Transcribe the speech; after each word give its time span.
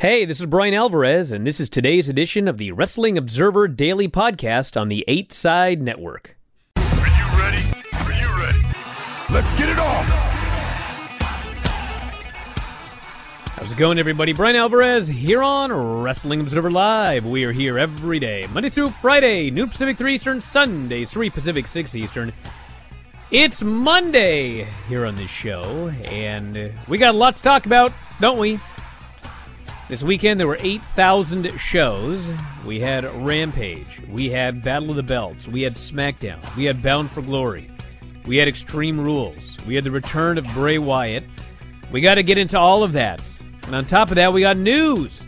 Hey, 0.00 0.24
this 0.24 0.40
is 0.40 0.46
Bryan 0.46 0.72
Alvarez, 0.72 1.30
and 1.30 1.46
this 1.46 1.60
is 1.60 1.68
today's 1.68 2.08
edition 2.08 2.48
of 2.48 2.56
the 2.56 2.72
Wrestling 2.72 3.18
Observer 3.18 3.68
Daily 3.68 4.08
Podcast 4.08 4.80
on 4.80 4.88
the 4.88 5.04
Eight 5.06 5.30
Side 5.30 5.82
Network. 5.82 6.38
Are 6.76 6.84
you 6.84 7.38
ready? 7.38 7.62
Are 7.92 8.10
you 8.10 8.40
ready? 8.40 8.62
Let's 9.28 9.50
get 9.58 9.68
it 9.68 9.78
on! 9.78 10.04
How's 13.56 13.72
it 13.72 13.76
going, 13.76 13.98
everybody? 13.98 14.32
Bryan 14.32 14.56
Alvarez 14.56 15.06
here 15.06 15.42
on 15.42 15.70
Wrestling 15.70 16.40
Observer 16.40 16.70
Live. 16.70 17.26
We 17.26 17.44
are 17.44 17.52
here 17.52 17.78
every 17.78 18.18
day, 18.18 18.46
Monday 18.54 18.70
through 18.70 18.88
Friday, 19.02 19.50
noon 19.50 19.68
Pacific, 19.68 19.98
3 19.98 20.14
Eastern, 20.14 20.40
Sunday, 20.40 21.04
3 21.04 21.28
Pacific, 21.28 21.66
6 21.66 21.94
Eastern. 21.94 22.32
It's 23.30 23.62
Monday 23.62 24.66
here 24.88 25.04
on 25.04 25.14
this 25.14 25.28
show, 25.28 25.92
and 26.06 26.72
we 26.88 26.96
got 26.96 27.14
a 27.14 27.18
lot 27.18 27.36
to 27.36 27.42
talk 27.42 27.66
about, 27.66 27.92
don't 28.18 28.38
we? 28.38 28.58
This 29.90 30.04
weekend 30.04 30.38
there 30.38 30.46
were 30.46 30.56
8,000 30.60 31.50
shows. 31.58 32.30
We 32.64 32.78
had 32.78 33.04
Rampage. 33.26 34.00
We 34.08 34.30
had 34.30 34.62
Battle 34.62 34.90
of 34.90 34.94
the 34.94 35.02
Belts. 35.02 35.48
We 35.48 35.62
had 35.62 35.74
SmackDown. 35.74 36.38
We 36.54 36.62
had 36.62 36.80
Bound 36.80 37.10
for 37.10 37.22
Glory. 37.22 37.68
We 38.24 38.36
had 38.36 38.46
Extreme 38.46 39.00
Rules. 39.00 39.56
We 39.66 39.74
had 39.74 39.82
the 39.82 39.90
return 39.90 40.38
of 40.38 40.46
Bray 40.54 40.78
Wyatt. 40.78 41.24
We 41.90 42.00
got 42.00 42.14
to 42.14 42.22
get 42.22 42.38
into 42.38 42.56
all 42.56 42.84
of 42.84 42.92
that. 42.92 43.20
And 43.64 43.74
on 43.74 43.84
top 43.84 44.10
of 44.10 44.14
that, 44.14 44.32
we 44.32 44.42
got 44.42 44.56
news. 44.56 45.24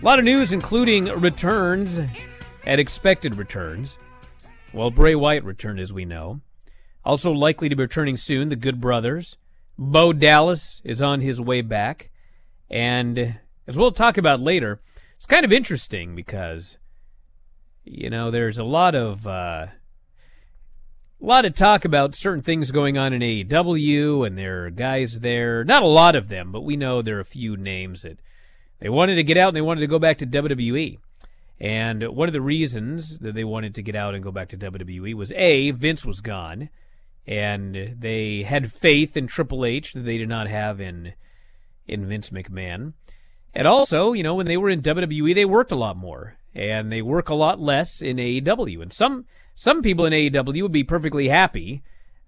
A 0.00 0.04
lot 0.04 0.20
of 0.20 0.24
news, 0.24 0.52
including 0.52 1.06
returns 1.20 1.98
and 1.98 2.80
expected 2.80 3.34
returns. 3.34 3.98
Well, 4.72 4.92
Bray 4.92 5.16
Wyatt 5.16 5.42
returned, 5.42 5.80
as 5.80 5.92
we 5.92 6.04
know. 6.04 6.40
Also 7.04 7.32
likely 7.32 7.68
to 7.68 7.74
be 7.74 7.82
returning 7.82 8.18
soon, 8.18 8.50
the 8.50 8.56
Good 8.56 8.80
Brothers. 8.80 9.36
Bo 9.76 10.12
Dallas 10.12 10.80
is 10.84 11.02
on 11.02 11.22
his 11.22 11.40
way 11.40 11.60
back. 11.60 12.10
And 12.70 13.40
as 13.66 13.76
we'll 13.76 13.92
talk 13.92 14.18
about 14.18 14.40
later, 14.40 14.80
it's 15.16 15.26
kind 15.26 15.44
of 15.44 15.52
interesting 15.52 16.14
because, 16.14 16.78
you 17.84 18.10
know, 18.10 18.30
there's 18.30 18.58
a 18.58 18.64
lot 18.64 18.94
of 18.94 19.26
uh, 19.26 19.66
a 21.24 21.24
lot 21.24 21.44
of 21.44 21.54
talk 21.54 21.84
about 21.84 22.14
certain 22.14 22.42
things 22.42 22.70
going 22.70 22.98
on 22.98 23.12
in 23.12 23.22
AEW, 23.22 24.26
and 24.26 24.36
there 24.36 24.66
are 24.66 24.70
guys 24.70 25.20
there. 25.20 25.64
Not 25.64 25.82
a 25.82 25.86
lot 25.86 26.14
of 26.14 26.28
them, 26.28 26.52
but 26.52 26.62
we 26.62 26.76
know 26.76 27.00
there 27.00 27.16
are 27.16 27.20
a 27.20 27.24
few 27.24 27.56
names 27.56 28.02
that 28.02 28.18
they 28.80 28.90
wanted 28.90 29.14
to 29.14 29.22
get 29.22 29.38
out 29.38 29.48
and 29.48 29.56
they 29.56 29.62
wanted 29.62 29.80
to 29.80 29.86
go 29.86 29.98
back 29.98 30.18
to 30.18 30.26
WWE. 30.26 30.98
And 31.58 32.08
one 32.08 32.28
of 32.28 32.32
the 32.34 32.42
reasons 32.42 33.20
that 33.20 33.34
they 33.34 33.44
wanted 33.44 33.74
to 33.76 33.82
get 33.82 33.94
out 33.96 34.14
and 34.14 34.22
go 34.22 34.32
back 34.32 34.48
to 34.50 34.58
WWE 34.58 35.14
was 35.14 35.32
A, 35.32 35.70
Vince 35.70 36.04
was 36.04 36.20
gone, 36.20 36.68
and 37.26 37.96
they 37.98 38.42
had 38.42 38.72
faith 38.72 39.16
in 39.16 39.26
Triple 39.26 39.64
H 39.64 39.94
that 39.94 40.00
they 40.00 40.18
did 40.18 40.28
not 40.28 40.48
have 40.48 40.80
in 40.80 41.14
in 41.86 42.06
Vince 42.06 42.30
McMahon. 42.30 42.94
And 43.54 43.68
also, 43.68 44.12
you 44.12 44.22
know, 44.22 44.34
when 44.34 44.46
they 44.46 44.56
were 44.56 44.70
in 44.70 44.82
WWE, 44.82 45.34
they 45.34 45.44
worked 45.44 45.72
a 45.72 45.76
lot 45.76 45.96
more, 45.96 46.36
and 46.54 46.90
they 46.90 47.02
work 47.02 47.28
a 47.28 47.34
lot 47.34 47.60
less 47.60 48.02
in 48.02 48.16
AEW. 48.16 48.82
And 48.82 48.92
some 48.92 49.26
some 49.54 49.82
people 49.82 50.04
in 50.04 50.12
AEW 50.12 50.62
would 50.62 50.72
be 50.72 50.84
perfectly 50.84 51.28
happy 51.28 51.82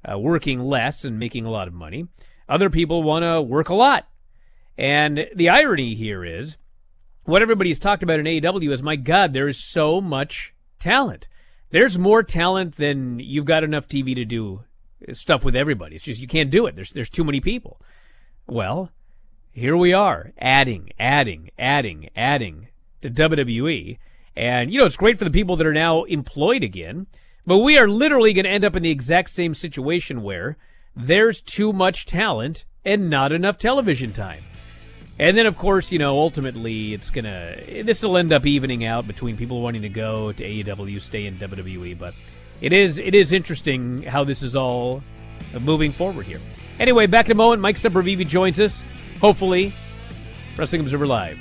uh, 0.09 0.19
working 0.19 0.61
less 0.61 1.05
and 1.05 1.19
making 1.19 1.45
a 1.45 1.51
lot 1.51 1.69
of 1.69 1.75
money. 1.75 2.07
Other 2.49 2.71
people 2.71 3.03
want 3.03 3.25
to 3.25 3.43
work 3.43 3.69
a 3.69 3.75
lot. 3.75 4.07
And 4.79 5.27
the 5.35 5.49
irony 5.49 5.95
here 5.95 6.25
is, 6.25 6.57
what 7.25 7.43
everybody's 7.43 7.79
talked 7.79 8.03
about 8.03 8.21
in 8.21 8.27
AEW 8.27 8.71
is, 8.71 8.83
my 8.83 8.95
God, 8.95 9.33
there 9.33 9.49
is 9.49 9.57
so 9.57 10.01
much 10.01 10.55
talent. 10.79 11.29
There's 11.71 11.99
more 11.99 12.23
talent 12.23 12.77
than 12.77 13.19
you've 13.19 13.47
got 13.47 13.65
enough 13.65 13.89
TV 13.89 14.15
to 14.15 14.25
do 14.25 14.63
stuff 15.13 15.45
with 15.45 15.57
everybody. 15.57 15.97
It's 15.97 16.05
just 16.05 16.21
you 16.21 16.29
can't 16.29 16.51
do 16.51 16.67
it. 16.67 16.77
There's 16.77 16.91
there's 16.91 17.11
too 17.11 17.25
many 17.25 17.41
people. 17.41 17.81
Well, 18.47 18.93
here 19.57 19.75
we 19.75 19.95
are 19.95 20.33
adding, 20.39 20.91
adding, 21.01 21.49
adding, 21.59 22.11
adding 22.15 22.69
to 23.01 23.09
WWE. 23.11 23.97
And, 24.37 24.71
you 24.71 24.79
know, 24.79 24.85
it's 24.85 24.99
great 24.99 25.19
for 25.19 25.25
the 25.25 25.31
people 25.31 25.57
that 25.57 25.67
are 25.67 25.73
now 25.73 26.05
employed 26.05 26.63
again, 26.63 27.07
but 27.47 27.61
we 27.61 27.79
are 27.79 27.89
literally 27.89 28.35
going 28.35 28.45
to 28.45 28.51
end 28.51 28.67
up 28.67 28.77
in 28.77 28.83
the 28.83 28.91
exact 28.91 29.31
same 29.31 29.55
situation 29.55 30.23
where 30.23 30.59
there's 30.95 31.41
too 31.41 31.73
much 31.73 32.05
talent 32.05 32.67
and 32.85 33.09
not 33.09 33.33
enough 33.33 33.57
television 33.57 34.13
time. 34.13 34.45
And 35.19 35.39
then, 35.39 35.47
of 35.47 35.57
course, 35.57 35.91
you 35.91 35.99
know, 35.99 36.19
ultimately 36.19 36.93
it's 36.93 37.09
going 37.09 37.25
to, 37.25 37.83
this 37.83 38.03
will 38.03 38.19
end 38.19 38.35
up 38.35 38.45
evening 38.45 38.85
out 38.85 39.07
between 39.07 39.39
people 39.39 39.63
wanting 39.63 39.81
to 39.83 39.89
go 39.89 40.33
to 40.33 40.45
AEW, 40.45 41.01
stay 41.01 41.25
in 41.25 41.37
WWE, 41.37 41.99
but 41.99 42.13
it 42.61 42.75
is, 42.75 42.99
it 42.99 43.15
is 43.15 43.33
interesting 43.33 44.03
how 44.03 44.23
this 44.23 44.43
is 44.43 44.55
all 44.55 45.03
moving 45.59 45.93
forward 45.93 46.27
here. 46.27 46.41
Anyway, 46.79 47.07
back 47.07 47.25
in 47.25 47.33
a 47.33 47.35
moment, 47.35 47.63
Mike 47.63 47.77
Sempervive 47.77 48.29
joins 48.29 48.61
us. 48.61 48.83
Hopefully, 49.21 49.73
Wrestling 50.57 50.83
Observer 50.83 51.07
Live. 51.07 51.39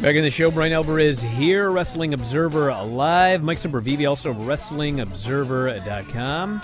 Back 0.00 0.16
in 0.16 0.22
the 0.22 0.30
show, 0.30 0.50
Bryan 0.50 0.72
Alvarez 0.72 1.22
here, 1.22 1.70
Wrestling 1.70 2.14
Observer 2.14 2.72
Live. 2.84 3.42
Mike 3.42 3.58
Sempervive, 3.58 4.08
also 4.08 4.30
of 4.30 4.38
WrestlingObserver.com. 4.38 6.62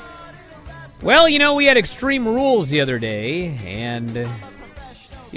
Well, 1.03 1.29
you 1.29 1.39
know, 1.39 1.55
we 1.55 1.67
had 1.67 1.77
Extreme 1.77 2.27
Rules 2.27 2.71
the 2.71 2.81
other 2.81 2.99
day, 2.99 3.59
and 3.59 4.27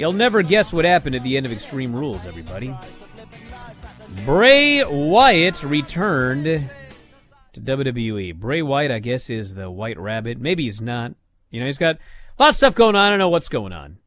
You'll 0.00 0.14
never 0.14 0.40
guess 0.40 0.72
what 0.72 0.86
happened 0.86 1.14
at 1.14 1.22
the 1.22 1.36
end 1.36 1.44
of 1.44 1.52
Extreme 1.52 1.94
Rules, 1.94 2.24
everybody. 2.24 2.74
Bray 4.24 4.82
Wyatt 4.82 5.62
returned 5.62 6.46
to 7.52 7.60
WWE. 7.60 8.34
Bray 8.34 8.62
Wyatt, 8.62 8.92
I 8.92 8.98
guess, 8.98 9.28
is 9.28 9.52
the 9.52 9.70
White 9.70 9.98
Rabbit. 9.98 10.40
Maybe 10.40 10.62
he's 10.62 10.80
not. 10.80 11.12
You 11.50 11.60
know, 11.60 11.66
he's 11.66 11.76
got 11.76 11.96
a 11.96 12.42
lot 12.42 12.48
of 12.48 12.56
stuff 12.56 12.74
going 12.74 12.96
on. 12.96 13.08
I 13.08 13.10
don't 13.10 13.18
know 13.18 13.28
what's 13.28 13.50
going 13.50 13.74
on. 13.74 13.98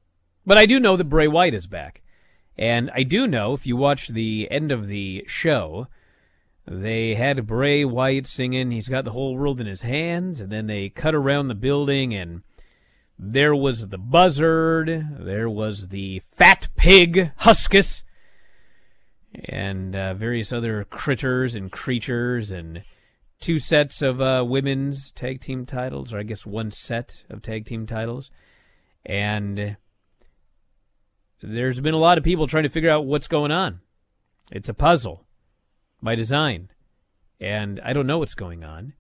But 0.47 0.57
I 0.57 0.65
do 0.65 0.79
know 0.79 0.97
that 0.97 1.03
Bray 1.03 1.27
Wyatt 1.27 1.53
is 1.53 1.67
back. 1.67 2.01
And 2.57 2.89
I 2.95 3.03
do 3.03 3.27
know, 3.27 3.53
if 3.53 3.67
you 3.67 3.77
watch 3.77 4.07
the 4.07 4.47
end 4.49 4.71
of 4.71 4.87
the 4.87 5.23
show, 5.27 5.89
they 6.65 7.13
had 7.13 7.45
Bray 7.45 7.85
Wyatt 7.85 8.25
singing, 8.25 8.71
He's 8.71 8.89
Got 8.89 9.05
the 9.05 9.11
Whole 9.11 9.37
World 9.37 9.61
in 9.61 9.67
His 9.67 9.83
Hands, 9.83 10.41
and 10.41 10.51
then 10.51 10.65
they 10.65 10.89
cut 10.89 11.13
around 11.13 11.49
the 11.49 11.53
building 11.53 12.15
and 12.15 12.41
there 13.17 13.55
was 13.55 13.87
the 13.87 13.97
buzzard. 13.97 15.07
There 15.19 15.49
was 15.49 15.89
the 15.89 16.19
fat 16.19 16.69
pig, 16.75 17.31
Huskus, 17.41 18.03
and 19.45 19.95
uh, 19.95 20.13
various 20.13 20.51
other 20.51 20.83
critters 20.85 21.55
and 21.55 21.71
creatures, 21.71 22.51
and 22.51 22.83
two 23.39 23.59
sets 23.59 24.01
of 24.01 24.21
uh, 24.21 24.43
women's 24.47 25.11
tag 25.11 25.41
team 25.41 25.65
titles, 25.65 26.13
or 26.13 26.19
I 26.19 26.23
guess 26.23 26.45
one 26.45 26.71
set 26.71 27.23
of 27.29 27.41
tag 27.41 27.65
team 27.65 27.85
titles. 27.85 28.31
And 29.05 29.77
there's 31.41 31.79
been 31.79 31.93
a 31.93 31.99
lot 31.99 32.17
of 32.17 32.23
people 32.23 32.47
trying 32.47 32.63
to 32.63 32.69
figure 32.69 32.89
out 32.89 33.05
what's 33.05 33.27
going 33.27 33.51
on. 33.51 33.81
It's 34.51 34.69
a 34.69 34.73
puzzle 34.73 35.25
by 36.01 36.15
design, 36.15 36.69
and 37.39 37.79
I 37.83 37.93
don't 37.93 38.07
know 38.07 38.19
what's 38.19 38.35
going 38.35 38.63
on 38.63 38.93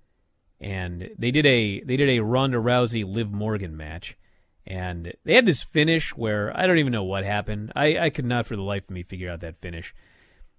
and 0.63 1.09
they 1.17 1.29
did 1.29 1.45
a 1.45 1.81
they 1.81 1.97
did 1.97 2.09
a 2.09 2.21
Ronda 2.21 2.57
Rousey 2.57 3.03
Liv 3.05 3.31
Morgan 3.31 3.75
match, 3.75 4.15
and 4.65 5.13
they 5.25 5.35
had 5.35 5.45
this 5.45 5.61
finish 5.61 6.15
where 6.15 6.57
I 6.57 6.65
don't 6.65 6.77
even 6.77 6.93
know 6.93 7.03
what 7.03 7.25
happened. 7.25 7.73
I 7.75 7.97
I 7.97 8.09
could 8.09 8.25
not 8.25 8.45
for 8.45 8.55
the 8.55 8.61
life 8.61 8.85
of 8.85 8.91
me 8.91 9.03
figure 9.03 9.29
out 9.29 9.41
that 9.41 9.57
finish, 9.57 9.93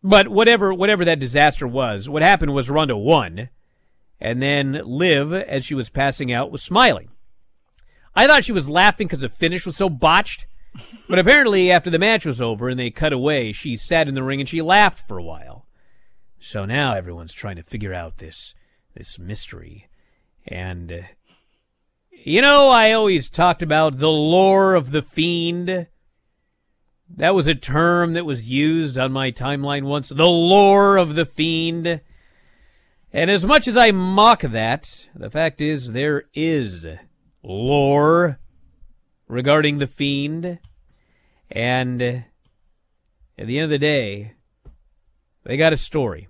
But 0.05 0.29
whatever 0.29 0.75
whatever 0.75 1.07
that 1.07 1.19
disaster 1.19 1.67
was, 1.67 2.11
what 2.11 2.21
happened 2.21 2.53
was 2.53 2.69
Ronda 2.69 2.95
won, 2.95 3.49
and 4.21 4.43
then 4.43 4.83
Liv, 4.85 5.33
as 5.33 5.65
she 5.65 5.75
was 5.75 5.89
passing 5.89 6.31
out, 6.31 6.53
was 6.53 6.63
smiling. 6.63 7.09
I 8.15 8.27
thought 8.27 8.45
she 8.45 8.53
was 8.53 8.69
laughing 8.69 9.07
because 9.07 9.23
the 9.23 9.31
finish 9.31 9.65
was 9.65 9.77
so 9.77 9.89
botched, 9.89 10.47
but 11.09 11.19
apparently 11.19 11.71
after 11.71 11.89
the 11.89 11.99
match 11.99 12.27
was 12.27 12.43
over 12.43 12.69
and 12.69 12.79
they 12.79 12.91
cut 12.91 13.15
away, 13.15 13.53
she 13.53 13.77
sat 13.77 14.07
in 14.07 14.15
the 14.15 14.23
ring 14.23 14.41
and 14.41 14.49
she 14.49 14.61
laughed 14.61 15.09
for 15.09 15.17
a 15.17 15.25
while. 15.25 15.67
So 16.39 16.67
now 16.67 16.95
everyone's 16.95 17.33
trying 17.33 17.57
to 17.57 17.63
figure 17.63 17.95
out 17.95 18.19
this 18.19 18.55
this 18.95 19.19
mystery, 19.19 19.89
and 20.47 20.93
uh, 20.93 20.97
you 22.11 22.41
know 22.41 22.69
I 22.69 22.93
always 22.93 23.31
talked 23.31 23.63
about 23.63 23.99
the 23.99 24.11
lore 24.11 24.75
of 24.75 24.91
the 24.91 25.03
fiend. 25.03 25.87
That 27.17 27.35
was 27.35 27.47
a 27.47 27.55
term 27.55 28.15
that 28.15 28.25
was 28.25 28.51
used 28.51 28.99
on 28.99 29.13
my 29.13 29.31
timeline 29.31 29.85
once. 29.85 30.09
The 30.09 30.27
lore 30.27 30.97
of 30.97 31.15
the 31.15 31.27
fiend. 31.27 32.01
And 33.13 33.31
as 33.31 33.47
much 33.47 33.69
as 33.69 33.77
I 33.77 33.93
mock 33.93 34.41
that, 34.41 35.07
the 35.15 35.31
fact 35.31 35.61
is 35.61 35.93
there 35.93 36.25
is 36.35 36.87
lore 37.43 38.41
regarding 39.29 39.79
the 39.79 39.87
fiend. 39.87 40.59
And 41.51 42.03
at 42.03 42.27
the 43.37 43.59
end 43.59 43.65
of 43.65 43.71
the 43.71 43.79
day, 43.79 44.33
they 45.45 45.57
got 45.57 45.73
a 45.73 45.77
story. 45.77 46.27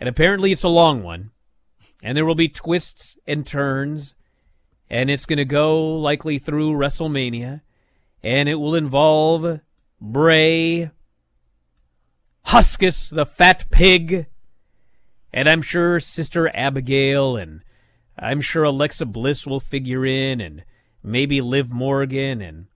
And 0.00 0.08
apparently 0.08 0.52
it's 0.52 0.62
a 0.62 0.68
long 0.68 1.02
one. 1.02 1.32
And 2.04 2.16
there 2.16 2.24
will 2.24 2.36
be 2.36 2.48
twists 2.48 3.18
and 3.26 3.44
turns. 3.44 4.14
And 4.88 5.10
it's 5.10 5.26
going 5.26 5.38
to 5.38 5.44
go 5.44 5.96
likely 5.96 6.38
through 6.38 6.74
WrestleMania. 6.74 7.62
And 8.22 8.48
it 8.48 8.56
will 8.56 8.76
involve 8.76 9.60
Bray, 10.00 10.90
Huskus, 12.46 13.08
the 13.08 13.24
fat 13.24 13.64
pig, 13.70 14.26
and 15.32 15.48
I'm 15.48 15.62
sure 15.62 15.98
Sister 15.98 16.54
Abigail, 16.54 17.36
and 17.36 17.62
I'm 18.18 18.40
sure 18.40 18.64
Alexa 18.64 19.06
Bliss 19.06 19.46
will 19.46 19.60
figure 19.60 20.04
in, 20.06 20.40
and 20.40 20.64
maybe 21.02 21.40
Liv 21.40 21.72
Morgan, 21.72 22.40
and 22.40 22.66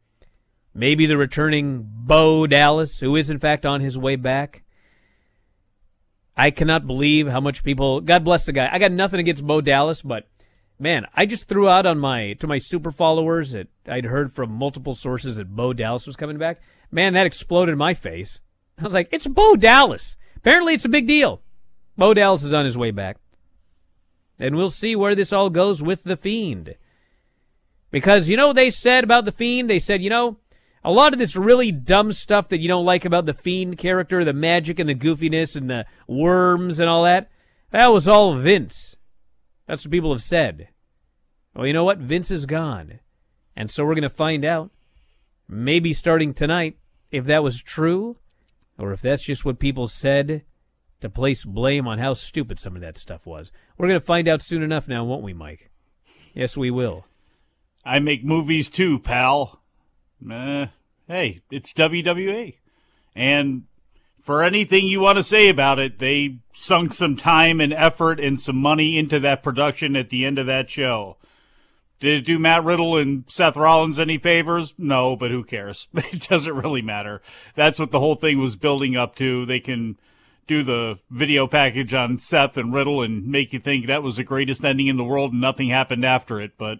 maybe 0.74 1.06
the 1.06 1.16
returning 1.16 1.86
Bo 1.86 2.46
Dallas, 2.46 3.00
who 3.00 3.14
is 3.14 3.30
in 3.30 3.38
fact 3.38 3.64
on 3.64 3.80
his 3.80 3.98
way 3.98 4.16
back. 4.16 4.64
I 6.38 6.52
cannot 6.52 6.86
believe 6.86 7.26
how 7.26 7.40
much 7.40 7.64
people. 7.64 8.00
God 8.00 8.22
bless 8.24 8.46
the 8.46 8.52
guy. 8.52 8.68
I 8.70 8.78
got 8.78 8.92
nothing 8.92 9.18
against 9.18 9.44
Bo 9.44 9.60
Dallas, 9.60 10.02
but 10.02 10.28
man, 10.78 11.04
I 11.12 11.26
just 11.26 11.48
threw 11.48 11.68
out 11.68 11.84
on 11.84 11.98
my 11.98 12.34
to 12.34 12.46
my 12.46 12.58
super 12.58 12.92
followers 12.92 13.52
that 13.52 13.66
I'd 13.88 14.04
heard 14.04 14.32
from 14.32 14.52
multiple 14.52 14.94
sources 14.94 15.36
that 15.36 15.56
Bo 15.56 15.72
Dallas 15.72 16.06
was 16.06 16.14
coming 16.14 16.38
back. 16.38 16.60
Man, 16.92 17.14
that 17.14 17.26
exploded 17.26 17.72
in 17.72 17.78
my 17.78 17.92
face. 17.92 18.40
I 18.78 18.84
was 18.84 18.94
like, 18.94 19.08
it's 19.10 19.26
Bo 19.26 19.56
Dallas. 19.56 20.16
Apparently, 20.36 20.74
it's 20.74 20.84
a 20.84 20.88
big 20.88 21.08
deal. 21.08 21.42
Bo 21.96 22.14
Dallas 22.14 22.44
is 22.44 22.54
on 22.54 22.64
his 22.64 22.78
way 22.78 22.92
back. 22.92 23.16
And 24.38 24.54
we'll 24.54 24.70
see 24.70 24.94
where 24.94 25.16
this 25.16 25.32
all 25.32 25.50
goes 25.50 25.82
with 25.82 26.04
The 26.04 26.16
Fiend. 26.16 26.76
Because, 27.90 28.28
you 28.28 28.36
know 28.36 28.52
they 28.52 28.70
said 28.70 29.02
about 29.02 29.24
The 29.24 29.32
Fiend? 29.32 29.68
They 29.68 29.80
said, 29.80 30.00
you 30.00 30.10
know, 30.10 30.36
a 30.88 30.92
lot 30.92 31.12
of 31.12 31.18
this 31.18 31.36
really 31.36 31.70
dumb 31.70 32.14
stuff 32.14 32.48
that 32.48 32.60
you 32.60 32.66
don't 32.66 32.86
like 32.86 33.04
about 33.04 33.26
the 33.26 33.34
Fiend 33.34 33.76
character, 33.76 34.24
the 34.24 34.32
magic 34.32 34.78
and 34.78 34.88
the 34.88 34.94
goofiness 34.94 35.54
and 35.54 35.68
the 35.68 35.84
worms 36.06 36.80
and 36.80 36.88
all 36.88 37.04
that, 37.04 37.30
that 37.72 37.92
was 37.92 38.08
all 38.08 38.34
Vince. 38.36 38.96
That's 39.66 39.84
what 39.84 39.92
people 39.92 40.12
have 40.12 40.22
said. 40.22 40.68
Well, 41.54 41.66
you 41.66 41.74
know 41.74 41.84
what? 41.84 41.98
Vince 41.98 42.30
is 42.30 42.46
gone. 42.46 43.00
And 43.54 43.70
so 43.70 43.84
we're 43.84 43.96
going 43.96 44.02
to 44.04 44.08
find 44.08 44.46
out 44.46 44.70
maybe 45.46 45.92
starting 45.92 46.32
tonight, 46.32 46.78
if 47.10 47.26
that 47.26 47.42
was 47.42 47.60
true, 47.60 48.16
or 48.78 48.90
if 48.94 49.02
that's 49.02 49.22
just 49.22 49.44
what 49.44 49.58
people 49.58 49.88
said 49.88 50.42
to 51.02 51.10
place 51.10 51.44
blame 51.44 51.86
on 51.86 51.98
how 51.98 52.14
stupid 52.14 52.58
some 52.58 52.74
of 52.74 52.80
that 52.80 52.96
stuff 52.96 53.26
was. 53.26 53.52
We're 53.76 53.88
going 53.88 54.00
to 54.00 54.06
find 54.06 54.26
out 54.26 54.40
soon 54.40 54.62
enough 54.62 54.88
now, 54.88 55.04
won't 55.04 55.22
we, 55.22 55.34
Mike? 55.34 55.70
Yes, 56.32 56.56
we 56.56 56.70
will. 56.70 57.04
I 57.84 57.98
make 57.98 58.24
movies 58.24 58.70
too, 58.70 58.98
pal. 58.98 59.60
Uh, 60.32 60.68
hey, 61.08 61.40
it's 61.50 61.72
WWE. 61.72 62.54
And 63.16 63.64
for 64.22 64.42
anything 64.42 64.86
you 64.86 65.00
want 65.00 65.16
to 65.16 65.22
say 65.22 65.48
about 65.48 65.78
it, 65.78 65.98
they 65.98 66.36
sunk 66.52 66.92
some 66.92 67.16
time 67.16 67.60
and 67.60 67.72
effort 67.72 68.20
and 68.20 68.38
some 68.38 68.56
money 68.56 68.98
into 68.98 69.18
that 69.20 69.42
production 69.42 69.96
at 69.96 70.10
the 70.10 70.24
end 70.24 70.38
of 70.38 70.46
that 70.46 70.70
show. 70.70 71.16
Did 71.98 72.18
it 72.18 72.26
do 72.26 72.38
Matt 72.38 72.62
Riddle 72.62 72.96
and 72.96 73.24
Seth 73.26 73.56
Rollins 73.56 73.98
any 73.98 74.18
favors? 74.18 74.74
No, 74.78 75.16
but 75.16 75.32
who 75.32 75.42
cares? 75.42 75.88
It 75.96 76.28
doesn't 76.28 76.54
really 76.54 76.82
matter. 76.82 77.22
That's 77.56 77.80
what 77.80 77.90
the 77.90 77.98
whole 77.98 78.14
thing 78.14 78.38
was 78.38 78.54
building 78.54 78.96
up 78.96 79.16
to. 79.16 79.44
They 79.46 79.58
can 79.58 79.96
do 80.46 80.62
the 80.62 80.98
video 81.10 81.46
package 81.46 81.92
on 81.92 82.20
Seth 82.20 82.56
and 82.56 82.72
Riddle 82.72 83.02
and 83.02 83.26
make 83.26 83.52
you 83.52 83.58
think 83.58 83.86
that 83.86 84.02
was 84.02 84.16
the 84.16 84.24
greatest 84.24 84.64
ending 84.64 84.86
in 84.86 84.96
the 84.96 85.04
world 85.04 85.32
and 85.32 85.40
nothing 85.40 85.70
happened 85.70 86.04
after 86.04 86.40
it. 86.40 86.52
But 86.56 86.78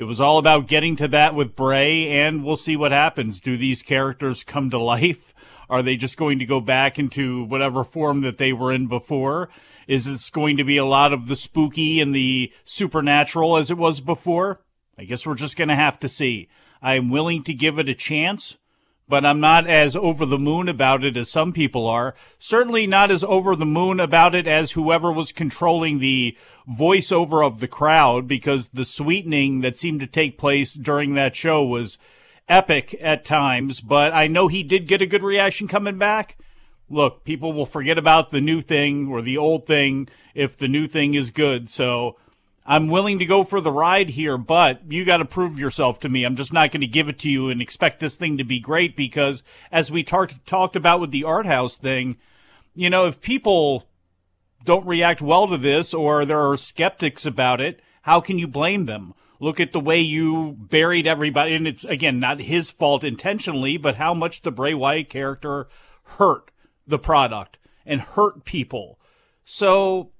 it 0.00 0.04
was 0.04 0.18
all 0.18 0.38
about 0.38 0.66
getting 0.66 0.96
to 0.96 1.08
that 1.08 1.34
with 1.34 1.54
Bray, 1.54 2.08
and 2.08 2.42
we'll 2.42 2.56
see 2.56 2.74
what 2.74 2.90
happens. 2.90 3.38
Do 3.38 3.58
these 3.58 3.82
characters 3.82 4.42
come 4.42 4.70
to 4.70 4.78
life? 4.78 5.34
Are 5.68 5.82
they 5.82 5.96
just 5.96 6.16
going 6.16 6.38
to 6.38 6.46
go 6.46 6.58
back 6.58 6.98
into 6.98 7.44
whatever 7.44 7.84
form 7.84 8.22
that 8.22 8.38
they 8.38 8.54
were 8.54 8.72
in 8.72 8.86
before? 8.86 9.50
Is 9.86 10.06
this 10.06 10.30
going 10.30 10.56
to 10.56 10.64
be 10.64 10.78
a 10.78 10.86
lot 10.86 11.12
of 11.12 11.26
the 11.28 11.36
spooky 11.36 12.00
and 12.00 12.14
the 12.14 12.50
supernatural 12.64 13.58
as 13.58 13.70
it 13.70 13.76
was 13.76 14.00
before? 14.00 14.62
I 14.96 15.04
guess 15.04 15.26
we're 15.26 15.34
just 15.34 15.58
going 15.58 15.68
to 15.68 15.76
have 15.76 16.00
to 16.00 16.08
see. 16.08 16.48
I'm 16.80 17.10
willing 17.10 17.44
to 17.44 17.52
give 17.52 17.78
it 17.78 17.90
a 17.90 17.94
chance, 17.94 18.56
but 19.10 19.26
I'm 19.26 19.40
not 19.40 19.66
as 19.66 19.94
over 19.94 20.24
the 20.24 20.38
moon 20.38 20.68
about 20.68 21.04
it 21.04 21.16
as 21.16 21.30
some 21.30 21.52
people 21.52 21.86
are. 21.86 22.14
Certainly 22.38 22.86
not 22.86 23.10
as 23.10 23.22
over 23.24 23.54
the 23.54 23.66
moon 23.66 24.00
about 24.00 24.34
it 24.34 24.46
as 24.46 24.70
whoever 24.70 25.12
was 25.12 25.32
controlling 25.32 25.98
the 25.98 26.36
voiceover 26.66 27.46
of 27.46 27.60
the 27.60 27.68
crowd 27.68 28.26
because 28.26 28.68
the 28.68 28.84
sweetening 28.86 29.60
that 29.60 29.76
seemed 29.76 30.00
to 30.00 30.06
take 30.06 30.38
place 30.38 30.72
during 30.72 31.14
that 31.14 31.36
show 31.36 31.62
was 31.62 31.98
epic 32.48 32.96
at 33.00 33.24
times, 33.24 33.80
but 33.80 34.14
I 34.14 34.26
know 34.26 34.48
he 34.48 34.62
did 34.62 34.88
get 34.88 35.02
a 35.02 35.06
good 35.06 35.22
reaction 35.22 35.68
coming 35.68 35.98
back 35.98 36.38
look, 36.90 37.24
people 37.24 37.52
will 37.52 37.66
forget 37.66 37.96
about 37.96 38.30
the 38.30 38.40
new 38.40 38.60
thing 38.60 39.08
or 39.08 39.22
the 39.22 39.38
old 39.38 39.66
thing 39.66 40.08
if 40.34 40.56
the 40.58 40.68
new 40.68 40.88
thing 40.88 41.14
is 41.14 41.30
good. 41.30 41.70
So 41.70 42.16
I'm 42.70 42.86
willing 42.86 43.18
to 43.18 43.26
go 43.26 43.42
for 43.42 43.60
the 43.60 43.72
ride 43.72 44.10
here, 44.10 44.38
but 44.38 44.82
you 44.88 45.04
got 45.04 45.16
to 45.16 45.24
prove 45.24 45.58
yourself 45.58 45.98
to 46.00 46.08
me. 46.08 46.22
I'm 46.22 46.36
just 46.36 46.52
not 46.52 46.70
going 46.70 46.82
to 46.82 46.86
give 46.86 47.08
it 47.08 47.18
to 47.18 47.28
you 47.28 47.50
and 47.50 47.60
expect 47.60 47.98
this 47.98 48.16
thing 48.16 48.38
to 48.38 48.44
be 48.44 48.60
great 48.60 48.94
because 48.94 49.42
as 49.72 49.90
we 49.90 50.04
tar- 50.04 50.28
talked 50.46 50.76
about 50.76 51.00
with 51.00 51.10
the 51.10 51.24
art 51.24 51.46
house 51.46 51.76
thing, 51.76 52.16
you 52.76 52.88
know, 52.88 53.06
if 53.06 53.20
people 53.20 53.88
don't 54.64 54.86
react 54.86 55.20
well 55.20 55.48
to 55.48 55.58
this 55.58 55.92
or 55.92 56.24
there 56.24 56.48
are 56.48 56.56
skeptics 56.56 57.26
about 57.26 57.60
it, 57.60 57.80
how 58.02 58.20
can 58.20 58.38
you 58.38 58.46
blame 58.46 58.86
them? 58.86 59.14
Look 59.40 59.58
at 59.58 59.72
the 59.72 59.80
way 59.80 59.98
you 59.98 60.54
buried 60.56 61.08
everybody. 61.08 61.56
And 61.56 61.66
it's, 61.66 61.82
again, 61.82 62.20
not 62.20 62.38
his 62.38 62.70
fault 62.70 63.02
intentionally, 63.02 63.78
but 63.78 63.96
how 63.96 64.14
much 64.14 64.42
the 64.42 64.52
Bray 64.52 64.74
Wyatt 64.74 65.10
character 65.10 65.66
hurt 66.04 66.52
the 66.86 67.00
product 67.00 67.58
and 67.84 68.00
hurt 68.00 68.44
people. 68.44 69.00
So, 69.44 70.12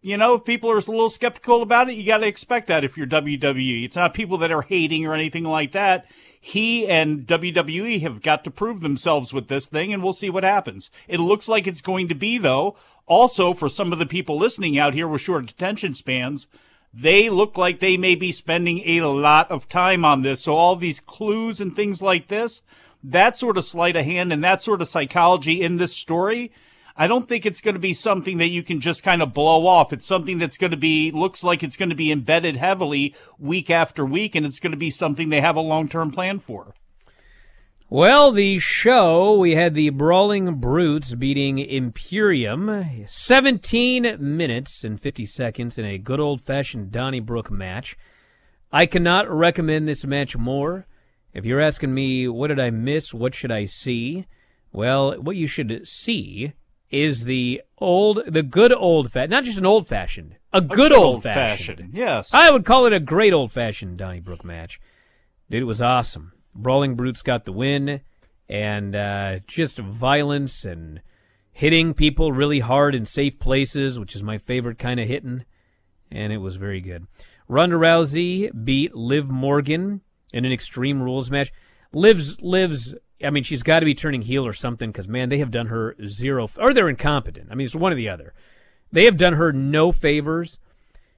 you 0.00 0.16
know, 0.16 0.34
if 0.34 0.44
people 0.44 0.70
are 0.70 0.76
a 0.76 0.78
little 0.78 1.10
skeptical 1.10 1.62
about 1.62 1.88
it, 1.90 1.94
you 1.94 2.06
got 2.06 2.18
to 2.18 2.26
expect 2.26 2.68
that 2.68 2.84
if 2.84 2.96
you're 2.96 3.06
WWE. 3.06 3.84
It's 3.84 3.96
not 3.96 4.14
people 4.14 4.38
that 4.38 4.52
are 4.52 4.62
hating 4.62 5.06
or 5.06 5.14
anything 5.14 5.44
like 5.44 5.72
that. 5.72 6.06
He 6.40 6.86
and 6.86 7.26
WWE 7.26 8.00
have 8.02 8.22
got 8.22 8.44
to 8.44 8.50
prove 8.50 8.80
themselves 8.80 9.32
with 9.32 9.48
this 9.48 9.68
thing, 9.68 9.92
and 9.92 10.02
we'll 10.02 10.12
see 10.12 10.30
what 10.30 10.44
happens. 10.44 10.90
It 11.08 11.18
looks 11.18 11.48
like 11.48 11.66
it's 11.66 11.80
going 11.80 12.08
to 12.08 12.14
be, 12.14 12.38
though, 12.38 12.76
also 13.06 13.54
for 13.54 13.68
some 13.68 13.92
of 13.92 13.98
the 13.98 14.06
people 14.06 14.38
listening 14.38 14.78
out 14.78 14.94
here 14.94 15.08
with 15.08 15.20
short 15.20 15.50
attention 15.50 15.94
spans, 15.94 16.46
they 16.94 17.28
look 17.28 17.58
like 17.58 17.80
they 17.80 17.96
may 17.96 18.14
be 18.14 18.32
spending 18.32 18.80
a 18.84 19.00
lot 19.02 19.50
of 19.50 19.68
time 19.68 20.04
on 20.04 20.22
this. 20.22 20.42
So 20.42 20.54
all 20.54 20.76
these 20.76 21.00
clues 21.00 21.60
and 21.60 21.74
things 21.74 22.00
like 22.00 22.28
this, 22.28 22.62
that 23.02 23.36
sort 23.36 23.58
of 23.58 23.64
sleight 23.64 23.96
of 23.96 24.04
hand 24.04 24.32
and 24.32 24.42
that 24.44 24.62
sort 24.62 24.80
of 24.80 24.88
psychology 24.88 25.62
in 25.62 25.76
this 25.76 25.94
story, 25.94 26.52
I 27.00 27.06
don't 27.06 27.28
think 27.28 27.46
it's 27.46 27.60
going 27.60 27.76
to 27.76 27.80
be 27.80 27.92
something 27.92 28.38
that 28.38 28.48
you 28.48 28.64
can 28.64 28.80
just 28.80 29.04
kind 29.04 29.22
of 29.22 29.32
blow 29.32 29.68
off. 29.68 29.92
It's 29.92 30.04
something 30.04 30.38
that's 30.38 30.58
going 30.58 30.72
to 30.72 30.76
be, 30.76 31.12
looks 31.12 31.44
like 31.44 31.62
it's 31.62 31.76
going 31.76 31.90
to 31.90 31.94
be 31.94 32.10
embedded 32.10 32.56
heavily 32.56 33.14
week 33.38 33.70
after 33.70 34.04
week, 34.04 34.34
and 34.34 34.44
it's 34.44 34.58
going 34.58 34.72
to 34.72 34.76
be 34.76 34.90
something 34.90 35.28
they 35.28 35.40
have 35.40 35.54
a 35.54 35.60
long 35.60 35.86
term 35.86 36.10
plan 36.10 36.40
for. 36.40 36.74
Well, 37.88 38.32
the 38.32 38.58
show, 38.58 39.38
we 39.38 39.54
had 39.54 39.74
the 39.74 39.90
Brawling 39.90 40.56
Brutes 40.56 41.14
beating 41.14 41.60
Imperium 41.60 43.04
17 43.06 44.16
minutes 44.18 44.82
and 44.82 45.00
50 45.00 45.24
seconds 45.24 45.78
in 45.78 45.84
a 45.84 45.98
good 45.98 46.18
old 46.18 46.40
fashioned 46.40 46.90
Donnybrook 46.90 47.48
match. 47.48 47.96
I 48.72 48.86
cannot 48.86 49.30
recommend 49.30 49.86
this 49.86 50.04
match 50.04 50.36
more. 50.36 50.86
If 51.32 51.44
you're 51.44 51.60
asking 51.60 51.94
me, 51.94 52.26
what 52.26 52.48
did 52.48 52.58
I 52.58 52.70
miss? 52.70 53.14
What 53.14 53.36
should 53.36 53.52
I 53.52 53.66
see? 53.66 54.26
Well, 54.72 55.14
what 55.22 55.36
you 55.36 55.46
should 55.46 55.86
see 55.86 56.54
is 56.90 57.24
the 57.24 57.62
old, 57.78 58.20
the 58.26 58.42
good 58.42 58.72
old 58.72 59.12
fashioned, 59.12 59.30
not 59.30 59.44
just 59.44 59.58
an 59.58 59.66
old 59.66 59.86
fashioned, 59.86 60.36
a, 60.52 60.58
a 60.58 60.60
good, 60.60 60.92
old 60.92 61.22
fashioned. 61.22 61.90
Yes. 61.92 62.32
I 62.32 62.50
would 62.50 62.64
call 62.64 62.86
it 62.86 62.92
a 62.92 63.00
great 63.00 63.32
old 63.32 63.52
fashioned 63.52 63.98
Donnybrook 63.98 64.44
match. 64.44 64.80
Dude, 65.50 65.62
it 65.62 65.66
was 65.66 65.82
awesome. 65.82 66.32
Brawling 66.54 66.94
Brutes 66.94 67.22
got 67.22 67.44
the 67.44 67.52
win, 67.52 68.00
and 68.48 68.96
uh, 68.96 69.38
just 69.46 69.78
violence 69.78 70.64
and 70.64 71.00
hitting 71.52 71.92
people 71.92 72.32
really 72.32 72.60
hard 72.60 72.94
in 72.94 73.04
safe 73.04 73.38
places, 73.38 73.98
which 73.98 74.14
is 74.16 74.22
my 74.22 74.38
favorite 74.38 74.78
kind 74.78 75.00
of 75.00 75.08
hitting, 75.08 75.44
and 76.10 76.32
it 76.32 76.38
was 76.38 76.56
very 76.56 76.80
good. 76.80 77.06
Ronda 77.48 77.76
Rousey 77.76 78.50
beat 78.64 78.94
Liv 78.94 79.28
Morgan 79.30 80.02
in 80.32 80.44
an 80.44 80.52
Extreme 80.52 81.02
Rules 81.02 81.30
match. 81.30 81.52
Liv's 81.92 82.40
Liv's 82.40 82.94
I 83.22 83.30
mean, 83.30 83.42
she's 83.42 83.62
got 83.62 83.80
to 83.80 83.86
be 83.86 83.94
turning 83.94 84.22
heel 84.22 84.46
or 84.46 84.52
something 84.52 84.90
because 84.90 85.08
man, 85.08 85.28
they 85.28 85.38
have 85.38 85.50
done 85.50 85.66
her 85.66 85.96
zero, 86.06 86.48
or 86.56 86.72
they're 86.72 86.88
incompetent. 86.88 87.48
I 87.50 87.54
mean, 87.54 87.64
it's 87.64 87.74
one 87.74 87.92
or 87.92 87.96
the 87.96 88.08
other. 88.08 88.32
They 88.92 89.04
have 89.04 89.16
done 89.16 89.34
her 89.34 89.52
no 89.52 89.92
favors. 89.92 90.58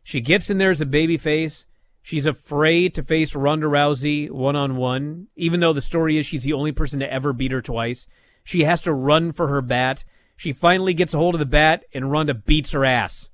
She 0.02 0.20
gets 0.20 0.50
in 0.50 0.58
there 0.58 0.70
as 0.70 0.80
a 0.80 0.86
baby 0.86 1.16
face. 1.16 1.66
She's 2.02 2.26
afraid 2.26 2.94
to 2.94 3.02
face 3.02 3.34
Ronda 3.34 3.66
Rousey 3.66 4.30
one 4.30 4.56
on 4.56 4.76
one, 4.76 5.28
even 5.36 5.60
though 5.60 5.74
the 5.74 5.82
story 5.82 6.16
is 6.16 6.26
she's 6.26 6.44
the 6.44 6.54
only 6.54 6.72
person 6.72 7.00
to 7.00 7.12
ever 7.12 7.32
beat 7.32 7.52
her 7.52 7.60
twice. 7.60 8.06
She 8.42 8.64
has 8.64 8.80
to 8.82 8.92
run 8.92 9.32
for 9.32 9.48
her 9.48 9.60
bat. 9.60 10.04
She 10.36 10.52
finally 10.52 10.94
gets 10.94 11.12
a 11.12 11.18
hold 11.18 11.34
of 11.34 11.38
the 11.38 11.44
bat, 11.46 11.84
and 11.92 12.10
Ronda 12.10 12.32
beats 12.32 12.72
her 12.72 12.84
ass. 12.84 13.28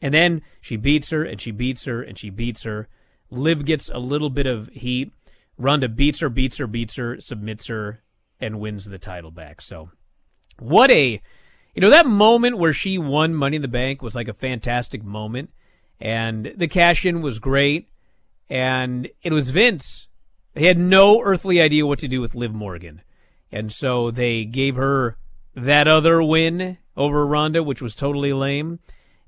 And 0.00 0.14
then 0.14 0.42
she 0.60 0.76
beats 0.76 1.10
her, 1.10 1.24
and 1.24 1.40
she 1.40 1.50
beats 1.50 1.84
her, 1.84 2.00
and 2.00 2.16
she 2.16 2.30
beats 2.30 2.62
her. 2.62 2.88
Liv 3.30 3.64
gets 3.64 3.88
a 3.88 3.98
little 3.98 4.30
bit 4.30 4.46
of 4.46 4.68
heat. 4.68 5.12
Ronda 5.56 5.88
beats 5.88 6.20
her, 6.20 6.28
beats 6.28 6.56
her, 6.58 6.66
beats 6.66 6.96
her, 6.96 7.20
submits 7.20 7.66
her, 7.66 8.02
and 8.40 8.60
wins 8.60 8.86
the 8.86 8.98
title 8.98 9.30
back. 9.30 9.60
So, 9.60 9.90
what 10.58 10.90
a, 10.90 11.20
you 11.74 11.80
know, 11.80 11.90
that 11.90 12.06
moment 12.06 12.58
where 12.58 12.72
she 12.72 12.98
won 12.98 13.34
Money 13.34 13.56
in 13.56 13.62
the 13.62 13.68
Bank 13.68 14.02
was 14.02 14.14
like 14.14 14.28
a 14.28 14.34
fantastic 14.34 15.02
moment. 15.02 15.50
And 16.00 16.52
the 16.56 16.68
cash 16.68 17.04
in 17.04 17.22
was 17.22 17.38
great. 17.38 17.88
And 18.50 19.08
it 19.22 19.32
was 19.32 19.50
Vince. 19.50 20.08
He 20.54 20.66
had 20.66 20.78
no 20.78 21.22
earthly 21.22 21.60
idea 21.60 21.86
what 21.86 21.98
to 22.00 22.08
do 22.08 22.20
with 22.20 22.34
Liv 22.34 22.52
Morgan. 22.52 23.02
And 23.50 23.72
so 23.72 24.10
they 24.10 24.44
gave 24.44 24.76
her 24.76 25.16
that 25.54 25.88
other 25.88 26.22
win 26.22 26.78
over 26.96 27.26
Ronda, 27.26 27.62
which 27.62 27.82
was 27.82 27.94
totally 27.94 28.32
lame. 28.32 28.80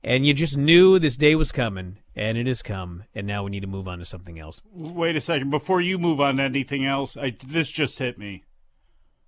And 0.04 0.26
you 0.26 0.34
just 0.34 0.56
knew 0.56 0.98
this 0.98 1.16
day 1.16 1.34
was 1.34 1.50
coming, 1.50 1.98
and 2.16 2.38
it 2.38 2.46
has 2.46 2.62
come, 2.62 3.04
and 3.14 3.26
now 3.26 3.44
we 3.44 3.50
need 3.50 3.60
to 3.60 3.66
move 3.66 3.86
on 3.86 3.98
to 3.98 4.06
something 4.06 4.38
else. 4.38 4.62
Wait 4.72 5.14
a 5.14 5.20
second. 5.20 5.50
Before 5.50 5.82
you 5.82 5.98
move 5.98 6.18
on 6.20 6.38
to 6.38 6.44
anything 6.44 6.86
else, 6.86 7.16
I, 7.16 7.36
this 7.46 7.68
just 7.68 7.98
hit 7.98 8.16
me. 8.16 8.42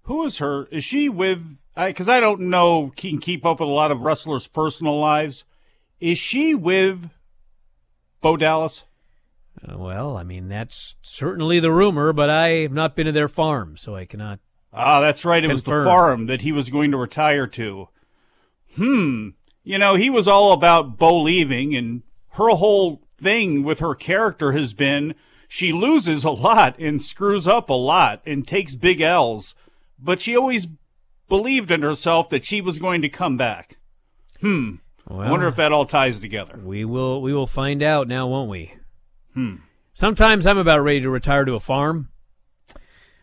Who 0.04 0.24
is 0.24 0.38
her? 0.38 0.64
Is 0.72 0.84
she 0.84 1.10
with? 1.10 1.58
Because 1.76 2.08
I, 2.08 2.16
I 2.16 2.20
don't 2.20 2.40
know. 2.40 2.92
Can 2.96 3.20
keep 3.20 3.44
up 3.44 3.60
with 3.60 3.68
a 3.68 3.72
lot 3.72 3.90
of 3.90 4.00
wrestlers' 4.00 4.46
personal 4.46 4.98
lives. 4.98 5.44
Is 6.00 6.16
she 6.18 6.54
with 6.54 7.10
Bo 8.22 8.38
Dallas? 8.38 8.84
Uh, 9.62 9.76
well, 9.76 10.16
I 10.16 10.22
mean 10.22 10.48
that's 10.48 10.94
certainly 11.02 11.60
the 11.60 11.72
rumor, 11.72 12.14
but 12.14 12.30
I 12.30 12.48
have 12.60 12.72
not 12.72 12.96
been 12.96 13.06
to 13.06 13.12
their 13.12 13.28
farm, 13.28 13.76
so 13.76 13.96
I 13.96 14.06
cannot. 14.06 14.40
Ah, 14.72 15.00
that's 15.00 15.26
right. 15.26 15.44
It 15.44 15.50
was 15.50 15.64
the 15.64 15.84
farm 15.84 16.26
that 16.26 16.40
he 16.40 16.52
was 16.52 16.70
going 16.70 16.90
to 16.92 16.96
retire 16.96 17.46
to. 17.48 17.88
Hmm. 18.76 19.30
You 19.62 19.78
know, 19.78 19.96
he 19.96 20.08
was 20.08 20.26
all 20.26 20.52
about 20.52 20.96
Bo 20.96 21.20
leaving, 21.20 21.76
and 21.76 22.02
her 22.38 22.50
whole 22.50 23.02
thing 23.20 23.62
with 23.64 23.80
her 23.80 23.94
character 23.94 24.52
has 24.52 24.72
been 24.72 25.14
she 25.48 25.72
loses 25.72 26.24
a 26.24 26.30
lot 26.30 26.78
and 26.78 27.02
screws 27.02 27.48
up 27.48 27.70
a 27.70 27.74
lot 27.74 28.22
and 28.26 28.46
takes 28.46 28.74
big 28.74 29.00
L's, 29.00 29.54
but 29.98 30.20
she 30.20 30.36
always 30.36 30.68
believed 31.28 31.70
in 31.70 31.82
herself 31.82 32.28
that 32.28 32.44
she 32.44 32.60
was 32.60 32.78
going 32.78 33.02
to 33.02 33.08
come 33.08 33.36
back. 33.36 33.78
Hmm. 34.40 34.76
I 35.10 35.30
wonder 35.30 35.48
if 35.48 35.56
that 35.56 35.72
all 35.72 35.86
ties 35.86 36.20
together. 36.20 36.60
we 36.62 36.84
will 36.84 37.22
we 37.22 37.32
will 37.32 37.46
find 37.46 37.82
out 37.82 38.08
now, 38.08 38.26
won't 38.26 38.50
we? 38.50 38.74
Hmm. 39.32 39.56
Sometimes 39.94 40.46
I'm 40.46 40.58
about 40.58 40.82
ready 40.82 41.00
to 41.00 41.10
retire 41.10 41.46
to 41.46 41.54
a 41.54 41.60
farm. 41.60 42.10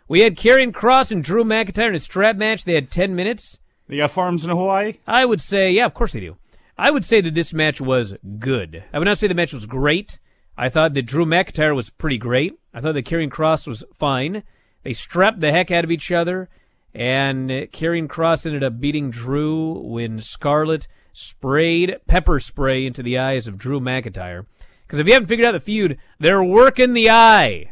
We 0.08 0.22
had 0.22 0.36
Karrion 0.36 0.72
Kross 0.72 1.12
and 1.12 1.24
Drew 1.24 1.44
McIntyre 1.44 1.90
in 1.90 1.96
a 1.96 2.00
strap 2.00 2.36
match. 2.36 2.66
They 2.66 2.74
had 2.74 2.90
ten 2.90 3.16
minutes. 3.16 3.60
They 3.88 3.98
got 3.98 4.12
farms 4.12 4.44
in 4.44 4.50
Hawaii? 4.50 4.96
I 5.06 5.26
would 5.26 5.42
say, 5.42 5.72
yeah, 5.72 5.86
of 5.86 5.94
course 5.94 6.14
they 6.14 6.20
do. 6.20 6.38
I 6.78 6.92
would 6.92 7.06
say 7.06 7.22
that 7.22 7.34
this 7.34 7.54
match 7.54 7.80
was 7.80 8.16
good. 8.38 8.84
I 8.92 9.00
would 9.00 9.06
not 9.06 9.18
say 9.18 9.28
the 9.28 9.34
match 9.34 9.54
was 9.54 9.66
great. 9.66 10.20
I 10.58 10.70
thought 10.70 10.94
that 10.94 11.04
Drew 11.04 11.26
McIntyre 11.26 11.76
was 11.76 11.90
pretty 11.90 12.18
great. 12.18 12.54
I 12.74 12.82
thought 12.82 12.94
that 12.94 13.06
Karrion 13.06 13.30
Kross 13.30 13.68
was 13.68 13.84
fine. 13.94 14.44
They 14.84 14.94
strapped 14.94 15.40
the 15.40 15.52
heck 15.52 15.72
out 15.72 15.84
of 15.84 15.92
each 15.92 16.12
other, 16.12 16.50
and 16.94 17.50
uh, 17.50 17.66
Karrion 17.68 18.08
Kross 18.08 18.46
ended 18.46 18.64
up 18.64 18.80
beating 18.80 19.10
Drew 19.10 19.80
when 19.80 20.20
Scarlett 20.20 20.88
sprayed 21.12 21.98
pepper 22.08 22.40
spray 22.40 22.86
into 22.86 23.02
the 23.02 23.18
eyes 23.18 23.48
of 23.48 23.58
Drew 23.58 23.80
McIntyre. 23.80 24.46
Because 24.86 25.00
if 25.00 25.08
you 25.08 25.14
haven't 25.14 25.28
figured 25.28 25.48
out 25.48 25.54
the 25.54 25.60
feud, 25.60 25.98
they're 26.20 26.44
working 26.44 26.94
the 26.94 27.10
eye. 27.10 27.72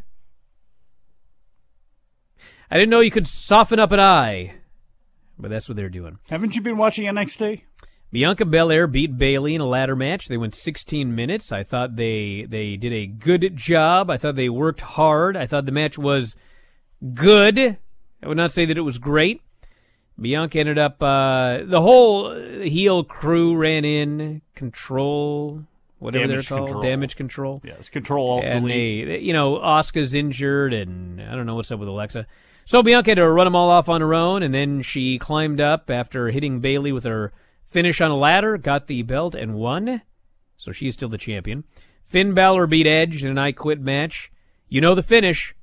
I 2.71 2.77
didn't 2.77 2.89
know 2.89 3.01
you 3.01 3.11
could 3.11 3.27
soften 3.27 3.79
up 3.79 3.91
an 3.91 3.99
eye, 3.99 4.55
but 5.37 5.51
that's 5.51 5.69
what 5.69 5.75
they're 5.75 5.89
doing. 5.89 6.17
Haven't 6.29 6.55
you 6.55 6.61
been 6.61 6.77
watching 6.77 7.05
NXT? 7.05 7.61
Bianca 8.13 8.45
Belair 8.45 8.85
beat 8.85 9.17
Bayley 9.17 9.55
in 9.55 9.61
a 9.61 9.65
ladder 9.65 9.95
match. 9.95 10.27
They 10.27 10.37
went 10.37 10.53
16 10.53 11.15
minutes. 11.15 11.51
I 11.51 11.63
thought 11.63 11.95
they 11.95 12.45
they 12.47 12.77
did 12.77 12.93
a 12.93 13.07
good 13.07 13.57
job. 13.57 14.11
I 14.11 14.17
thought 14.17 14.35
they 14.35 14.49
worked 14.49 14.81
hard. 14.81 15.35
I 15.35 15.47
thought 15.47 15.65
the 15.65 15.71
match 15.71 15.97
was 15.97 16.35
good. 17.15 17.57
I 18.21 18.27
would 18.27 18.37
not 18.37 18.51
say 18.51 18.65
that 18.65 18.77
it 18.77 18.81
was 18.81 18.99
great. 18.99 19.41
Bianca 20.21 20.59
ended 20.59 20.77
up 20.77 21.01
uh, 21.01 21.63
the 21.63 21.81
whole 21.81 22.35
heel 22.61 23.03
crew 23.03 23.55
ran 23.57 23.83
in 23.83 24.43
control 24.53 25.63
whatever 25.97 26.27
Damage 26.27 26.49
they're 26.49 26.57
called 26.57 26.67
control. 26.67 26.81
damage 26.83 27.15
control 27.15 27.61
Yes, 27.63 27.89
Control 27.89 28.29
Alt 28.29 28.43
and 28.43 28.65
Delete. 28.67 29.07
they, 29.07 29.19
you 29.19 29.33
know, 29.33 29.55
Asuka's 29.55 30.13
injured, 30.13 30.73
and 30.73 31.19
I 31.19 31.33
don't 31.33 31.47
know 31.47 31.55
what's 31.55 31.71
up 31.71 31.79
with 31.79 31.87
Alexa. 31.89 32.27
So 32.65 32.83
Bianca 32.83 33.11
had 33.11 33.15
to 33.15 33.27
run 33.27 33.45
them 33.45 33.55
all 33.55 33.71
off 33.71 33.89
on 33.89 34.01
her 34.01 34.13
own, 34.13 34.43
and 34.43 34.53
then 34.53 34.83
she 34.83 35.17
climbed 35.17 35.59
up 35.59 35.89
after 35.89 36.29
hitting 36.29 36.59
Bayley 36.59 36.91
with 36.91 37.05
her 37.05 37.31
finish 37.73 37.99
on 37.99 38.11
a 38.11 38.15
ladder, 38.15 38.57
got 38.57 38.87
the 38.87 39.01
belt, 39.01 39.35
and 39.35 39.55
won. 39.55 40.01
So 40.57 40.71
she's 40.71 40.93
still 40.93 41.09
the 41.09 41.17
champion. 41.17 41.63
Finn 42.03 42.33
Balor 42.33 42.67
beat 42.67 42.85
Edge 42.85 43.23
in 43.23 43.31
an 43.31 43.37
I 43.37 43.51
Quit 43.51 43.81
match. 43.81 44.31
You 44.69 44.79
know 44.79 44.95
the 44.95 45.03
finish. 45.03 45.55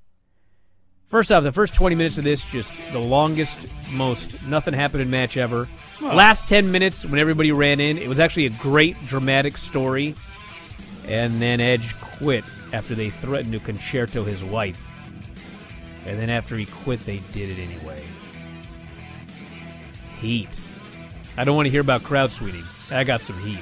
First 1.07 1.33
off, 1.33 1.43
the 1.43 1.53
first 1.53 1.75
20 1.75 1.95
minutes 1.97 2.19
of 2.19 2.25
this, 2.25 2.45
just 2.45 2.73
the 2.93 2.99
longest, 2.99 3.59
most 3.93 4.43
nothing 4.45 4.75
happened 4.75 5.03
in 5.03 5.11
match 5.11 5.37
ever. 5.37 5.69
Last 6.01 6.49
10 6.49 6.71
minutes, 6.71 7.05
when 7.05 7.19
everybody 7.19 7.51
ran 7.53 7.81
in, 7.81 7.99
it 7.99 8.09
was 8.09 8.21
actually 8.21 8.47
a 8.47 8.51
great 8.51 8.97
dramatic 9.07 9.57
story. 9.57 10.15
And 11.07 11.41
then 11.41 11.61
Edge 11.61 11.99
quit 12.01 12.45
after 12.73 12.95
they 12.95 13.11
threatened 13.11 13.53
to 13.55 13.61
concerto 13.61 14.23
his 14.25 14.45
wife. 14.45 14.81
And 16.07 16.19
then 16.19 16.31
after 16.31 16.57
he 16.57 16.67
quit, 16.67 17.01
they 17.01 17.19
did 17.33 17.51
it 17.51 17.59
anyway. 17.59 18.03
Heat. 20.21 20.49
I 21.37 21.45
don't 21.45 21.57
want 21.57 21.67
to 21.67 21.71
hear 21.71 21.81
about 21.81 22.03
crowd 22.03 22.31
sweeting. 22.31 22.65
I 22.91 23.05
got 23.05 23.21
some 23.21 23.39
heat. 23.41 23.61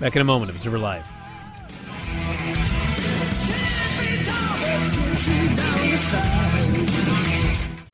Back 0.00 0.14
in 0.16 0.22
a 0.22 0.24
moment, 0.24 0.50
Observer 0.50 0.78
Live. 0.78 1.06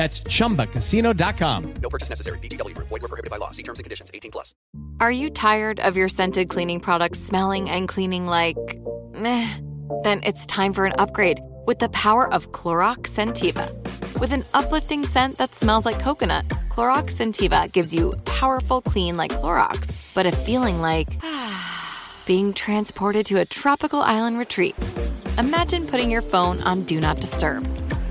That's 0.00 0.22
chumbacasino.com. 0.22 1.74
No 1.82 1.90
purchase 1.90 2.08
necessary. 2.08 2.38
VGW 2.38 2.74
Group. 2.74 2.88
Void 2.88 3.02
were 3.02 3.08
prohibited 3.08 3.30
by 3.30 3.36
law. 3.36 3.50
See 3.50 3.62
terms 3.62 3.80
and 3.80 3.84
conditions. 3.84 4.10
18 4.14 4.30
plus. 4.30 4.54
Are 4.98 5.12
you 5.12 5.28
tired 5.28 5.78
of 5.80 5.94
your 5.94 6.08
scented 6.08 6.48
cleaning 6.48 6.80
products 6.80 7.18
smelling 7.18 7.68
and 7.68 7.86
cleaning 7.86 8.26
like 8.26 8.56
meh? 9.12 9.58
Then 10.02 10.22
it's 10.24 10.46
time 10.46 10.72
for 10.72 10.86
an 10.86 10.94
upgrade 10.96 11.40
with 11.66 11.80
the 11.80 11.90
power 11.90 12.32
of 12.32 12.50
Clorox 12.50 13.10
Scentiva. 13.10 13.68
With 14.18 14.32
an 14.32 14.42
uplifting 14.54 15.04
scent 15.04 15.36
that 15.36 15.54
smells 15.54 15.84
like 15.84 16.00
coconut, 16.00 16.48
Clorox 16.70 17.16
Scentiva 17.16 17.70
gives 17.70 17.92
you 17.92 18.14
powerful 18.24 18.80
clean 18.80 19.18
like 19.18 19.32
Clorox, 19.32 19.90
but 20.14 20.24
a 20.24 20.32
feeling 20.32 20.80
like 20.80 21.08
being 22.24 22.54
transported 22.54 23.26
to 23.26 23.36
a 23.36 23.44
tropical 23.44 24.00
island 24.00 24.38
retreat. 24.38 24.74
Imagine 25.36 25.86
putting 25.86 26.10
your 26.10 26.22
phone 26.22 26.58
on 26.62 26.84
Do 26.84 27.00
Not 27.00 27.20
Disturb, 27.20 27.66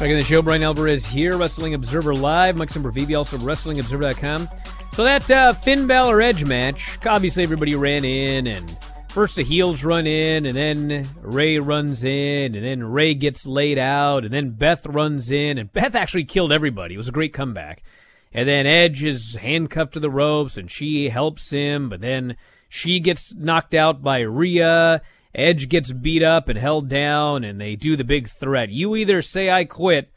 Back 0.00 0.10
in 0.10 0.18
the 0.18 0.24
show, 0.24 0.42
Bryan 0.42 0.64
Alvarez 0.64 1.06
here, 1.06 1.36
Wrestling 1.36 1.74
Observer 1.74 2.16
Live. 2.16 2.56
Mike 2.56 2.68
Sempervive, 2.68 3.16
also 3.16 3.38
WrestlingObserver.com. 3.38 4.48
So 4.92 5.04
that 5.04 5.30
uh, 5.30 5.52
Finn 5.52 5.86
Balor 5.86 6.20
Edge 6.20 6.44
match, 6.44 6.98
obviously 7.06 7.44
everybody 7.44 7.76
ran 7.76 8.04
in, 8.04 8.48
and 8.48 8.76
first 9.08 9.36
the 9.36 9.44
heels 9.44 9.84
run 9.84 10.08
in, 10.08 10.46
and 10.46 10.56
then 10.56 11.08
Rey 11.22 11.60
runs 11.60 12.02
in, 12.02 12.56
and 12.56 12.64
then 12.64 12.82
Rey 12.82 13.14
gets 13.14 13.46
laid 13.46 13.78
out, 13.78 14.24
and 14.24 14.34
then 14.34 14.50
Beth 14.50 14.84
runs 14.84 15.30
in, 15.30 15.58
and 15.58 15.72
Beth 15.72 15.94
actually 15.94 16.24
killed 16.24 16.50
everybody. 16.52 16.94
It 16.94 16.98
was 16.98 17.08
a 17.08 17.12
great 17.12 17.32
comeback. 17.32 17.84
And 18.32 18.48
then 18.48 18.66
Edge 18.66 19.04
is 19.04 19.36
handcuffed 19.36 19.92
to 19.92 20.00
the 20.00 20.10
ropes, 20.10 20.56
and 20.56 20.68
she 20.68 21.08
helps 21.08 21.50
him, 21.50 21.88
but 21.88 22.00
then 22.00 22.36
she 22.68 22.98
gets 22.98 23.32
knocked 23.32 23.74
out 23.74 24.02
by 24.02 24.20
Rhea. 24.20 25.02
Edge 25.34 25.68
gets 25.68 25.92
beat 25.92 26.22
up 26.22 26.48
and 26.48 26.58
held 26.58 26.88
down, 26.88 27.44
and 27.44 27.60
they 27.60 27.76
do 27.76 27.96
the 27.96 28.04
big 28.04 28.28
threat. 28.28 28.70
You 28.70 28.94
either 28.96 29.20
say 29.22 29.50
I 29.50 29.64
quit, 29.64 30.10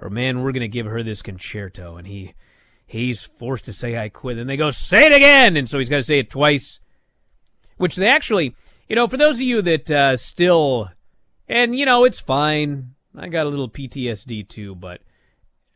or 0.00 0.10
man, 0.10 0.42
we're 0.42 0.52
gonna 0.52 0.68
give 0.68 0.86
her 0.86 1.02
this 1.02 1.22
concerto. 1.22 1.96
And 1.96 2.06
he 2.06 2.34
he's 2.86 3.24
forced 3.24 3.64
to 3.66 3.72
say 3.72 3.98
I 3.98 4.08
quit. 4.08 4.38
And 4.38 4.48
they 4.48 4.56
go, 4.56 4.70
say 4.70 5.06
it 5.06 5.14
again, 5.14 5.56
and 5.56 5.68
so 5.68 5.78
he's 5.78 5.88
got 5.88 5.96
to 5.96 6.04
say 6.04 6.20
it 6.20 6.30
twice. 6.30 6.80
Which 7.76 7.96
they 7.96 8.08
actually, 8.08 8.54
you 8.88 8.96
know, 8.96 9.06
for 9.06 9.16
those 9.16 9.36
of 9.36 9.42
you 9.42 9.60
that 9.62 9.90
uh, 9.90 10.16
still, 10.16 10.88
and 11.48 11.76
you 11.76 11.84
know, 11.84 12.04
it's 12.04 12.20
fine. 12.20 12.94
I 13.14 13.28
got 13.28 13.46
a 13.46 13.50
little 13.50 13.68
PTSD 13.68 14.48
too, 14.48 14.74
but 14.74 15.02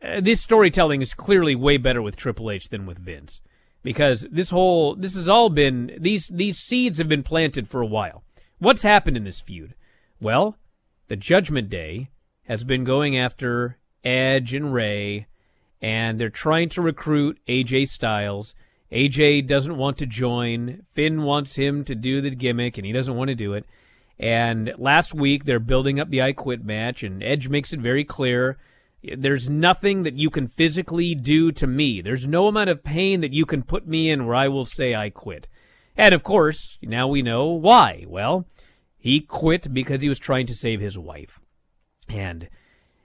uh, 0.03 0.21
this 0.21 0.41
storytelling 0.41 1.01
is 1.01 1.13
clearly 1.13 1.55
way 1.55 1.77
better 1.77 2.01
with 2.01 2.15
Triple 2.15 2.49
H 2.49 2.69
than 2.69 2.85
with 2.85 2.97
Vince 2.97 3.41
because 3.83 4.25
this 4.31 4.49
whole 4.49 4.95
this 4.95 5.15
has 5.15 5.29
all 5.29 5.49
been 5.49 5.95
these 5.99 6.27
these 6.27 6.57
seeds 6.57 6.97
have 6.97 7.09
been 7.09 7.23
planted 7.23 7.67
for 7.67 7.81
a 7.81 7.85
while. 7.85 8.23
What's 8.61 8.83
happened 8.83 9.17
in 9.17 9.23
this 9.23 9.39
feud? 9.39 9.73
Well, 10.19 10.55
the 11.07 11.15
Judgment 11.15 11.67
Day 11.67 12.11
has 12.43 12.63
been 12.63 12.83
going 12.83 13.17
after 13.17 13.79
Edge 14.03 14.53
and 14.53 14.71
Rey, 14.71 15.25
and 15.81 16.21
they're 16.21 16.29
trying 16.29 16.69
to 16.69 16.81
recruit 16.83 17.39
AJ 17.47 17.87
Styles. 17.87 18.53
AJ 18.91 19.47
doesn't 19.47 19.77
want 19.77 19.97
to 19.97 20.05
join. 20.05 20.83
Finn 20.85 21.23
wants 21.23 21.55
him 21.55 21.83
to 21.85 21.95
do 21.95 22.21
the 22.21 22.29
gimmick, 22.29 22.77
and 22.77 22.85
he 22.85 22.91
doesn't 22.91 23.15
want 23.15 23.29
to 23.29 23.35
do 23.35 23.53
it. 23.53 23.65
And 24.19 24.71
last 24.77 25.15
week, 25.15 25.45
they're 25.45 25.59
building 25.59 25.99
up 25.99 26.11
the 26.11 26.21
I 26.21 26.31
Quit 26.31 26.63
match, 26.63 27.01
and 27.01 27.23
Edge 27.23 27.49
makes 27.49 27.73
it 27.73 27.79
very 27.79 28.03
clear 28.03 28.59
there's 29.01 29.49
nothing 29.49 30.03
that 30.03 30.19
you 30.19 30.29
can 30.29 30.45
physically 30.45 31.15
do 31.15 31.51
to 31.53 31.65
me. 31.65 31.99
There's 31.99 32.27
no 32.27 32.45
amount 32.45 32.69
of 32.69 32.83
pain 32.83 33.21
that 33.21 33.33
you 33.33 33.47
can 33.47 33.63
put 33.63 33.87
me 33.87 34.11
in 34.11 34.27
where 34.27 34.35
I 34.35 34.49
will 34.49 34.65
say 34.65 34.93
I 34.93 35.09
quit. 35.09 35.47
And 35.97 36.13
of 36.13 36.23
course, 36.23 36.77
now 36.81 37.07
we 37.07 37.21
know 37.21 37.47
why. 37.47 38.05
Well, 38.07 38.45
he 38.97 39.19
quit 39.19 39.73
because 39.73 40.01
he 40.01 40.09
was 40.09 40.19
trying 40.19 40.45
to 40.47 40.55
save 40.55 40.79
his 40.79 40.97
wife. 40.97 41.39
And 42.09 42.49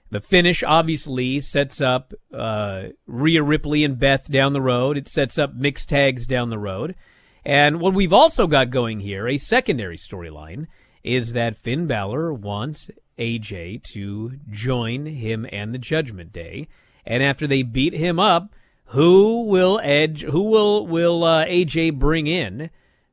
the 0.09 0.19
finish 0.19 0.63
obviously 0.63 1.39
sets 1.41 1.81
up 1.81 2.13
uh, 2.33 2.83
Rhea 3.05 3.43
Ripley 3.43 3.83
and 3.83 3.99
Beth 3.99 4.31
down 4.31 4.53
the 4.53 4.61
road. 4.61 4.97
It 4.97 5.07
sets 5.07 5.37
up 5.37 5.53
mixed 5.53 5.89
tags 5.89 6.25
down 6.25 6.49
the 6.49 6.59
road. 6.59 6.95
And 7.43 7.79
what 7.79 7.93
we've 7.93 8.13
also 8.13 8.47
got 8.47 8.69
going 8.69 8.99
here, 8.99 9.27
a 9.27 9.37
secondary 9.37 9.97
storyline, 9.97 10.67
is 11.03 11.33
that 11.33 11.57
Finn 11.57 11.87
Balor 11.87 12.33
wants 12.33 12.89
AJ 13.17 13.83
to 13.93 14.33
join 14.49 15.05
him 15.05 15.47
and 15.51 15.73
the 15.73 15.79
Judgment 15.79 16.31
Day. 16.31 16.67
And 17.05 17.23
after 17.23 17.47
they 17.47 17.63
beat 17.63 17.93
him 17.93 18.19
up, 18.19 18.53
who 18.87 19.43
will 19.43 19.79
Edge? 19.83 20.23
Who 20.23 20.43
will 20.43 20.87
will 20.87 21.23
uh, 21.23 21.45
AJ 21.45 21.99
bring 21.99 22.27
in 22.27 22.69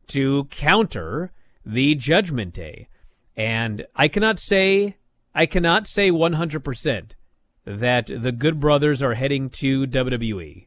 to 0.09 0.45
counter 0.45 1.33
the 1.67 1.95
Judgment 1.95 2.53
Day? 2.55 2.89
And 3.37 3.87
I 3.97 4.09
cannot 4.09 4.39
say 4.39 4.97
I 5.35 5.47
cannot 5.47 5.87
say 5.89 6.11
100% 6.11 7.11
that 7.65 8.07
the 8.07 8.31
Good 8.31 8.61
Brothers 8.61 9.03
are 9.03 9.15
heading 9.15 9.51
to 9.51 9.87
WWE. 9.87 10.67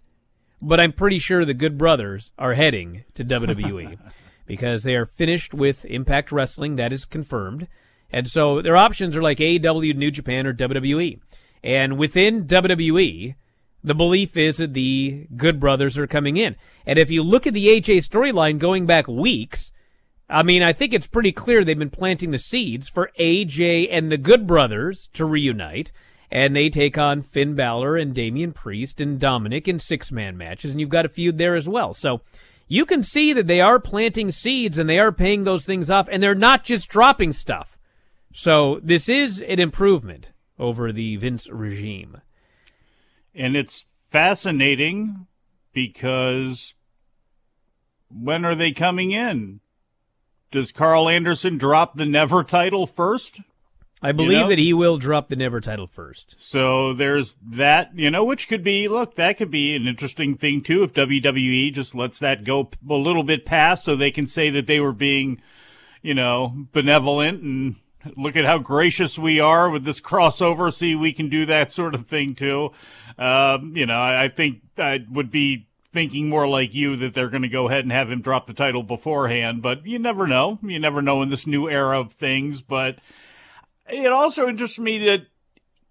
But 0.61 0.79
I'm 0.81 0.91
pretty 0.91 1.19
sure 1.19 1.45
the 1.45 1.53
Good 1.53 1.77
Brothers 1.77 2.31
are 2.37 2.55
heading 2.55 3.05
to 3.13 3.23
WWE 3.23 3.97
because 4.45 4.83
they 4.83 4.95
are 4.95 5.05
finished 5.05 5.53
with 5.53 5.85
Impact 5.85 6.31
Wrestling. 6.31 6.75
That 6.75 6.91
is 6.91 7.05
confirmed. 7.05 7.67
And 8.11 8.27
so 8.27 8.61
their 8.61 8.75
options 8.75 9.15
are 9.15 9.21
like 9.21 9.37
AEW, 9.37 9.95
New 9.95 10.11
Japan, 10.11 10.47
or 10.47 10.53
WWE. 10.53 11.19
And 11.63 11.97
within 11.97 12.45
WWE, 12.45 13.35
the 13.87 13.95
belief 13.95 14.37
is 14.37 14.57
that 14.57 14.73
the 14.73 15.27
Good 15.35 15.59
Brothers 15.59 15.97
are 15.97 16.07
coming 16.07 16.37
in. 16.37 16.55
And 16.85 16.99
if 16.99 17.09
you 17.09 17.23
look 17.23 17.47
at 17.47 17.53
the 17.53 17.67
AJ 17.67 18.07
storyline 18.07 18.59
going 18.59 18.85
back 18.85 19.07
weeks, 19.07 19.71
I 20.29 20.43
mean, 20.43 20.61
I 20.61 20.73
think 20.73 20.93
it's 20.93 21.07
pretty 21.07 21.31
clear 21.31 21.63
they've 21.63 21.77
been 21.77 21.89
planting 21.89 22.31
the 22.31 22.37
seeds 22.37 22.89
for 22.89 23.11
AJ 23.19 23.87
and 23.91 24.11
the 24.11 24.17
Good 24.17 24.45
Brothers 24.45 25.09
to 25.13 25.25
reunite. 25.25 25.91
And 26.29 26.53
they 26.53 26.69
take 26.69 26.97
on 26.97 27.21
Finn 27.21 27.55
Balor 27.55 27.95
and 27.95 28.13
Damian 28.13 28.51
Priest 28.51 28.99
and 28.99 29.17
Dominic 29.17 29.67
in 29.67 29.79
six 29.79 30.11
man 30.11 30.37
matches. 30.37 30.71
And 30.71 30.79
you've 30.79 30.89
got 30.89 31.05
a 31.05 31.09
feud 31.09 31.37
there 31.37 31.55
as 31.55 31.69
well. 31.69 31.93
So 31.93 32.21
you 32.67 32.85
can 32.85 33.01
see 33.01 33.31
that 33.31 33.47
they 33.47 33.61
are 33.61 33.79
planting 33.79 34.31
seeds 34.31 34.77
and 34.77 34.89
they 34.89 34.99
are 34.99 35.13
paying 35.13 35.45
those 35.45 35.65
things 35.65 35.89
off. 35.89 36.09
And 36.11 36.21
they're 36.21 36.35
not 36.35 36.65
just 36.65 36.89
dropping 36.89 37.31
stuff. 37.31 37.77
So 38.33 38.81
this 38.83 39.07
is 39.07 39.41
an 39.41 39.59
improvement 39.59 40.33
over 40.59 40.91
the 40.91 41.15
Vince 41.15 41.49
regime. 41.49 42.21
And 43.37 43.55
it's 43.55 43.85
fascinating 44.11 45.27
because 45.71 46.73
when 48.09 48.43
are 48.43 48.55
they 48.55 48.71
coming 48.71 49.11
in? 49.11 49.59
Does 50.49 50.71
Karl 50.71 51.07
Anderson 51.07 51.57
drop 51.57 51.95
the 51.95 52.05
NEVER 52.05 52.43
title 52.43 52.87
first? 52.87 53.41
I 54.01 54.11
believe 54.11 54.31
you 54.31 54.37
know? 54.39 54.49
that 54.49 54.59
he 54.59 54.73
will 54.73 54.97
drop 54.97 55.27
the 55.27 55.35
NEVER 55.35 55.61
title 55.61 55.87
first. 55.87 56.35
So 56.37 56.93
there's 56.93 57.35
that, 57.47 57.91
you 57.95 58.09
know, 58.09 58.23
which 58.23 58.47
could 58.47 58.63
be, 58.63 58.87
look, 58.87 59.15
that 59.15 59.37
could 59.37 59.51
be 59.51 59.75
an 59.75 59.87
interesting 59.87 60.35
thing 60.37 60.61
too 60.61 60.83
if 60.83 60.93
WWE 60.93 61.73
just 61.73 61.95
lets 61.95 62.19
that 62.19 62.43
go 62.43 62.69
a 62.89 62.93
little 62.93 63.23
bit 63.23 63.45
past 63.45 63.85
so 63.85 63.95
they 63.95 64.11
can 64.11 64.27
say 64.27 64.49
that 64.51 64.67
they 64.67 64.79
were 64.79 64.93
being, 64.93 65.41
you 66.01 66.13
know, 66.13 66.67
benevolent 66.71 67.41
and 67.41 67.75
look 68.15 68.35
at 68.35 68.45
how 68.45 68.57
gracious 68.57 69.17
we 69.17 69.39
are 69.39 69.69
with 69.69 69.83
this 69.83 69.99
crossover. 69.99 70.73
See, 70.73 70.95
we 70.95 71.13
can 71.13 71.29
do 71.29 71.45
that 71.47 71.71
sort 71.71 71.95
of 71.95 72.07
thing 72.07 72.35
too. 72.35 72.71
Um, 73.17 73.75
you 73.75 73.85
know, 73.85 73.95
I, 73.95 74.25
I 74.25 74.29
think 74.29 74.61
I 74.77 74.99
would 75.09 75.31
be 75.31 75.67
thinking 75.93 76.29
more 76.29 76.47
like 76.47 76.73
you 76.73 76.95
that 76.97 77.13
they're 77.13 77.29
going 77.29 77.41
to 77.41 77.49
go 77.49 77.67
ahead 77.67 77.79
and 77.83 77.91
have 77.91 78.11
him 78.11 78.21
drop 78.21 78.45
the 78.45 78.53
title 78.53 78.83
beforehand, 78.83 79.61
but 79.61 79.85
you 79.85 79.97
never 79.97 80.27
know. 80.27 80.59
You 80.61 80.79
never 80.79 81.01
know 81.01 81.21
in 81.21 81.29
this 81.29 81.47
new 81.47 81.69
era 81.69 81.99
of 81.99 82.13
things. 82.13 82.61
But 82.61 82.99
it 83.89 84.11
also 84.11 84.47
interests 84.47 84.77
me 84.77 84.99
that 85.05 85.27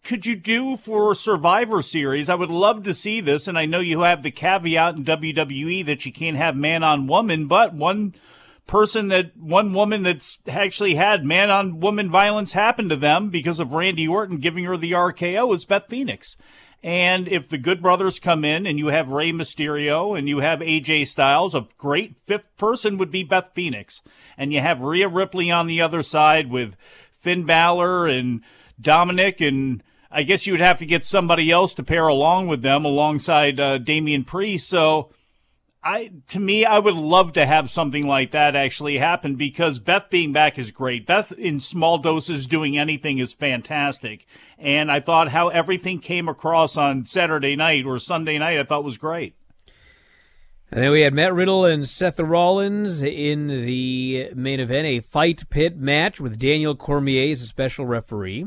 could 0.05 0.25
you 0.25 0.37
do 0.37 0.77
for 0.77 1.15
Survivor 1.15 1.83
Series? 1.83 2.31
I 2.31 2.37
would 2.37 2.51
love 2.51 2.85
to 2.85 2.95
see 2.95 3.21
this, 3.21 3.49
and 3.49 3.59
I 3.59 3.67
know 3.67 3.81
you 3.81 4.03
have 4.03 4.23
the 4.23 4.31
caveat 4.31 4.95
in 4.95 5.05
WWE 5.05 5.85
that 5.87 6.07
you 6.07 6.13
can't 6.13 6.37
have 6.37 6.55
man 6.55 6.85
on 6.85 7.09
woman, 7.09 7.49
but 7.49 7.75
one 7.75 8.15
person 8.67 9.09
that 9.09 9.37
one 9.37 9.73
woman 9.73 10.03
that's 10.03 10.39
actually 10.49 10.97
had 10.97 11.25
man 11.25 11.51
on 11.51 11.81
woman 11.81 12.11
violence 12.11 12.53
happen 12.53 12.89
to 12.89 12.97
them 12.97 13.31
because 13.31 13.61
of 13.61 13.73
Randy 13.73 14.09
Orton 14.09 14.39
giving 14.39 14.65
her 14.65 14.77
the 14.77 14.93
RKO 14.93 15.55
is 15.55 15.65
Beth 15.65 15.85
Phoenix. 15.89 16.37
And 16.83 17.27
if 17.27 17.49
the 17.49 17.59
Good 17.59 17.83
Brothers 17.83 18.19
come 18.19 18.45
in 18.45 18.67
and 18.67 18.79
you 18.79 18.89
have 18.89 19.11
Rey 19.11 19.33
Mysterio 19.33 20.17
and 20.17 20.29
you 20.29 20.39
have 20.39 20.61
AJ 20.61 21.09
Styles, 21.09 21.55
a 21.55 21.67
great 21.79 22.17
fifth 22.25 22.57
person 22.57 22.99
would 22.99 23.11
be 23.11 23.25
Beth 23.25 23.51
Phoenix. 23.55 24.03
And 24.37 24.53
you 24.53 24.61
have 24.61 24.83
Rhea 24.83 25.09
Ripley 25.09 25.51
on 25.51 25.67
the 25.67 25.81
other 25.81 26.03
side 26.03 26.51
with 26.51 26.77
Finn 27.19 27.45
Balor 27.45 28.07
and 28.07 28.43
Dominic 28.81 29.41
and 29.41 29.83
I 30.11 30.23
guess 30.23 30.47
you 30.47 30.53
would 30.53 30.61
have 30.61 30.79
to 30.79 30.87
get 30.87 31.05
somebody 31.05 31.51
else 31.51 31.75
to 31.75 31.83
pair 31.83 32.07
along 32.07 32.47
with 32.47 32.63
them 32.63 32.85
alongside 32.85 33.59
uh, 33.59 33.79
Damian 33.79 34.25
Priest. 34.25 34.69
So 34.69 35.11
I 35.87 36.11
to 36.31 36.41
me, 36.41 36.65
I 36.65 36.81
would 36.81 36.95
love 36.95 37.35
to 37.35 37.47
have 37.47 37.71
something 37.71 38.09
like 38.09 38.33
that 38.33 38.57
actually 38.57 38.99
happen 38.99 39.37
because 39.37 39.79
Beth 39.79 40.11
being 40.11 40.33
back 40.33 40.59
is 40.59 40.73
great. 40.73 41.07
Beth 41.07 41.31
in 41.31 41.61
small 41.61 41.99
doses 41.99 42.49
doing 42.49 42.77
anything 42.77 43.19
is 43.19 43.33
fantastic. 43.33 44.27
And 44.59 44.91
I 44.91 44.99
thought 44.99 45.29
how 45.29 45.47
everything 45.47 46.01
came 46.01 46.29
across 46.29 46.77
on 46.77 47.07
Saturday 47.07 47.55
night 47.55 47.87
or 47.87 48.01
Sunday 48.01 48.37
night, 48.37 48.59
I 48.59 48.65
thought 48.65 48.83
was 48.83 48.99
great. 48.99 49.37
And 50.73 50.83
then 50.83 50.91
we 50.91 51.03
had 51.03 51.15
Matt 51.15 51.33
Riddle 51.33 51.65
and 51.65 51.89
Seth 51.89 52.19
Rollins 52.19 53.05
in 53.05 53.47
the 53.47 54.31
main 54.35 54.59
event, 54.59 54.89
a 54.89 54.99
fight 54.99 55.49
pit 55.51 55.77
match 55.77 56.21
with 56.21 56.37
Daniel 56.37 56.75
Cormier 56.75 57.31
as 57.31 57.43
a 57.43 57.47
special 57.47 57.87
referee. 57.87 58.47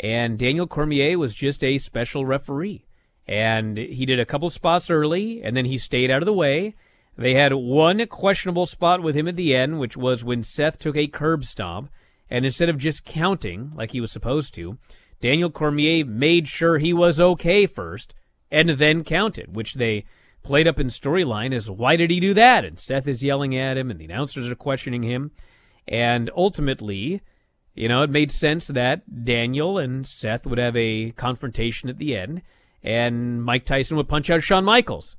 And 0.00 0.36
Daniel 0.36 0.66
Cormier 0.66 1.16
was 1.20 1.34
just 1.34 1.62
a 1.62 1.78
special 1.78 2.26
referee 2.26 2.83
and 3.26 3.76
he 3.76 4.04
did 4.06 4.20
a 4.20 4.26
couple 4.26 4.50
spots 4.50 4.90
early, 4.90 5.42
and 5.42 5.56
then 5.56 5.64
he 5.64 5.78
stayed 5.78 6.10
out 6.10 6.22
of 6.22 6.26
the 6.26 6.32
way. 6.32 6.74
They 7.16 7.34
had 7.34 7.52
one 7.52 8.04
questionable 8.08 8.66
spot 8.66 9.02
with 9.02 9.14
him 9.14 9.28
at 9.28 9.36
the 9.36 9.54
end, 9.54 9.78
which 9.78 9.96
was 9.96 10.24
when 10.24 10.42
Seth 10.42 10.78
took 10.78 10.96
a 10.96 11.06
curb 11.06 11.44
stomp, 11.44 11.90
and 12.28 12.44
instead 12.44 12.68
of 12.68 12.78
just 12.78 13.04
counting 13.04 13.72
like 13.74 13.92
he 13.92 14.00
was 14.00 14.10
supposed 14.12 14.52
to, 14.54 14.78
Daniel 15.20 15.50
Cormier 15.50 16.04
made 16.04 16.48
sure 16.48 16.78
he 16.78 16.92
was 16.92 17.20
okay 17.20 17.66
first, 17.66 18.14
and 18.50 18.68
then 18.70 19.04
counted, 19.04 19.54
which 19.54 19.74
they 19.74 20.04
played 20.42 20.68
up 20.68 20.78
in 20.78 20.88
storyline 20.88 21.54
as 21.54 21.70
why 21.70 21.96
did 21.96 22.10
he 22.10 22.20
do 22.20 22.34
that? 22.34 22.64
And 22.64 22.78
Seth 22.78 23.08
is 23.08 23.22
yelling 23.24 23.56
at 23.56 23.78
him, 23.78 23.90
and 23.90 23.98
the 23.98 24.04
announcers 24.04 24.50
are 24.50 24.54
questioning 24.54 25.02
him, 25.02 25.30
and 25.88 26.30
ultimately, 26.36 27.22
You 27.74 27.88
know, 27.88 28.02
it 28.02 28.10
made 28.10 28.30
sense 28.30 28.68
that 28.68 29.24
Daniel 29.24 29.78
and 29.78 30.06
Seth 30.06 30.46
would 30.46 30.58
have 30.58 30.76
a 30.76 31.10
confrontation 31.12 31.88
at 31.88 31.98
the 31.98 32.16
end, 32.16 32.42
and 32.84 33.42
Mike 33.42 33.64
Tyson 33.64 33.96
would 33.96 34.08
punch 34.08 34.28
out 34.28 34.42
Shawn 34.42 34.64
Michaels. 34.64 35.16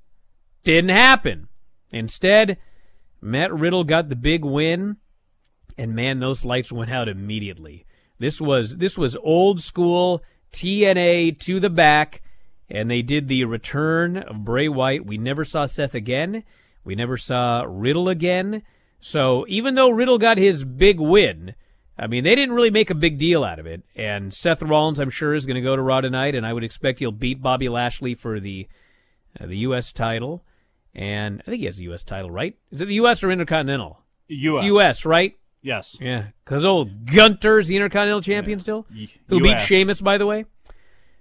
Didn't 0.63 0.91
happen. 0.91 1.47
Instead, 1.91 2.57
Matt 3.21 3.51
Riddle 3.51 3.83
got 3.83 4.09
the 4.09 4.15
big 4.15 4.45
win, 4.45 4.97
and 5.77 5.95
man, 5.95 6.19
those 6.19 6.45
lights 6.45 6.71
went 6.71 6.91
out 6.91 7.09
immediately. 7.09 7.85
This 8.19 8.39
was 8.39 8.77
this 8.77 8.97
was 8.97 9.17
old 9.17 9.59
school 9.59 10.21
TNA 10.53 11.39
to 11.39 11.59
the 11.59 11.69
back, 11.69 12.21
and 12.69 12.89
they 12.89 13.01
did 13.01 13.27
the 13.27 13.43
return 13.45 14.17
of 14.17 14.45
Bray 14.45 14.69
Wyatt. 14.69 15.05
We 15.05 15.17
never 15.17 15.43
saw 15.43 15.65
Seth 15.65 15.95
again. 15.95 16.43
We 16.83 16.95
never 16.95 17.17
saw 17.17 17.65
Riddle 17.67 18.07
again. 18.07 18.61
So 18.99 19.45
even 19.49 19.75
though 19.75 19.89
Riddle 19.89 20.17
got 20.17 20.37
his 20.37 20.63
big 20.63 20.99
win, 20.99 21.55
I 21.97 22.07
mean, 22.07 22.23
they 22.23 22.35
didn't 22.35 22.55
really 22.55 22.71
make 22.71 22.89
a 22.89 22.95
big 22.95 23.17
deal 23.17 23.43
out 23.43 23.59
of 23.59 23.65
it. 23.65 23.83
And 23.95 24.33
Seth 24.33 24.61
Rollins, 24.61 24.99
I'm 24.99 25.09
sure, 25.09 25.33
is 25.33 25.45
going 25.45 25.55
to 25.55 25.61
go 25.61 25.75
to 25.75 25.81
Raw 25.81 26.01
tonight, 26.01 26.35
and 26.35 26.45
I 26.45 26.51
would 26.51 26.63
expect 26.63 26.99
he'll 26.99 27.11
beat 27.11 27.41
Bobby 27.41 27.69
Lashley 27.69 28.15
for 28.15 28.39
the 28.39 28.67
uh, 29.39 29.45
the 29.47 29.57
U.S. 29.59 29.91
title. 29.91 30.43
And 30.93 31.41
I 31.41 31.51
think 31.51 31.59
he 31.59 31.65
has 31.65 31.77
the 31.77 31.83
U.S. 31.85 32.03
title, 32.03 32.31
right? 32.31 32.57
Is 32.71 32.81
it 32.81 32.85
the 32.85 32.95
U.S. 32.95 33.23
or 33.23 33.31
Intercontinental? 33.31 33.99
U.S. 34.27 34.59
It's 34.59 34.65
U.S., 34.65 35.05
right? 35.05 35.37
Yes. 35.61 35.97
Yeah, 35.99 36.27
because 36.43 36.63
old 36.63 37.05
Gunther's 37.07 37.67
the 37.67 37.75
Intercontinental 37.75 38.21
Champion 38.21 38.59
still, 38.59 38.85
who 39.27 39.41
beat 39.41 39.55
US. 39.55 39.65
Sheamus, 39.65 39.99
by 39.99 40.17
the 40.17 40.25
way. 40.25 40.45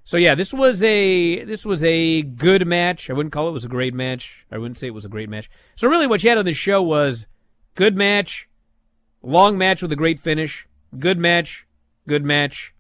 So 0.04 0.18
yeah, 0.18 0.34
this 0.34 0.52
was 0.52 0.82
a 0.82 1.44
this 1.44 1.64
was 1.64 1.82
a 1.82 2.20
good 2.20 2.66
match. 2.66 3.08
I 3.08 3.14
wouldn't 3.14 3.32
call 3.32 3.48
it 3.48 3.52
was 3.52 3.64
a 3.64 3.68
great 3.68 3.94
match. 3.94 4.44
I 4.52 4.58
wouldn't 4.58 4.76
say 4.76 4.86
it 4.86 4.94
was 4.94 5.06
a 5.06 5.08
great 5.08 5.30
match. 5.30 5.50
So 5.76 5.88
really, 5.88 6.06
what 6.06 6.22
you 6.22 6.28
had 6.28 6.36
on 6.36 6.44
this 6.44 6.58
show 6.58 6.82
was 6.82 7.26
good 7.74 7.96
match, 7.96 8.46
long 9.24 9.58
match 9.58 9.82
with 9.82 9.92
a 9.92 9.96
great 9.96 10.20
finish, 10.20 10.66
good 10.98 11.18
match, 11.18 11.66
good 12.06 12.24
match, 12.24 12.74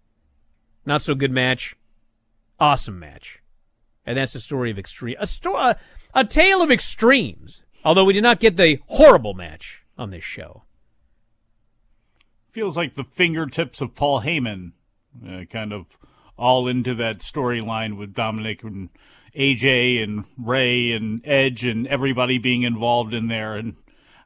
not 0.86 1.02
so 1.02 1.14
good 1.14 1.32
match, 1.32 1.76
awesome 2.60 2.98
match, 2.98 3.40
and 4.06 4.16
that's 4.16 4.34
the 4.34 4.40
story 4.40 4.70
of 4.70 4.78
extreme 4.78 5.16
a 5.18 5.26
sto- 5.26 5.56
a, 5.56 5.76
a 6.14 6.24
tale 6.24 6.62
of 6.62 6.70
extremes. 6.70 7.62
Although 7.84 8.04
we 8.04 8.14
did 8.14 8.22
not 8.22 8.40
get 8.40 8.56
the 8.56 8.80
horrible 8.86 9.34
match 9.34 9.82
on 9.98 10.10
this 10.10 10.24
show. 10.24 10.62
Feels 12.52 12.76
like 12.76 12.94
the 12.94 13.04
fingertips 13.04 13.80
of 13.80 13.94
Paul 13.94 14.22
Heyman, 14.22 14.72
uh, 15.26 15.44
kind 15.50 15.72
of 15.72 15.86
all 16.38 16.66
into 16.66 16.94
that 16.94 17.18
storyline 17.18 17.98
with 17.98 18.14
Dominic 18.14 18.62
and 18.62 18.88
AJ 19.36 20.02
and 20.02 20.24
Rey 20.38 20.92
and 20.92 21.20
Edge 21.24 21.64
and 21.64 21.86
everybody 21.86 22.38
being 22.38 22.62
involved 22.62 23.12
in 23.12 23.28
there. 23.28 23.54
And 23.54 23.76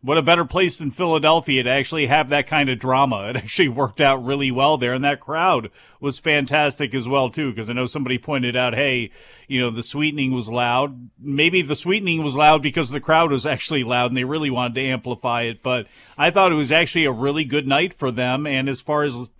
what 0.00 0.18
a 0.18 0.22
better 0.22 0.44
place 0.44 0.76
than 0.76 0.90
Philadelphia 0.90 1.62
to 1.62 1.70
actually 1.70 2.06
have 2.06 2.28
that 2.28 2.46
kind 2.46 2.68
of 2.68 2.78
drama. 2.78 3.28
It 3.30 3.37
actually 3.37 3.68
worked 3.68 4.00
out 4.00 4.24
really 4.24 4.50
well 4.50 4.78
there, 4.78 4.92
and 4.92 5.04
that 5.04 5.20
crowd 5.20 5.70
was 6.00 6.18
fantastic 6.18 6.94
as 6.94 7.08
well 7.08 7.30
too. 7.30 7.50
Because 7.50 7.68
I 7.68 7.72
know 7.72 7.87
somebody 7.87 8.18
pointed 8.18 8.56
out, 8.56 8.74
hey, 8.74 9.11
you 9.48 9.61
know, 9.61 9.70
the 9.70 9.82
sweetening 9.82 10.32
was 10.32 10.48
loud. 10.48 11.11
Maybe 11.18 11.62
the 11.62 11.76
sweetening 11.76 12.22
was 12.22 12.37
loud 12.37 12.62
because 12.62 12.90
the 12.90 13.00
crowd 13.00 13.32
was 13.32 13.46
actually 13.46 13.82
loud, 13.82 14.11
and 14.11 14.16
they 14.16 14.24
really 14.24 14.50
wanted 14.50 14.74
to 14.76 14.87
amplify 14.87 15.42
it. 15.42 15.62
But 15.62 15.87
I 16.16 16.30
thought 16.30 16.52
it 16.52 16.56
was 16.56 16.72
actually 16.72 17.04
a 17.04 17.12
really 17.12 17.44
good 17.44 17.66
night 17.66 17.92
for 17.92 18.11
them. 18.11 18.46
And 18.46 18.68
as 18.68 18.80
far 18.80 19.02
as 19.02 19.30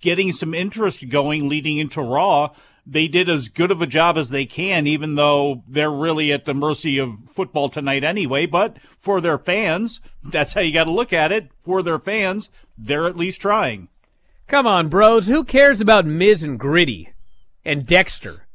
getting 0.00 0.32
some 0.32 0.54
interest 0.54 1.08
going 1.08 1.48
leading 1.48 1.78
into 1.78 2.02
Raw, 2.02 2.50
they 2.86 3.08
did 3.08 3.28
as 3.28 3.48
good 3.48 3.70
of 3.70 3.80
a 3.80 3.86
job 3.86 4.16
as 4.18 4.28
they 4.28 4.44
can, 4.46 4.86
even 4.86 5.14
though 5.14 5.62
they're 5.68 5.90
really 5.90 6.32
at 6.32 6.44
the 6.44 6.54
mercy 6.54 6.98
of 6.98 7.18
football 7.32 7.68
tonight 7.68 8.04
anyway. 8.04 8.46
But 8.46 8.76
for 9.00 9.20
their 9.20 9.38
fans, 9.38 10.00
that's 10.22 10.52
how 10.52 10.60
you 10.60 10.72
got 10.72 10.84
to 10.84 10.90
look 10.90 11.12
at 11.12 11.32
it. 11.32 11.48
For 11.62 11.82
their 11.82 11.98
fans, 11.98 12.48
they're 12.76 13.06
at 13.06 13.16
least 13.16 13.40
trying. 13.40 13.88
Come 14.46 14.66
on, 14.66 14.88
bros. 14.88 15.26
Who 15.28 15.44
cares 15.44 15.80
about 15.80 16.04
Miz 16.04 16.42
and 16.42 16.58
Gritty 16.58 17.08
and 17.64 17.86
Dexter? 17.86 18.46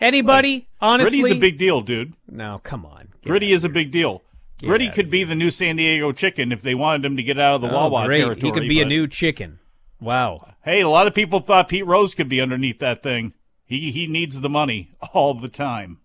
Anybody? 0.00 0.68
Honestly, 0.80 1.18
Gritty's 1.20 1.36
a 1.36 1.40
big 1.40 1.58
deal, 1.58 1.82
dude. 1.82 2.14
No, 2.26 2.60
come 2.64 2.86
on. 2.86 3.08
Gritty 3.24 3.52
is 3.52 3.64
a 3.64 3.68
big 3.68 3.90
deal. 3.90 4.22
Get 4.58 4.68
Gritty 4.68 4.90
could 4.90 5.10
be 5.10 5.24
the 5.24 5.34
new 5.34 5.50
San 5.50 5.76
Diego 5.76 6.12
chicken 6.12 6.52
if 6.52 6.62
they 6.62 6.74
wanted 6.74 7.04
him 7.04 7.16
to 7.18 7.22
get 7.22 7.38
out 7.38 7.56
of 7.56 7.60
the 7.62 7.68
Oh, 7.70 7.88
Wawa 7.88 8.06
great. 8.06 8.18
territory. 8.20 8.48
He 8.48 8.52
could 8.52 8.68
be 8.68 8.80
a 8.80 8.86
new 8.86 9.06
chicken. 9.06 9.58
Wow. 10.00 10.54
Hey, 10.64 10.80
a 10.80 10.88
lot 10.88 11.06
of 11.06 11.14
people 11.14 11.40
thought 11.40 11.68
Pete 11.68 11.86
Rose 11.86 12.14
could 12.14 12.28
be 12.28 12.40
underneath 12.40 12.78
that 12.78 13.02
thing. 13.02 13.34
He 13.70 13.92
he 13.92 14.06
needs 14.08 14.40
the 14.40 14.48
money 14.48 14.90
all 15.14 15.32
the 15.34 15.48
time, 15.48 15.98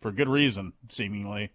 for 0.00 0.10
good 0.10 0.28
reason, 0.30 0.72
seemingly. 0.88 1.50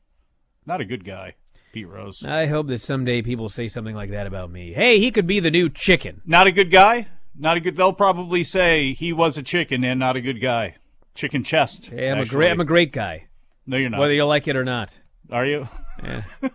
Not 0.68 0.82
a 0.82 0.86
good 0.86 1.04
guy, 1.04 1.34
Pete 1.74 1.88
Rose. 1.88 2.24
I 2.24 2.46
hope 2.46 2.68
that 2.68 2.80
someday 2.80 3.24
people 3.24 3.50
say 3.50 3.68
something 3.68 3.96
like 3.96 4.12
that 4.12 4.28
about 4.28 4.52
me. 4.52 4.72
Hey, 4.74 5.00
he 5.00 5.10
could 5.10 5.26
be 5.26 5.40
the 5.40 5.50
new 5.50 5.68
chicken. 5.68 6.22
Not 6.28 6.46
a 6.46 6.52
good 6.52 6.70
guy. 6.72 7.08
Not 7.36 7.58
a 7.58 7.60
good. 7.60 7.76
They'll 7.76 7.92
probably 7.92 8.44
say 8.44 8.94
he 8.94 9.12
was 9.12 9.36
a 9.36 9.42
chicken 9.42 9.84
and 9.84 10.00
not 10.00 10.16
a 10.16 10.22
good 10.22 10.40
guy. 10.40 10.76
Chicken 11.16 11.44
chest. 11.44 11.88
Hey, 11.88 12.12
I'm 12.12 12.20
a 12.20 12.26
great. 12.26 12.52
I'm 12.52 12.60
a 12.60 12.66
great 12.66 12.92
guy. 12.92 13.26
No, 13.66 13.78
you're 13.78 13.90
not. 13.90 14.00
Whether 14.00 14.14
you 14.14 14.26
like 14.26 14.48
it 14.48 14.56
or 14.56 14.64
not. 14.64 15.00
Are 15.32 15.46
you, 15.46 15.68
Yeah. 16.04 16.22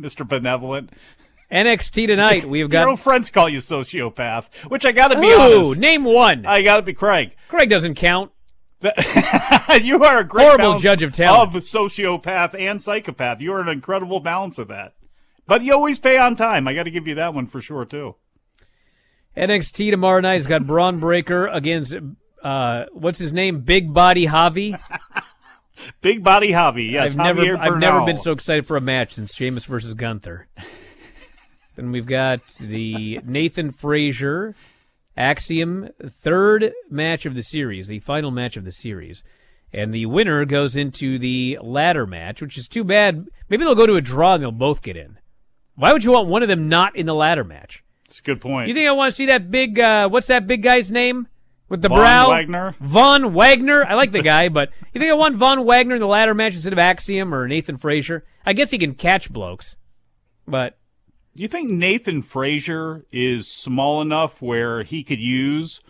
Mr. 0.00 0.26
Benevolent? 0.28 0.90
NXT 1.50 2.06
tonight. 2.06 2.48
We've 2.48 2.60
Your 2.60 2.68
got. 2.68 2.88
own 2.88 2.96
friends 2.96 3.30
call 3.30 3.48
you 3.48 3.58
sociopath, 3.58 4.46
which 4.68 4.84
I 4.86 4.92
got 4.92 5.08
to 5.08 5.20
be 5.20 5.28
Ooh, 5.28 5.38
honest. 5.68 5.80
name 5.80 6.04
one. 6.04 6.46
I 6.46 6.62
got 6.62 6.76
to 6.76 6.82
be 6.82 6.94
Craig. 6.94 7.36
Craig 7.52 7.68
doesn't 7.68 7.96
count. 7.96 8.32
you 9.82 10.02
are 10.02 10.18
a 10.20 10.24
great 10.24 10.46
Horrible 10.46 10.78
judge 10.78 11.02
of 11.02 11.12
talent. 11.12 11.54
of 11.54 11.62
sociopath 11.62 12.58
and 12.58 12.80
psychopath. 12.80 13.42
You 13.42 13.52
are 13.52 13.60
an 13.60 13.68
incredible 13.68 14.20
balance 14.20 14.58
of 14.58 14.68
that. 14.68 14.94
But 15.46 15.62
you 15.62 15.74
always 15.74 15.98
pay 15.98 16.16
on 16.16 16.34
time. 16.34 16.66
I 16.66 16.72
got 16.72 16.84
to 16.84 16.90
give 16.90 17.06
you 17.06 17.16
that 17.16 17.34
one 17.34 17.46
for 17.46 17.60
sure 17.60 17.84
too. 17.84 18.16
NXT 19.36 19.90
tomorrow 19.90 20.20
night 20.20 20.36
has 20.36 20.46
got 20.46 20.66
Bron 20.66 20.98
Breakker 20.98 21.46
against 21.48 21.94
uh, 22.42 22.86
what's 22.92 23.18
his 23.18 23.34
name? 23.34 23.60
Big 23.60 23.92
Body 23.92 24.26
Javi. 24.26 24.80
Big 26.00 26.24
body 26.24 26.52
hobby. 26.52 26.84
Yes, 26.84 27.10
I've 27.10 27.16
never 27.16 27.42
Javier 27.42 27.58
I've 27.58 27.78
never 27.78 28.04
been 28.06 28.18
so 28.18 28.32
excited 28.32 28.66
for 28.66 28.78
a 28.78 28.80
match 28.80 29.14
since 29.14 29.34
Sheamus 29.34 29.66
versus 29.66 29.92
Gunther. 29.92 30.46
then 31.76 31.92
we've 31.92 32.06
got 32.06 32.46
the 32.60 33.20
Nathan 33.24 33.72
Frazer 33.72 34.54
Axiom 35.16 35.90
third 36.08 36.72
match 36.90 37.26
of 37.26 37.34
the 37.34 37.42
series, 37.42 37.88
the 37.88 38.00
final 38.00 38.30
match 38.30 38.56
of 38.56 38.64
the 38.64 38.72
series. 38.72 39.22
And 39.72 39.92
the 39.92 40.06
winner 40.06 40.44
goes 40.44 40.76
into 40.76 41.18
the 41.18 41.58
ladder 41.62 42.06
match, 42.06 42.42
which 42.42 42.58
is 42.58 42.68
too 42.68 42.84
bad. 42.84 43.26
Maybe 43.48 43.64
they'll 43.64 43.74
go 43.74 43.86
to 43.86 43.96
a 43.96 44.02
draw 44.02 44.34
and 44.34 44.42
they'll 44.42 44.52
both 44.52 44.82
get 44.82 44.96
in. 44.96 45.18
Why 45.76 45.92
would 45.92 46.04
you 46.04 46.12
want 46.12 46.28
one 46.28 46.42
of 46.42 46.48
them 46.48 46.68
not 46.68 46.94
in 46.96 47.06
the 47.06 47.14
ladder 47.14 47.44
match? 47.44 47.82
It's 48.06 48.18
a 48.18 48.22
good 48.22 48.40
point. 48.40 48.68
You 48.68 48.74
think 48.74 48.86
I 48.86 48.92
want 48.92 49.08
to 49.08 49.16
see 49.16 49.26
that 49.26 49.50
big 49.50 49.78
uh 49.78 50.08
what's 50.08 50.26
that 50.26 50.46
big 50.46 50.62
guy's 50.62 50.90
name? 50.90 51.28
With 51.70 51.80
the 51.80 51.88
brow? 51.88 52.26
Von 52.26 52.26
brow? 52.26 52.28
Wagner? 52.28 52.76
Von 52.80 53.32
Wagner? 53.32 53.84
I 53.86 53.94
like 53.94 54.12
the 54.12 54.20
guy, 54.34 54.50
but 54.50 54.70
you 54.92 54.98
think 54.98 55.10
I 55.10 55.14
want 55.14 55.36
Von 55.36 55.64
Wagner 55.64 55.94
in 55.94 56.02
the 56.02 56.06
ladder 56.06 56.34
match 56.34 56.52
instead 56.52 56.74
of 56.74 56.78
Axiom 56.78 57.34
or 57.34 57.48
Nathan 57.48 57.78
Frazer? 57.78 58.26
I 58.44 58.52
guess 58.52 58.70
he 58.70 58.78
can 58.78 58.94
catch 58.94 59.32
blokes. 59.32 59.76
But 60.46 60.76
Do 61.34 61.42
you 61.42 61.48
think 61.48 61.70
Nathan 61.70 62.22
Frazer 62.22 63.04
is 63.10 63.50
small 63.50 64.02
enough 64.02 64.42
where 64.42 64.82
he 64.82 65.02
could 65.02 65.20
use 65.20 65.80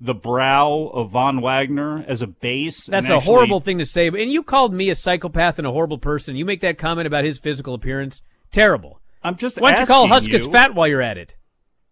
the 0.00 0.14
brow 0.14 0.90
of 0.92 1.10
Von 1.10 1.40
Wagner 1.40 2.04
as 2.08 2.20
a 2.20 2.26
base? 2.26 2.86
that's 2.86 3.08
a 3.08 3.14
actually- 3.16 3.24
horrible 3.24 3.60
thing 3.60 3.78
to 3.78 3.86
say. 3.86 4.08
And 4.08 4.32
you 4.32 4.42
called 4.42 4.74
me 4.74 4.90
a 4.90 4.94
psychopath 4.96 5.58
and 5.58 5.66
a 5.66 5.70
horrible 5.72 5.98
person. 5.98 6.34
You 6.36 6.44
make 6.44 6.60
that 6.62 6.78
comment 6.78 7.06
about 7.06 7.24
his 7.24 7.38
physical 7.38 7.74
appearance. 7.74 8.22
Terrible. 8.50 9.00
I'm 9.22 9.36
just 9.36 9.60
Why 9.60 9.72
don't 9.72 9.80
you 9.80 9.86
call 9.86 10.08
Huskus 10.08 10.44
you. 10.46 10.50
fat 10.50 10.74
while 10.74 10.88
you're 10.88 11.02
at 11.02 11.18
it? 11.18 11.36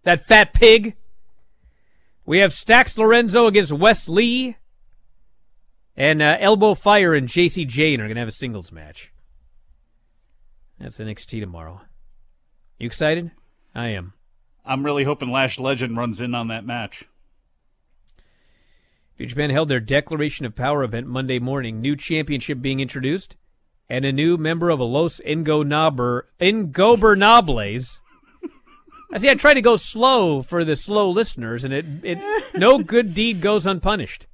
That 0.05 0.25
fat 0.25 0.53
pig. 0.53 0.97
We 2.25 2.39
have 2.39 2.53
Stacks 2.53 2.99
Lorenzo 2.99 3.47
against 3.47 3.73
Wes 3.73 4.09
Lee. 4.09 4.57
And 5.97 6.21
uh, 6.21 6.37
Alba 6.41 6.75
Fyre 6.75 7.15
and 7.15 7.29
Jacy 7.29 7.65
Jayne 7.65 8.01
are 8.01 8.05
going 8.07 8.17
to 8.17 8.21
have 8.21 8.29
a 8.29 8.33
singles 8.33 8.71
match. 8.73 9.13
That's 10.79 10.99
NXT 10.99 11.41
tomorrow. 11.41 11.81
You 12.79 12.87
excited? 12.87 13.31
I 13.75 13.89
am. 13.89 14.13
I'm 14.65 14.85
really 14.85 15.05
hoping 15.05 15.31
Lash 15.31 15.59
Legend 15.59 15.97
runs 15.97 16.21
in 16.21 16.35
on 16.35 16.49
that 16.49 16.67
match. 16.67 17.05
New 19.19 19.27
Japan 19.27 19.51
held 19.51 19.69
their 19.69 19.81
Declaration 19.81 20.45
of 20.45 20.55
Power 20.55 20.83
event 20.83 21.07
Monday 21.07 21.39
morning. 21.39 21.81
New 21.81 21.97
championship 21.97 22.61
being 22.61 22.81
introduced, 22.81 23.37
and 23.89 24.05
a 24.05 24.13
new 24.13 24.37
member 24.37 24.69
of 24.69 24.79
a 24.79 24.85
Los 24.85 25.21
Ingonaber, 25.21 26.23
Ingobernables. 26.39 28.01
I 29.13 29.19
see. 29.19 29.31
I 29.31 29.35
try 29.35 29.55
to 29.55 29.63
go 29.63 29.77
slow 29.77 30.43
for 30.43 30.65
the 30.65 30.77
slow 30.77 31.09
listeners, 31.09 31.65
and 31.65 31.73
it, 31.73 31.87
it 32.03 32.19
no 32.55 32.79
good 32.79 33.15
deed 33.15 33.41
goes 33.41 33.67
unpunished. 33.67 34.27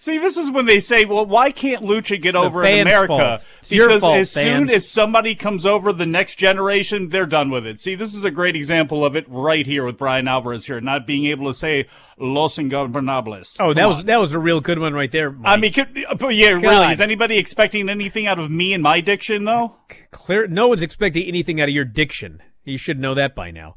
See, 0.00 0.16
this 0.16 0.38
is 0.38 0.50
when 0.50 0.64
they 0.64 0.80
say, 0.80 1.04
"Well, 1.04 1.26
why 1.26 1.52
can't 1.52 1.82
Lucha 1.82 2.18
get 2.18 2.32
the 2.32 2.38
over 2.38 2.64
in 2.64 2.72
fans' 2.72 2.86
America?" 2.86 3.06
fault. 3.06 3.46
It's 3.58 3.70
your 3.70 3.88
because 3.88 4.00
fault, 4.00 4.16
as 4.16 4.30
soon 4.30 4.70
as 4.70 4.88
somebody 4.88 5.34
comes 5.34 5.66
over 5.66 5.92
the 5.92 6.06
next 6.06 6.36
generation, 6.36 7.10
they're 7.10 7.26
done 7.26 7.50
with 7.50 7.66
it. 7.66 7.80
See, 7.80 7.96
this 7.96 8.14
is 8.14 8.24
a 8.24 8.30
great 8.30 8.56
example 8.56 9.04
of 9.04 9.14
it 9.14 9.26
right 9.28 9.66
here 9.66 9.84
with 9.84 9.98
Bryan 9.98 10.26
Alvarez 10.26 10.64
here, 10.64 10.80
not 10.80 11.06
being 11.06 11.26
able 11.26 11.52
to 11.52 11.52
say 11.52 11.84
Los 12.16 12.56
Ingobernables. 12.56 13.56
Oh, 13.60 13.74
that 13.74 13.82
Come 13.82 13.90
was 13.90 14.04
that 14.04 14.18
was 14.18 14.32
a 14.32 14.38
real 14.38 14.62
good 14.62 14.78
one 14.78 14.94
right 14.94 15.12
there. 15.12 15.36
I 15.44 15.58
mean, 15.58 15.70
could, 15.70 15.94
uh, 16.08 16.14
but 16.14 16.28
yeah, 16.28 16.52
God. 16.52 16.62
really, 16.62 16.92
is 16.92 17.02
anybody 17.02 17.36
expecting 17.36 17.90
anything 17.90 18.26
out 18.26 18.38
of 18.38 18.50
me 18.50 18.72
and 18.72 18.82
my 18.82 19.02
diction 19.02 19.44
though? 19.44 19.76
Clear. 20.12 20.46
No 20.46 20.68
one's 20.68 20.80
expecting 20.80 21.28
anything 21.28 21.60
out 21.60 21.68
of 21.68 21.74
your 21.74 21.84
diction. 21.84 22.42
You 22.64 22.78
should 22.78 22.98
know 22.98 23.12
that 23.12 23.34
by 23.34 23.50
now. 23.50 23.76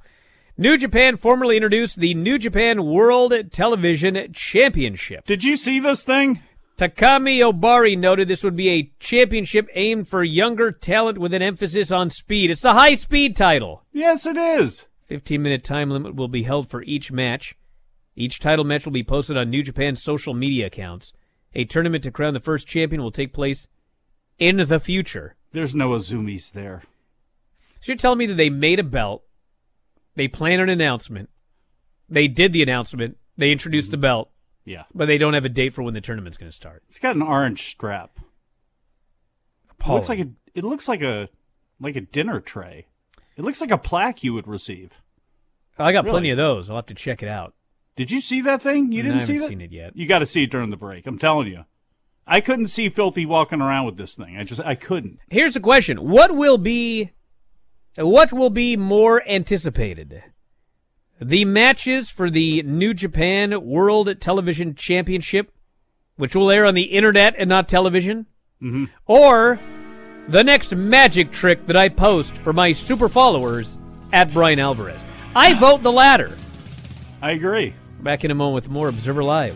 New 0.55 0.77
Japan 0.77 1.17
formally 1.17 1.57
introduced 1.57 1.95
the 1.95 2.13
New 2.13 2.37
Japan 2.37 2.85
World 2.85 3.33
Television 3.51 4.31
Championship. 4.33 5.25
Did 5.25 5.43
you 5.43 5.57
see 5.57 5.79
this 5.79 6.03
thing? 6.03 6.43
Takami 6.77 7.39
Ohbari 7.39 7.97
noted 7.97 8.27
this 8.27 8.43
would 8.43 8.55
be 8.55 8.69
a 8.69 8.91
championship 8.99 9.67
aimed 9.73 10.07
for 10.07 10.23
younger 10.23 10.71
talent 10.71 11.17
with 11.17 11.33
an 11.33 11.41
emphasis 11.41 11.91
on 11.91 12.11
speed. 12.11 12.51
It's 12.51 12.61
the 12.61 12.73
high 12.73 12.93
speed 12.93 13.35
title. 13.35 13.81
Yes, 13.91 14.27
it 14.27 14.37
is. 14.37 14.85
15 15.07 15.41
minute 15.41 15.63
time 15.63 15.89
limit 15.89 16.13
will 16.13 16.27
be 16.27 16.43
held 16.43 16.69
for 16.69 16.83
each 16.83 17.11
match. 17.11 17.55
Each 18.15 18.39
title 18.39 18.63
match 18.63 18.85
will 18.85 18.93
be 18.93 19.03
posted 19.03 19.35
on 19.35 19.49
New 19.49 19.63
Japan's 19.63 20.03
social 20.03 20.35
media 20.35 20.67
accounts. 20.67 21.13
A 21.55 21.65
tournament 21.65 22.03
to 22.03 22.11
crown 22.11 22.35
the 22.35 22.39
first 22.39 22.67
champion 22.67 23.01
will 23.01 23.11
take 23.11 23.33
place 23.33 23.67
in 24.37 24.57
the 24.57 24.79
future. 24.79 25.35
There's 25.51 25.73
no 25.73 25.89
Azumis 25.89 26.51
there. 26.51 26.83
So 27.81 27.91
you're 27.91 27.97
telling 27.97 28.19
me 28.19 28.27
that 28.27 28.35
they 28.35 28.51
made 28.51 28.79
a 28.79 28.83
belt, 28.83 29.23
they 30.15 30.27
plan 30.27 30.59
an 30.59 30.69
announcement, 30.69 31.29
they 32.09 32.27
did 32.27 32.53
the 32.53 32.63
announcement, 32.63 33.17
they 33.37 33.51
introduced 33.51 33.91
the 33.91 33.97
mm-hmm. 33.97 34.01
belt, 34.01 34.31
Yeah. 34.65 34.83
but 34.93 35.05
they 35.07 35.17
don't 35.17 35.33
have 35.33 35.45
a 35.45 35.49
date 35.49 35.73
for 35.73 35.83
when 35.83 35.93
the 35.93 36.01
tournament's 36.01 36.37
going 36.37 36.49
to 36.51 36.55
start. 36.55 36.83
It's 36.89 36.99
got 36.99 37.15
an 37.15 37.21
orange 37.21 37.67
strap. 37.69 38.19
It 39.79 39.87
looks 39.89 40.09
like 40.09 40.19
a 40.19 40.27
it 40.53 40.63
looks 40.63 40.87
like 40.87 41.01
a 41.01 41.27
like 41.79 41.95
a 41.97 42.01
dinner 42.01 42.39
tray. 42.39 42.87
It 43.35 43.41
looks 43.43 43.59
like 43.59 43.71
a 43.71 43.77
plaque 43.77 44.23
you 44.23 44.33
would 44.33 44.47
receive. 44.47 44.91
I 45.77 45.91
got 45.91 46.05
Really? 46.05 46.13
plenty 46.13 46.29
of 46.29 46.37
those. 46.37 46.69
I'll 46.69 46.77
have 46.77 46.85
to 46.85 46.93
check 46.93 47.21
it 47.23 47.27
out. 47.27 47.53
Did 47.95 48.09
you 48.11 48.21
see 48.21 48.41
that 48.41 48.61
thing? 48.61 48.91
You 48.91 49.01
didn't 49.03 49.17
I 49.17 49.23
see 49.23 49.33
haven't 49.33 49.41
that? 49.41 49.49
seen 49.49 49.61
it 49.61 49.71
yet. 49.71 49.95
You 49.95 50.07
got 50.07 50.19
to 50.19 50.25
see 50.25 50.43
it 50.43 50.51
during 50.51 50.69
the 50.69 50.77
break. 50.77 51.05
I'm 51.05 51.19
telling 51.19 51.47
you. 51.47 51.65
I 52.25 52.39
couldn't 52.39 52.67
see 52.67 52.87
Filthy 52.89 53.25
walking 53.25 53.59
around 53.61 53.85
with 53.85 53.97
this 53.97 54.15
thing. 54.15 54.37
I 54.37 54.45
just 54.45 54.61
I 54.61 54.75
couldn't. 54.75 55.19
Here's 55.29 55.55
the 55.55 55.59
question: 55.59 55.97
What 55.97 56.33
will 56.35 56.57
be, 56.57 57.11
what 57.95 58.33
will 58.33 58.49
be 58.49 58.75
more 58.77 59.21
anticipated? 59.27 60.23
The 61.21 61.45
matches 61.45 62.09
for 62.09 62.29
the 62.29 62.63
New 62.63 62.93
Japan 62.93 63.65
World 63.65 64.19
Television 64.19 64.75
Championship, 64.75 65.51
which 66.15 66.35
will 66.35 66.51
air 66.51 66.65
on 66.65 66.73
the 66.73 66.83
internet 66.83 67.35
and 67.37 67.47
not 67.47 67.67
television, 67.67 68.25
Mhm. 68.61 68.89
or 69.05 69.59
the 70.27 70.43
next 70.43 70.75
magic 70.75 71.31
trick 71.31 71.65
that 71.67 71.77
I 71.77 71.89
post 71.89 72.35
for 72.37 72.53
my 72.53 72.71
super 72.71 73.09
followers 73.09 73.77
at 74.11 74.33
Bryan 74.33 74.59
Alvarez. 74.59 75.05
I 75.35 75.53
vote 75.53 75.83
the 75.83 75.91
latter. 75.91 76.35
I 77.21 77.31
agree. 77.31 77.73
Back 78.01 78.23
in 78.25 78.31
a 78.31 78.35
moment 78.35 78.55
with 78.55 78.69
more 78.69 78.87
Observer 78.87 79.23
Live. 79.23 79.55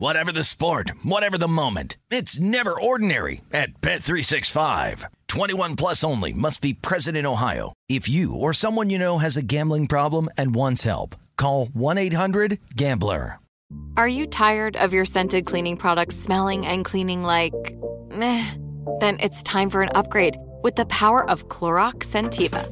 Whatever 0.00 0.32
the 0.32 0.44
sport, 0.44 0.92
whatever 1.02 1.36
the 1.36 1.46
moment. 1.46 1.98
It's 2.10 2.40
never 2.40 2.72
ordinary 2.72 3.42
at 3.52 3.82
Bet365. 3.82 5.04
21 5.28 5.76
plus 5.76 6.02
only 6.02 6.32
must 6.32 6.62
be 6.62 6.72
present 6.72 7.18
in 7.18 7.26
Ohio. 7.26 7.74
If 7.86 8.08
you 8.08 8.34
or 8.34 8.54
someone 8.54 8.88
you 8.88 8.98
know 8.98 9.18
has 9.18 9.36
a 9.36 9.42
gambling 9.42 9.88
problem 9.88 10.30
and 10.38 10.54
wants 10.54 10.84
help, 10.84 11.16
call 11.36 11.66
1-800-GAMBLER. 11.66 13.40
Are 13.98 14.08
you 14.08 14.26
tired 14.26 14.74
of 14.78 14.94
your 14.94 15.04
scented 15.04 15.44
cleaning 15.44 15.76
products 15.76 16.16
smelling 16.16 16.64
and 16.64 16.82
cleaning 16.82 17.22
like 17.22 17.52
meh? 18.08 18.54
Then 19.00 19.18
it's 19.20 19.42
time 19.42 19.68
for 19.68 19.82
an 19.82 19.90
upgrade 19.94 20.38
with 20.62 20.76
the 20.76 20.86
power 20.86 21.28
of 21.28 21.48
Clorox 21.48 22.06
Scentiva. 22.06 22.66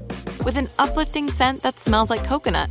With 0.47 0.57
an 0.57 0.69
uplifting 0.79 1.31
scent 1.31 1.61
that 1.61 1.79
smells 1.79 2.09
like 2.09 2.25
coconut, 2.25 2.71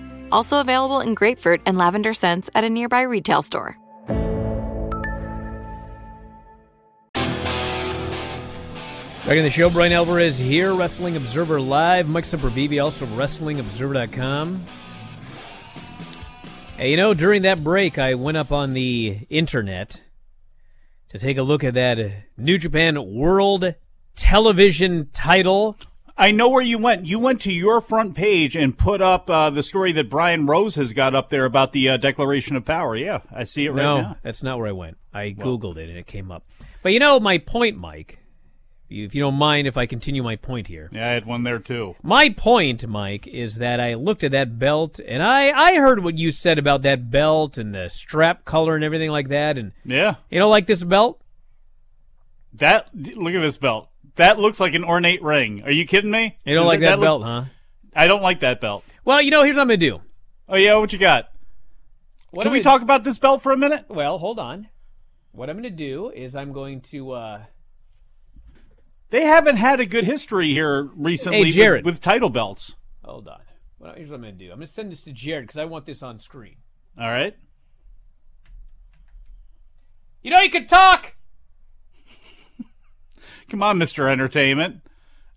Also 0.31 0.59
available 0.59 0.99
in 0.99 1.13
grapefruit 1.13 1.61
and 1.65 1.77
lavender 1.77 2.13
scents 2.13 2.49
at 2.55 2.63
a 2.63 2.69
nearby 2.69 3.01
retail 3.01 3.41
store. 3.41 3.77
Back 9.25 9.37
in 9.37 9.43
the 9.43 9.51
show, 9.51 9.69
Bryan 9.69 9.93
Alvarez 9.93 10.39
here, 10.39 10.73
Wrestling 10.73 11.15
Observer 11.15 11.61
Live. 11.61 12.09
Mike 12.09 12.25
Sempervive, 12.25 12.83
also 12.83 13.05
WrestlingObserver.com. 13.05 14.65
Hey, 16.75 16.91
you 16.91 16.97
know, 16.97 17.13
during 17.13 17.43
that 17.43 17.63
break, 17.63 17.99
I 17.99 18.15
went 18.15 18.37
up 18.37 18.51
on 18.51 18.73
the 18.73 19.19
internet 19.29 20.01
to 21.09 21.19
take 21.19 21.37
a 21.37 21.43
look 21.43 21.63
at 21.63 21.75
that 21.75 22.13
New 22.35 22.57
Japan 22.57 23.13
World 23.13 23.75
Television 24.15 25.09
title. 25.13 25.77
I 26.21 26.29
know 26.29 26.49
where 26.49 26.61
you 26.61 26.77
went. 26.77 27.07
You 27.07 27.17
went 27.17 27.41
to 27.41 27.51
your 27.51 27.81
front 27.81 28.13
page 28.13 28.55
and 28.55 28.77
put 28.77 29.01
up 29.01 29.27
uh, 29.27 29.49
the 29.49 29.63
story 29.63 29.91
that 29.93 30.07
Bryan 30.07 30.45
Rose 30.45 30.75
has 30.75 30.93
got 30.93 31.15
up 31.15 31.31
there 31.31 31.45
about 31.45 31.71
the 31.71 31.89
uh, 31.89 31.97
Declaration 31.97 32.55
of 32.55 32.63
Power. 32.63 32.95
Yeah, 32.95 33.21
I 33.33 33.43
see 33.43 33.65
it 33.65 33.71
right 33.71 33.81
no, 33.81 34.01
now. 34.01 34.17
that's 34.21 34.43
not 34.43 34.59
where 34.59 34.67
I 34.67 34.71
went. 34.71 34.99
I 35.11 35.31
Googled 35.31 35.77
it 35.77 35.89
and 35.89 35.97
it 35.97 36.05
came 36.05 36.31
up. 36.31 36.45
But 36.83 36.93
you 36.93 36.99
know, 36.99 37.19
my 37.19 37.39
point, 37.39 37.75
Mike, 37.75 38.19
if 38.87 39.15
you 39.15 39.23
don't 39.23 39.33
mind 39.33 39.65
if 39.65 39.77
I 39.77 39.87
continue 39.87 40.21
my 40.21 40.35
point 40.35 40.67
here. 40.67 40.91
Yeah, 40.91 41.09
I 41.09 41.13
had 41.13 41.25
one 41.25 41.41
there 41.41 41.57
too. 41.57 41.95
My 42.03 42.29
point, 42.29 42.87
Mike, 42.87 43.25
is 43.25 43.55
that 43.55 43.79
I 43.79 43.95
looked 43.95 44.23
at 44.23 44.31
that 44.33 44.59
belt 44.59 44.99
and 44.99 45.23
I, 45.23 45.49
I 45.49 45.75
heard 45.77 46.03
what 46.03 46.19
you 46.19 46.31
said 46.31 46.59
about 46.59 46.83
that 46.83 47.09
belt 47.09 47.57
and 47.57 47.73
the 47.73 47.89
strap 47.89 48.45
color 48.45 48.75
and 48.75 48.83
everything 48.83 49.09
like 49.09 49.29
that. 49.29 49.57
And 49.57 49.71
Yeah, 49.83 50.17
you 50.29 50.37
don't 50.37 50.51
like 50.51 50.67
this 50.67 50.83
belt? 50.83 51.19
that. 52.53 52.89
Look 52.93 53.33
at 53.33 53.41
this 53.41 53.57
belt. 53.57 53.87
That 54.15 54.39
looks 54.39 54.59
like 54.59 54.73
an 54.73 54.83
ornate 54.83 55.21
ring. 55.23 55.63
Are 55.63 55.71
you 55.71 55.85
kidding 55.85 56.11
me? 56.11 56.37
You 56.45 56.55
don't 56.55 56.63
Does 56.65 56.67
like 56.73 56.77
it- 56.79 56.81
that, 56.83 56.99
look- 56.99 57.05
belt, 57.05 57.23
huh? 57.23 57.43
I 57.95 58.07
don't 58.07 58.21
like 58.21 58.39
that 58.41 58.61
belt. 58.61 58.83
Well, 59.03 59.21
you 59.21 59.31
know, 59.31 59.43
here's 59.43 59.55
what 59.55 59.63
I'm 59.63 59.67
going 59.67 59.79
to 59.79 59.89
do. 59.89 60.01
Oh 60.47 60.55
yeah, 60.55 60.75
what 60.75 60.91
you 60.93 60.99
got? 60.99 61.29
What 62.29 62.43
Can 62.43 62.49
I'm 62.51 62.53
we 62.53 62.61
talk 62.61 62.81
about 62.81 63.03
this 63.03 63.17
belt 63.17 63.41
for 63.43 63.51
a 63.51 63.57
minute? 63.57 63.85
Well, 63.89 64.17
hold 64.17 64.39
on. 64.39 64.67
What 65.33 65.49
I'm 65.49 65.55
going 65.57 65.63
to 65.63 65.69
do 65.69 66.09
is 66.09 66.35
I'm 66.35 66.51
going 66.53 66.81
to. 66.81 67.11
Uh, 67.11 67.41
They 69.09 69.23
haven't 69.23 69.57
had 69.57 69.79
a 69.81 69.85
good 69.85 70.05
history 70.05 70.51
here 70.53 70.83
recently 70.95 71.39
Hey, 71.39 71.45
with- 71.45 71.55
Jared. 71.55 71.85
with, 71.85 72.01
title 72.01 72.29
belts. 72.29 72.75
hold 73.03 73.27
on. 73.27 73.39
Well, 73.79 73.93
here's 73.95 74.09
what 74.09 74.15
I'm 74.17 74.21
going 74.21 74.37
to 74.37 74.45
do. 74.45 74.51
I'm 74.51 74.57
going 74.57 74.67
to 74.67 74.71
send 74.73 74.91
this 74.91 75.01
to 75.01 75.11
Jared 75.11 75.43
because 75.45 75.57
I 75.57 75.65
want 75.65 75.85
this 75.85 76.01
on 76.03 76.19
screen. 76.19 76.55
All 76.99 77.09
right. 77.09 77.35
You 80.21 80.31
know, 80.31 80.39
you 80.39 80.49
can 80.51 80.67
talk. 80.67 81.15
Come 83.51 83.63
on, 83.63 83.77
Mr. 83.77 84.09
Entertainment. 84.09 84.79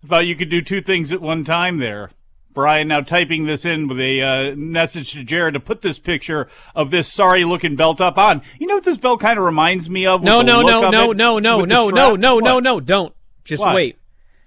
I 0.01 0.07
thought 0.07 0.25
you 0.25 0.37
could 0.37 0.47
do 0.47 0.61
two 0.61 0.81
things 0.81 1.11
at 1.11 1.19
one 1.19 1.43
time 1.43 1.79
there. 1.79 2.11
Bryan 2.53 2.87
now 2.87 3.01
typing 3.01 3.45
this 3.45 3.65
in 3.65 3.89
with 3.89 3.99
a 3.99 4.21
uh, 4.21 4.55
message 4.55 5.11
to 5.11 5.23
Jared 5.25 5.55
to 5.55 5.59
put 5.59 5.81
this 5.81 5.99
picture 5.99 6.47
of 6.73 6.91
this 6.91 7.11
sorry 7.11 7.43
looking 7.43 7.75
belt 7.75 7.99
up 7.99 8.17
on. 8.17 8.41
You 8.57 8.67
know 8.67 8.75
what 8.75 8.85
this 8.85 8.95
belt 8.95 9.19
kind 9.19 9.37
of 9.37 9.43
reminds 9.43 9.89
me 9.89 10.05
of? 10.05 10.23
No, 10.23 10.41
no, 10.41 10.61
no, 10.61 10.89
no, 10.89 11.11
it? 11.11 11.17
no, 11.17 11.39
no, 11.39 11.65
no, 11.65 11.89
no, 11.89 12.15
no, 12.15 12.39
no, 12.39 12.59
no. 12.59 12.79
Don't. 12.79 13.13
Just 13.43 13.59
What? 13.59 13.75
wait. 13.75 13.99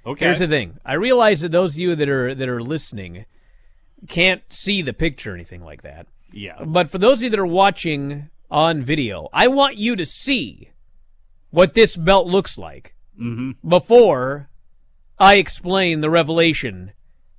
Okay. 0.06 0.24
Here's 0.24 0.38
the 0.38 0.48
thing. 0.48 0.78
I 0.82 0.94
realize 0.94 1.42
that 1.42 1.52
those 1.52 1.74
of 1.74 1.80
you 1.80 1.94
that 1.94 2.08
are 2.08 2.34
that 2.34 2.48
are 2.48 2.62
listening 2.62 3.26
can't 4.08 4.42
see 4.48 4.80
the 4.80 4.94
picture 4.94 5.32
or 5.32 5.34
anything 5.34 5.62
like 5.62 5.82
that. 5.82 6.06
Yeah. 6.32 6.64
But 6.64 6.88
for 6.88 6.96
those 6.96 7.18
of 7.18 7.24
you 7.24 7.30
that 7.30 7.38
are 7.38 7.44
watching 7.44 8.30
on 8.50 8.80
video, 8.80 9.28
I 9.30 9.48
want 9.48 9.76
you 9.76 9.94
to 9.94 10.06
see 10.06 10.70
what 11.50 11.74
this 11.74 11.96
belt 11.96 12.28
looks 12.28 12.56
like 12.56 12.94
Mm-hmm. 13.18 13.68
before 13.68 14.48
I 15.18 15.34
explain 15.36 16.00
the 16.02 16.10
revelation 16.10 16.92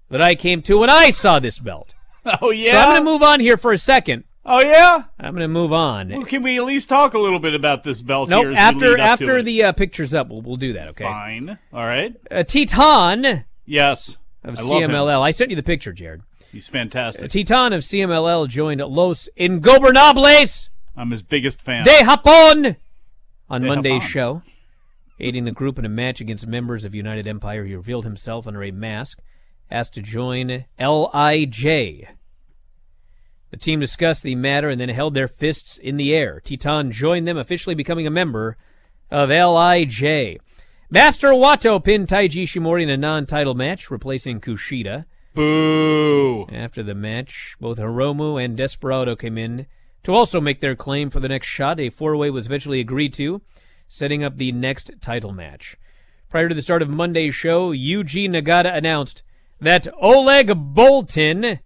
that 0.10 0.22
I 0.22 0.36
came 0.36 0.62
to 0.64 0.80
when 0.80 0.90
I 0.90 1.10
saw 1.12 1.40
this 1.40 1.60
belt. 1.60 1.94
Oh 2.42 2.52
yeah. 2.52 2.74
So 2.74 2.78
I'm 2.80 2.86
going 2.90 2.98
to 2.98 3.04
move 3.12 3.24
on 3.24 3.40
here 3.40 3.56
for 3.58 3.72
a 3.72 3.78
second. 3.78 4.26
Oh 4.46 4.62
yeah. 4.62 5.04
I'm 5.20 5.32
going 5.34 5.42
to 5.42 5.48
move 5.48 5.72
on. 5.72 6.10
Well, 6.10 6.26
can 6.26 6.44
we 6.44 6.58
at 6.58 6.66
least 6.66 6.90
talk 6.90 7.14
a 7.14 7.20
little 7.20 7.40
bit 7.40 7.54
about 7.56 7.84
this 7.84 8.02
belt 8.02 8.30
Nope. 8.30 8.42
here? 8.42 8.52
as 8.52 8.56
we 8.56 8.58
After 8.60 8.90
lead 8.90 9.00
up 9.00 9.06
to 9.20 9.24
after 9.24 9.42
the 9.42 9.64
uh, 9.64 9.72
picture's 9.72 10.14
up, 10.14 10.28
we'll 10.28 10.42
we'll 10.42 10.58
do 10.58 10.74
that. 10.74 10.90
Okay. 10.90 11.06
Fine. 11.06 11.58
All 11.74 11.86
right. 11.86 12.14
Uh, 12.30 12.44
Titan 12.44 13.46
Yes. 13.66 14.18
of 14.44 14.60
I. 14.60 14.62
CMLL. 14.62 15.22
I 15.22 15.32
sent 15.32 15.50
you 15.50 15.56
the 15.56 15.64
picture, 15.64 15.94
Jared. 15.94 16.22
He's 16.52 16.68
fantastic. 16.68 17.32
Titan 17.32 17.72
of 17.74 17.84
CMLL 17.84 18.48
joined 18.50 18.82
Los 18.82 19.30
Ingobernables 19.40 20.70
I'm 20.98 21.12
his 21.12 21.22
biggest 21.22 21.62
fan. 21.62 21.86
de 21.86 21.92
Japón 22.04 22.76
on 23.50 23.62
De 23.62 23.68
Monday's 23.68 24.04
Japón. 24.04 24.08
show. 24.08 24.42
Aiding 25.20 25.44
the 25.44 25.52
group 25.52 25.78
in 25.78 25.86
a 25.86 25.90
match 25.90 26.22
against 26.22 26.48
members 26.48 26.86
of 26.86 26.96
United 26.96 27.28
Empire, 27.28 27.66
he 27.66 27.76
revealed 27.76 28.06
himself 28.06 28.48
under 28.48 28.64
a 28.64 28.72
mask, 28.72 29.20
asked 29.70 29.94
to 29.96 30.02
join 30.02 30.66
LIJ. 30.80 32.08
The 33.52 33.58
team 33.58 33.80
discussed 33.80 34.24
the 34.24 34.36
matter 34.36 34.70
and 34.70 34.80
then 34.80 34.90
held 34.90 35.16
their 35.16 35.28
fists 35.28 35.78
in 35.78 35.98
the 35.98 36.14
air. 36.14 36.40
Titan 36.40 36.92
joined 36.92 37.28
them, 37.28 37.38
officially 37.38 37.76
becoming 37.76 38.08
a 38.08 38.12
member 38.12 38.58
of 39.12 39.30
LIJ. 39.30 40.40
Master 40.90 41.30
Wato 41.30 41.84
pinned 41.84 42.08
Taiji 42.08 42.44
Ishimori 42.44 42.84
in 42.84 42.90
a 42.90 42.98
non-title 42.98 43.56
match, 43.56 43.92
replacing 43.92 44.40
Kushida. 44.40 45.06
Boo! 45.36 46.48
After 46.52 46.82
the 46.82 46.96
match, 46.96 47.56
both 47.60 47.78
Hiromu 47.78 48.44
and 48.44 48.56
Desperado 48.56 49.16
came 49.16 49.38
in 49.38 49.68
to 50.04 50.14
also 50.14 50.40
make 50.40 50.62
their 50.62 50.76
claim 50.76 51.10
for 51.10 51.20
the 51.20 51.28
next 51.28 51.48
shot. 51.48 51.80
A 51.80 51.90
four-way 51.90 52.30
was 52.30 52.46
eventually 52.46 52.80
agreed 52.80 53.14
to, 53.14 53.42
setting 53.90 54.24
up 54.24 54.38
the 54.38 54.54
next 54.54 54.92
title 55.02 55.34
match. 55.34 55.76
Prior 56.30 56.48
to 56.48 56.56
the 56.56 56.62
start 56.62 56.82
of 56.82 56.90
Monday's 56.90 57.36
show, 57.36 57.74
Yuji 57.74 58.30
Nagata 58.30 58.74
announced 58.74 59.24
that 59.60 59.88
Oleg 60.00 60.48
Boltin, 60.48 61.60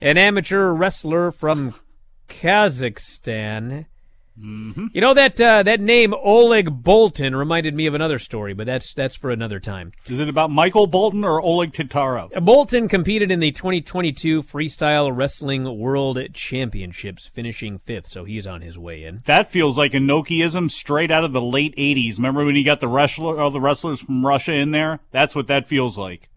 an 0.00 0.18
amateur 0.18 0.72
wrestler 0.72 1.30
from 1.30 1.74
Kazakhstan, 2.28 3.86
you 4.38 5.00
know 5.00 5.14
that 5.14 5.40
uh, 5.40 5.62
that 5.62 5.80
name 5.80 6.12
Oleg 6.12 6.82
Bolton 6.82 7.34
reminded 7.34 7.74
me 7.74 7.86
of 7.86 7.94
another 7.94 8.18
story, 8.18 8.52
but 8.52 8.66
that's 8.66 8.92
that's 8.92 9.14
for 9.14 9.30
another 9.30 9.58
time. 9.58 9.92
Is 10.08 10.20
it 10.20 10.28
about 10.28 10.50
Michael 10.50 10.86
Bolton 10.86 11.24
or 11.24 11.40
Oleg 11.40 11.72
Taktarov? 11.72 12.44
Bolton 12.44 12.86
competed 12.88 13.30
in 13.30 13.40
the 13.40 13.50
2022 13.50 14.42
Freestyle 14.42 15.10
Wrestling 15.14 15.78
World 15.78 16.18
Championships, 16.34 17.28
finishing 17.28 17.78
fifth, 17.78 18.08
so 18.08 18.24
he's 18.24 18.46
on 18.46 18.60
his 18.60 18.78
way 18.78 19.04
in. 19.04 19.22
That 19.24 19.50
feels 19.50 19.78
like 19.78 19.94
a 19.94 19.98
Inokiism 19.98 20.70
straight 20.70 21.10
out 21.10 21.24
of 21.24 21.32
the 21.32 21.40
late 21.40 21.74
'80s. 21.76 22.18
Remember 22.18 22.44
when 22.44 22.56
you 22.56 22.64
got 22.64 22.80
the 22.80 22.88
wrestler, 22.88 23.40
all 23.40 23.50
the 23.50 23.60
wrestlers 23.60 24.00
from 24.00 24.26
Russia 24.26 24.52
in 24.52 24.70
there? 24.70 25.00
That's 25.12 25.34
what 25.34 25.48
that 25.48 25.66
feels 25.66 25.96
like. 25.96 26.28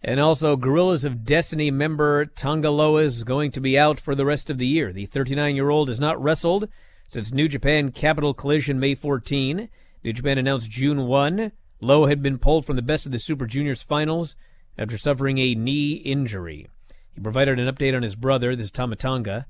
And 0.00 0.20
also, 0.20 0.54
Guerrillas 0.54 1.04
of 1.04 1.24
Destiny 1.24 1.72
member 1.72 2.24
Tanga 2.26 2.70
Loa 2.70 3.02
is 3.02 3.24
going 3.24 3.50
to 3.50 3.60
be 3.60 3.76
out 3.76 3.98
for 3.98 4.14
the 4.14 4.24
rest 4.24 4.48
of 4.48 4.58
the 4.58 4.66
year. 4.66 4.92
The 4.92 5.06
39 5.06 5.56
year 5.56 5.70
old 5.70 5.88
has 5.88 5.98
not 5.98 6.22
wrestled 6.22 6.68
since 7.08 7.32
New 7.32 7.48
Japan 7.48 7.92
Capital 7.92 8.34
Collision 8.34 8.80
May 8.80 8.94
14. 8.94 9.68
New 10.04 10.12
Japan 10.12 10.38
announced 10.38 10.70
June 10.70 11.06
1. 11.06 11.52
Loa 11.80 12.08
had 12.08 12.22
been 12.22 12.38
pulled 12.38 12.64
from 12.64 12.76
the 12.76 12.82
Best 12.82 13.06
of 13.06 13.12
the 13.12 13.18
Super 13.18 13.46
Juniors 13.46 13.82
finals 13.82 14.36
after 14.78 14.98
suffering 14.98 15.38
a 15.38 15.54
knee 15.54 15.92
injury. 15.92 16.68
He 17.12 17.20
provided 17.20 17.58
an 17.58 17.72
update 17.72 17.94
on 17.94 18.02
his 18.02 18.14
brother, 18.14 18.54
this 18.54 18.66
is 18.66 18.70
Tama 18.70 18.96
Tonga, 18.96 19.46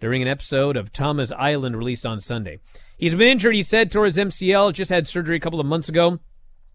during 0.00 0.22
an 0.22 0.28
episode 0.28 0.76
of 0.76 0.92
Tama's 0.92 1.32
Island 1.32 1.76
released 1.76 2.06
on 2.06 2.20
Sunday. 2.20 2.60
He's 2.96 3.14
been 3.14 3.28
injured, 3.28 3.54
he 3.54 3.62
said, 3.62 3.90
towards 3.90 4.16
MCL, 4.16 4.72
just 4.72 4.90
had 4.90 5.06
surgery 5.06 5.36
a 5.36 5.40
couple 5.40 5.60
of 5.60 5.66
months 5.66 5.88
ago. 5.88 6.18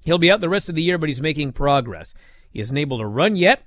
He'll 0.03 0.19
be 0.19 0.29
out 0.29 0.41
the 0.41 0.49
rest 0.49 0.69
of 0.69 0.75
the 0.75 0.83
year, 0.83 0.97
but 0.97 1.09
he's 1.09 1.21
making 1.21 1.53
progress. 1.53 2.13
He 2.51 2.59
isn't 2.59 2.77
able 2.77 2.99
to 2.99 3.07
run 3.07 3.35
yet, 3.35 3.63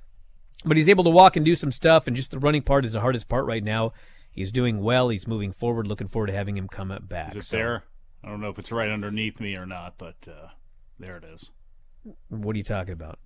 but 0.63 0.77
he's 0.77 0.89
able 0.89 1.03
to 1.03 1.09
walk 1.09 1.35
and 1.35 1.45
do 1.45 1.55
some 1.55 1.71
stuff, 1.71 2.07
and 2.07 2.15
just 2.15 2.31
the 2.31 2.39
running 2.39 2.61
part 2.61 2.85
is 2.85 2.93
the 2.93 3.01
hardest 3.01 3.27
part 3.27 3.45
right 3.45 3.63
now. 3.63 3.91
He's 4.39 4.53
doing 4.53 4.79
well. 4.79 5.09
He's 5.09 5.27
moving 5.27 5.51
forward. 5.51 5.85
Looking 5.85 6.07
forward 6.07 6.27
to 6.27 6.33
having 6.33 6.55
him 6.55 6.69
come 6.69 6.97
back. 7.09 7.31
Is 7.31 7.43
it 7.43 7.43
So, 7.43 7.57
there? 7.57 7.83
I 8.23 8.29
don't 8.29 8.39
know 8.39 8.47
if 8.47 8.57
it's 8.57 8.71
right 8.71 8.89
underneath 8.89 9.41
me 9.41 9.55
or 9.55 9.65
not, 9.65 9.95
but 9.97 10.15
uh, 10.29 10.47
there 10.97 11.17
it 11.17 11.25
is. 11.25 11.51
What 12.29 12.55
are 12.55 12.57
you 12.57 12.63
talking 12.63 12.93
about? 12.93 13.19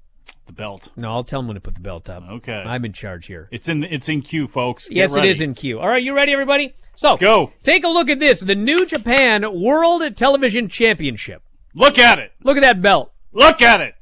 The 0.47 0.53
belt. 0.53 0.89
No, 0.97 1.11
I'll 1.11 1.23
tell 1.23 1.41
him 1.41 1.45
when 1.47 1.53
to 1.53 1.61
put 1.61 1.75
the 1.75 1.81
belt 1.81 2.09
up. 2.09 2.23
Okay. 2.27 2.51
I'm 2.65 2.83
in 2.83 2.93
charge 2.93 3.27
here. 3.27 3.47
It's 3.51 3.69
in 3.69 3.83
it's 3.83 4.09
in 4.09 4.23
queue, 4.23 4.47
folks. 4.47 4.87
Get 4.87 4.97
yes, 4.97 5.13
ready. 5.13 5.27
it 5.27 5.31
is 5.33 5.41
in 5.41 5.53
queue. 5.53 5.79
All 5.79 5.87
right, 5.87 6.01
you 6.01 6.15
ready, 6.15 6.31
everybody? 6.33 6.73
So 6.95 7.15
go. 7.15 7.51
Take 7.61 7.83
a 7.83 7.89
look 7.89 8.09
at 8.09 8.17
this: 8.17 8.39
the 8.39 8.55
New 8.55 8.87
Japan 8.87 9.45
World 9.61 10.15
Television 10.15 10.67
Championship. 10.67 11.43
Look 11.75 11.99
at 11.99 12.17
it. 12.17 12.31
Look 12.43 12.57
at 12.57 12.61
that 12.61 12.81
belt. 12.81 13.11
Look 13.31 13.61
at 13.61 13.81
it. 13.81 13.93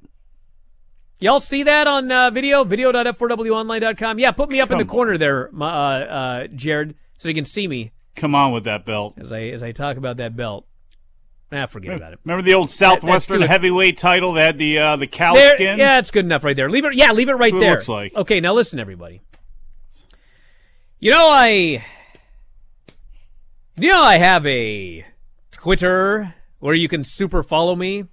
Y'all 1.21 1.39
see 1.39 1.63
that 1.63 1.85
on 1.87 2.11
uh, 2.11 2.31
video? 2.31 2.63
Video.f4wonline.com. 2.63 4.17
Yeah, 4.19 4.31
put 4.31 4.49
me 4.49 4.59
up 4.59 4.71
in 4.71 4.77
the 4.79 4.85
corner 4.85 5.17
there, 5.17 5.51
uh, 5.55 5.63
uh, 5.63 6.47
Jared, 6.47 6.95
so 7.19 7.29
you 7.29 7.35
can 7.35 7.45
see 7.45 7.67
me 7.67 7.91
Come 8.15 8.33
on 8.35 8.51
with 8.51 8.63
that 8.65 8.85
belt. 8.85 9.13
as 9.17 9.31
I 9.31 9.41
as 9.43 9.61
I 9.63 9.71
talk 9.71 9.97
about 9.97 10.17
that 10.17 10.35
belt. 10.35 10.65
Ah, 11.53 11.65
forget 11.67 11.93
about 11.95 12.13
it. 12.13 12.19
Remember 12.25 12.41
the 12.41 12.53
old 12.55 12.71
Southwestern 12.71 13.41
too- 13.41 13.47
heavyweight 13.47 13.97
title 13.97 14.33
that 14.33 14.41
had 14.41 14.57
the 14.57 14.79
uh, 14.79 14.95
the 14.95 15.05
cow 15.07 15.33
There- 15.35 15.51
skin? 15.55 15.77
yeah, 15.79 15.99
it's 15.99 16.09
good 16.11 16.25
enough 16.25 16.43
right 16.43 16.55
there. 16.55 16.69
Leave 16.69 16.85
it. 16.85 16.95
Yeah, 16.95 17.11
leave 17.11 17.29
it 17.29 17.33
right 17.33 17.53
what 17.53 17.61
it 17.61 17.65
there. 17.65 17.71
looks 17.73 17.87
like. 17.87 18.15
Okay, 18.15 18.39
now 18.39 18.53
listen, 18.53 18.79
everybody. 18.79 19.21
You 20.99 21.11
know 21.11 21.29
I. 21.31 21.83
You 23.77 23.89
know 23.89 24.01
I 24.01 24.17
have 24.17 24.45
a 24.45 25.05
Twitter 25.51 26.33
where 26.59 26.73
you 26.75 26.87
can 26.87 27.03
super 27.03 27.43
follow 27.43 27.75
me, 27.75 28.05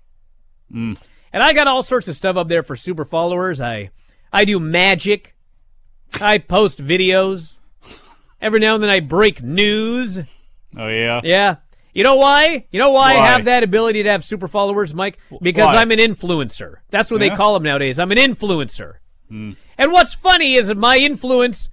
Mm. 0.72 1.00
And 1.32 1.42
I 1.42 1.52
got 1.52 1.66
all 1.66 1.82
sorts 1.82 2.08
of 2.08 2.16
stuff 2.16 2.36
up 2.36 2.48
there 2.48 2.62
for 2.62 2.76
super 2.76 3.04
followers. 3.04 3.60
I 3.60 3.90
I 4.32 4.44
do 4.44 4.58
magic. 4.60 5.34
I 6.20 6.38
post 6.38 6.84
videos. 6.84 7.58
Every 8.40 8.60
now 8.60 8.74
and 8.74 8.82
then 8.82 8.90
I 8.90 9.00
break 9.00 9.42
news. 9.42 10.20
Oh 10.76 10.88
yeah. 10.88 11.20
Yeah. 11.24 11.56
You 11.94 12.04
know 12.04 12.14
why? 12.14 12.66
You 12.70 12.78
know 12.78 12.90
why, 12.90 13.14
I 13.14 13.26
have 13.26 13.46
that 13.46 13.64
ability 13.64 14.04
to 14.04 14.10
have 14.10 14.22
super 14.22 14.46
followers, 14.46 14.94
Mike? 14.94 15.18
Because 15.42 15.74
Why? 15.74 15.80
I'm 15.80 15.90
an 15.90 15.98
influencer. 15.98 16.76
That's 16.90 17.10
what 17.10 17.18
they 17.18 17.30
call 17.30 17.54
them 17.54 17.64
nowadays. 17.64 17.98
I'm 17.98 18.12
an 18.12 18.18
influencer. 18.18 18.98
Hmm. 19.28 19.52
And 19.76 19.90
what's 19.90 20.14
funny 20.14 20.54
is 20.54 20.68
that 20.68 20.76
my 20.76 20.96
influence 20.96 21.70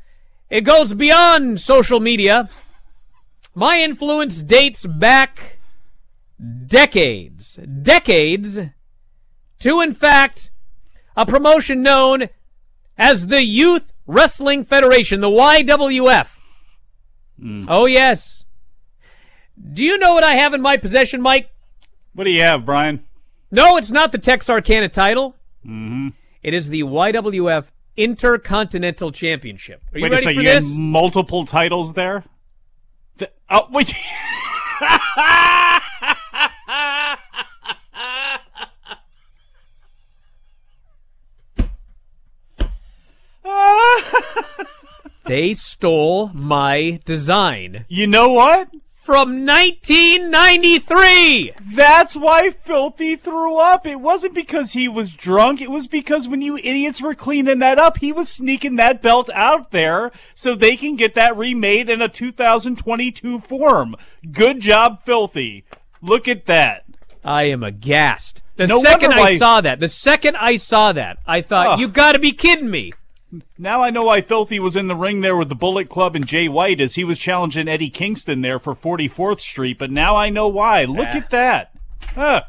it 0.50 0.62
goes 0.62 0.94
beyond 0.94 1.60
social 1.60 2.00
media. 2.00 2.50
My 3.54 3.80
influence 3.80 4.41
dates 4.41 4.86
back 4.86 5.58
decades, 6.65 7.58
decades 7.82 8.60
to 9.65 9.82
in 9.82 9.93
fact 9.95 10.51
a 11.17 11.25
promotion 11.25 11.82
known 11.82 12.30
as 12.97 13.28
the 13.28 13.43
Youth 13.43 13.91
Wrestling 14.06 14.63
Federation, 14.63 15.21
the 15.21 15.28
YWF. 15.28 16.38
Hmm. 17.39 17.62
Oh 17.67 17.88
yes. 17.88 18.45
Do 19.73 19.84
you 19.84 19.97
know 19.97 20.13
what 20.13 20.23
I 20.23 20.36
have 20.36 20.54
in 20.54 20.62
my 20.62 20.78
possession, 20.78 21.19
Mike? 21.21 21.49
What 22.13 22.25
do 22.25 22.30
you 22.30 22.41
have, 22.41 22.63
Bryan? 22.65 23.04
No, 23.51 23.78
it's 23.78 23.89
not 23.89 24.12
the 24.12 24.17
Texarkana 24.19 24.89
title. 24.89 25.36
Mm-hmm. 25.65 26.10
It 26.43 26.54
is 26.54 26.69
the 26.69 26.84
YWF 26.84 27.65
Intercontinental 27.97 29.12
Championship. 29.12 29.82
Are 29.93 29.97
you 29.97 30.04
Wait 30.04 30.12
ready 30.12 30.21
a 30.21 30.25
second. 30.25 30.36
for 30.36 30.41
You 30.41 30.47
this? 30.54 30.69
had 30.69 30.78
multiple 30.80 31.45
titles 31.45 31.93
there. 31.93 32.23
Th- 33.17 33.32
oh 33.49 33.67
wait. 33.71 33.93
They 45.25 45.56
stole 45.56 46.30
my 46.36 46.99
design 47.04 47.86
you 47.89 48.06
know 48.06 48.30
what? 48.30 48.69
from 48.91 49.43
1993. 49.45 51.54
That's 51.73 52.15
why 52.15 52.49
Filthy 52.51 53.15
threw 53.15 53.58
up. 53.58 53.86
It 53.88 53.99
wasn't 53.99 54.34
because 54.34 54.73
he 54.73 54.88
was 54.88 55.13
drunk. 55.13 55.62
It 55.62 55.69
was 55.71 55.86
because 55.88 56.28
when 56.28 56.41
you 56.41 56.58
idiots 56.58 57.01
were 57.01 57.13
cleaning 57.15 57.60
that 57.60 57.78
up, 57.80 57.97
he 57.99 58.12
was 58.12 58.30
sneaking 58.30 58.75
that 58.78 59.01
belt 59.04 59.30
out 59.34 59.69
there 59.71 60.12
so 60.34 60.56
they 60.56 60.75
can 60.75 60.95
get 60.95 61.13
that 61.15 61.38
remade 61.38 61.88
in 61.89 62.01
a 62.01 62.10
2022 62.10 63.39
form. 63.39 63.95
Good 64.32 64.60
job, 64.60 65.04
Filthy. 65.06 65.65
Look 66.01 66.28
at 66.28 66.45
that. 66.47 66.84
I 67.23 67.43
am 67.43 67.63
aghast. 67.63 68.41
The 68.58 68.65
No 68.67 68.82
second 68.82 69.13
I 69.13 69.19
why- 69.19 69.38
saw 69.38 69.62
that, 69.62 69.80
the 69.80 69.88
second 69.89 70.36
I 70.38 70.56
saw 70.58 70.91
that, 70.93 71.17
I 71.28 71.41
thought, 71.41 71.67
Ugh. 71.73 71.80
you 71.80 71.88
got 71.88 72.13
to 72.13 72.19
be 72.19 72.32
kidding 72.32 72.70
me. 72.72 72.91
Now 73.58 73.82
I 73.82 73.90
know 73.90 74.04
why 74.04 74.22
Filthy 74.22 74.60
was 74.60 74.76
in 74.76 74.88
the 74.88 74.96
ring 74.96 75.22
there 75.22 75.36
with 75.36 75.50
the 75.50 75.56
Bullet 75.56 75.90
Club 75.90 76.16
and 76.16 76.26
Jay 76.26 76.48
White 76.48 76.80
as 76.82 76.96
he 76.96 77.04
was 77.04 77.18
challenging 77.20 77.68
Eddie 77.68 77.90
Kingston 77.90 78.42
there 78.42 78.60
for 78.60 78.76
44th 78.76 79.40
Street, 79.40 79.78
but 79.80 79.92
now 79.92 80.16
I 80.16 80.30
know 80.30 80.48
why. 80.48 80.84
Look 80.86 81.08
Ah. 81.08 81.18
at 81.18 81.30
that. 81.32 81.72
Huh. 82.14 82.42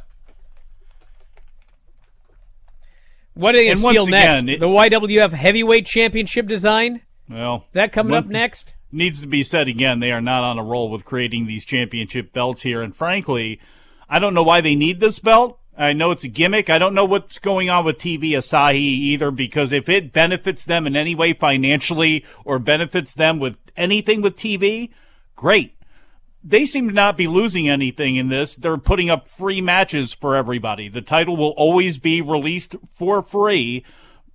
What 3.34 3.54
are 3.54 3.58
they 3.58 3.64
going 3.64 3.76
to 3.76 3.88
steal 3.88 4.06
next? 4.06 4.36
again, 4.38 4.48
it- 4.48 4.60
the 4.60 4.68
YWF 4.68 5.32
Heavyweight 5.32 5.86
Championship 5.86 6.46
design? 6.46 7.02
Well, 7.28 7.64
Is 7.68 7.74
that 7.74 7.92
coming 7.92 8.14
up 8.16 8.26
next? 8.26 8.74
needs 8.92 9.20
to 9.20 9.26
be 9.26 9.42
said 9.42 9.68
again, 9.68 10.00
they 10.00 10.12
are 10.12 10.20
not 10.22 10.42
on 10.44 10.58
a 10.58 10.62
roll 10.62 10.90
with 10.90 11.04
creating 11.04 11.46
these 11.46 11.64
championship 11.64 12.32
belts 12.32 12.62
here. 12.62 12.80
And 12.82 12.94
frankly, 12.96 13.60
I 14.08 14.18
don't 14.18 14.32
know 14.32 14.42
why 14.44 14.60
they 14.60 14.74
need 14.74 15.00
this 15.00 15.18
belt. 15.18 15.58
I 15.78 15.92
know 15.92 16.10
it's 16.10 16.24
a 16.24 16.28
gimmick. 16.28 16.70
I 16.70 16.78
don't 16.78 16.94
know 16.94 17.04
what's 17.04 17.38
going 17.38 17.68
on 17.68 17.84
with 17.84 17.98
TV 17.98 18.30
Asahi 18.30 18.76
either, 18.76 19.30
because 19.30 19.72
if 19.72 19.88
it 19.88 20.12
benefits 20.12 20.64
them 20.64 20.86
in 20.86 20.96
any 20.96 21.14
way 21.14 21.34
financially 21.34 22.24
or 22.44 22.58
benefits 22.58 23.12
them 23.12 23.38
with 23.38 23.56
anything 23.76 24.22
with 24.22 24.36
TV, 24.36 24.90
great. 25.34 25.74
They 26.42 26.64
seem 26.64 26.88
to 26.88 26.94
not 26.94 27.16
be 27.16 27.26
losing 27.26 27.68
anything 27.68 28.16
in 28.16 28.28
this. 28.28 28.54
They're 28.54 28.78
putting 28.78 29.10
up 29.10 29.28
free 29.28 29.60
matches 29.60 30.12
for 30.12 30.34
everybody. 30.34 30.88
The 30.88 31.02
title 31.02 31.36
will 31.36 31.54
always 31.56 31.98
be 31.98 32.20
released 32.20 32.76
for 32.92 33.20
free 33.20 33.84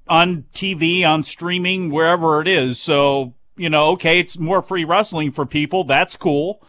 on 0.08 0.46
TV, 0.54 1.06
on 1.06 1.24
streaming, 1.24 1.90
wherever 1.90 2.42
it 2.42 2.48
is. 2.48 2.80
So, 2.80 3.34
you 3.56 3.70
know, 3.70 3.84
okay, 3.94 4.20
it's 4.20 4.38
more 4.38 4.62
free 4.62 4.84
wrestling 4.84 5.32
for 5.32 5.46
people. 5.46 5.86
That's 5.86 6.18
cool. 6.18 6.62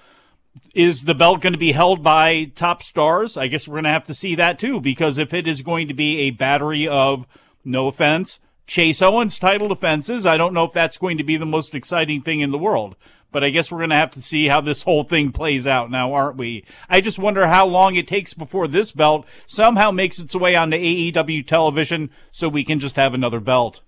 Is 0.75 1.05
the 1.05 1.15
belt 1.15 1.41
going 1.41 1.53
to 1.53 1.59
be 1.59 1.73
held 1.73 2.03
by 2.03 2.45
top 2.55 2.83
stars? 2.83 3.37
I 3.37 3.47
guess 3.47 3.69
we're 3.69 3.75
going 3.75 3.85
to 3.85 3.91
have 3.91 4.07
to 4.07 4.15
see 4.15 4.35
that 4.37 4.59
too, 4.59 4.81
because 4.81 5.19
if 5.19 5.35
it 5.35 5.47
is 5.47 5.61
going 5.63 5.89
to 5.89 5.95
be 5.95 6.21
a 6.21 6.31
battery 6.31 6.89
of, 6.89 7.27
no 7.65 7.89
offense, 7.89 8.39
Chase 8.67 9.03
Owens 9.03 9.39
title 9.39 9.69
defenses, 9.69 10.25
I 10.25 10.37
don't 10.37 10.55
know 10.55 10.65
if 10.65 10.73
that's 10.73 10.97
going 10.97 11.19
to 11.19 11.25
be 11.25 11.37
the 11.37 11.45
most 11.45 11.75
exciting 11.75 12.23
thing 12.23 12.41
in 12.41 12.53
the 12.53 12.59
world. 12.59 12.97
But 13.31 13.43
I 13.43 13.51
guess 13.51 13.71
we're 13.71 13.79
going 13.79 13.91
to 13.91 13.97
have 13.97 14.11
to 14.13 14.23
see 14.23 14.49
how 14.49 14.61
this 14.61 14.83
whole 14.83 15.05
thing 15.05 15.33
plays 15.33 15.67
out 15.67 15.91
now, 15.91 16.13
aren't 16.13 16.37
we? 16.37 16.65
I 16.89 17.01
just 17.01 17.19
wonder 17.19 17.47
how 17.47 17.67
long 17.67 17.95
it 17.95 18.07
takes 18.07 18.35
before 18.35 18.69
this 18.69 18.93
belt 18.93 19.27
somehow 19.47 19.91
makes 19.91 20.19
its 20.19 20.35
way 20.35 20.55
onto 20.55 20.77
AEW 20.77 21.47
television 21.47 22.11
so 22.31 22.49
we 22.49 22.63
can 22.63 22.79
just 22.79 22.97
have 22.97 23.15
another 23.15 23.41
belt. 23.41 23.81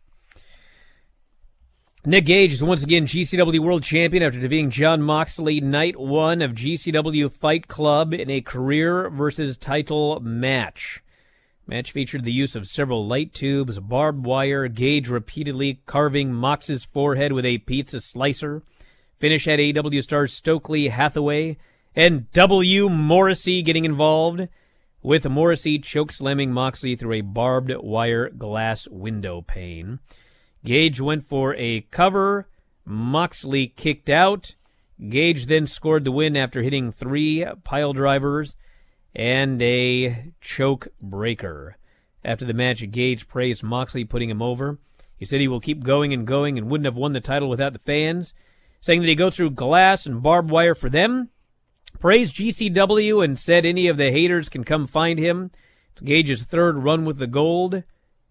Nick 2.06 2.26
Gage 2.26 2.52
is 2.52 2.62
once 2.62 2.82
again 2.82 3.06
GCW 3.06 3.60
World 3.60 3.82
Champion 3.82 4.22
after 4.22 4.38
defeating 4.38 4.68
Jon 4.68 5.00
Moxley 5.00 5.62
night 5.62 5.98
one 5.98 6.42
of 6.42 6.52
GCW 6.52 7.30
Fight 7.30 7.66
Club 7.66 8.12
in 8.12 8.28
a 8.28 8.42
career 8.42 9.08
versus 9.08 9.56
title 9.56 10.20
match. 10.20 11.02
Match 11.66 11.92
featured 11.92 12.24
the 12.24 12.32
use 12.32 12.54
of 12.54 12.68
several 12.68 13.06
light 13.06 13.32
tubes, 13.32 13.78
barbed 13.78 14.26
wire, 14.26 14.68
Gage 14.68 15.08
repeatedly 15.08 15.80
carving 15.86 16.30
Mox's 16.30 16.84
forehead 16.84 17.32
with 17.32 17.46
a 17.46 17.56
pizza 17.56 18.02
slicer. 18.02 18.62
Finish 19.16 19.46
had 19.46 19.58
AEW 19.58 20.02
stars 20.02 20.34
Stokely 20.34 20.88
Hathaway 20.88 21.56
and 21.96 22.30
W. 22.32 22.90
Morrissey 22.90 23.62
getting 23.62 23.86
involved, 23.86 24.46
with 25.02 25.26
Morrissey 25.26 25.78
choke 25.78 26.12
slamming 26.12 26.52
Moxley 26.52 26.96
through 26.96 27.14
a 27.14 27.22
barbed 27.22 27.72
wire 27.78 28.28
glass 28.28 28.86
window 28.88 29.40
pane. 29.40 30.00
Gage 30.64 31.00
went 31.00 31.24
for 31.24 31.54
a 31.56 31.82
cover. 31.90 32.48
Moxley 32.84 33.68
kicked 33.68 34.08
out. 34.08 34.54
Gage 35.08 35.46
then 35.46 35.66
scored 35.66 36.04
the 36.04 36.12
win 36.12 36.36
after 36.36 36.62
hitting 36.62 36.90
three 36.90 37.44
pile 37.64 37.92
drivers 37.92 38.56
and 39.14 39.60
a 39.62 40.32
choke 40.40 40.88
breaker. 41.00 41.76
After 42.24 42.44
the 42.44 42.54
match, 42.54 42.90
Gage 42.90 43.28
praised 43.28 43.62
Moxley 43.62 44.04
putting 44.04 44.30
him 44.30 44.40
over. 44.40 44.78
He 45.16 45.24
said 45.24 45.40
he 45.40 45.48
will 45.48 45.60
keep 45.60 45.84
going 45.84 46.12
and 46.12 46.26
going 46.26 46.56
and 46.56 46.68
wouldn't 46.68 46.86
have 46.86 46.96
won 46.96 47.12
the 47.12 47.20
title 47.20 47.48
without 47.48 47.72
the 47.72 47.78
fans, 47.78 48.34
saying 48.80 49.02
that 49.02 49.08
he 49.08 49.14
goes 49.14 49.36
through 49.36 49.50
glass 49.50 50.06
and 50.06 50.22
barbed 50.22 50.50
wire 50.50 50.74
for 50.74 50.88
them. 50.88 51.28
Praised 52.00 52.36
GCW 52.36 53.22
and 53.24 53.38
said 53.38 53.64
any 53.64 53.86
of 53.86 53.96
the 53.96 54.10
haters 54.10 54.48
can 54.48 54.64
come 54.64 54.86
find 54.86 55.18
him. 55.18 55.50
It's 55.92 56.02
Gage's 56.02 56.42
third 56.42 56.78
run 56.78 57.04
with 57.04 57.18
the 57.18 57.26
gold 57.26 57.84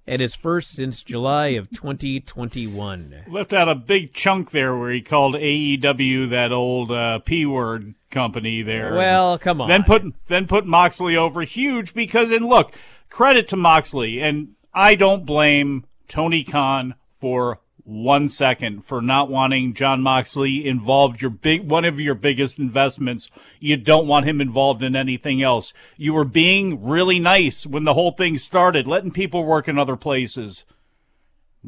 and 0.06 0.22
his 0.22 0.36
first 0.36 0.72
since 0.72 1.04
July 1.04 1.50
of 1.50 1.70
2021. 1.72 3.24
Left 3.28 3.54
out 3.54 3.70
a 3.70 3.76
big 3.76 4.14
chunk 4.14 4.52
there 4.52 4.76
where 4.76 4.92
he 4.92 5.02
called 5.02 5.36
AEW 5.36 6.30
that 6.30 6.52
old 6.52 6.92
uh, 6.92 7.20
P 7.20 7.46
word 7.46 7.96
company 8.12 8.62
there. 8.62 8.96
Well, 8.96 9.38
come 9.38 9.62
on. 9.62 9.70
Then 9.70 9.84
put 9.84 10.04
then 10.28 10.48
put 10.48 10.66
Moxley 10.66 11.16
over 11.16 11.42
huge 11.44 11.94
because 11.94 12.32
and 12.32 12.46
look, 12.46 12.74
credit 13.10 13.48
to 13.50 13.56
Moxley 13.56 14.22
and 14.22 14.50
I 14.74 14.96
don't 14.96 15.26
blame 15.26 15.86
Tony 16.08 16.44
Khan 16.44 16.96
for 17.20 17.60
one 17.86 18.30
second 18.30 18.86
for 18.86 19.02
not 19.02 19.30
wanting 19.30 19.74
Jon 19.74 20.02
Moxley 20.02 20.66
involved 20.66 21.22
your 21.22 21.32
big 21.32 21.70
one 21.70 21.84
of 21.84 22.00
your 22.00 22.16
biggest 22.16 22.58
investments. 22.58 23.30
You 23.60 23.76
don't 23.78 24.08
want 24.08 24.26
him 24.26 24.40
involved 24.40 24.82
in 24.84 24.96
anything 24.96 25.42
else. 25.42 25.74
You 25.98 26.14
were 26.14 26.26
being 26.26 26.84
really 26.84 27.20
nice 27.20 27.66
when 27.66 27.84
the 27.84 27.94
whole 27.94 28.12
thing 28.12 28.38
started, 28.38 28.88
letting 28.88 29.12
people 29.12 29.44
work 29.44 29.68
in 29.68 29.78
other 29.78 29.98
places. 29.98 30.64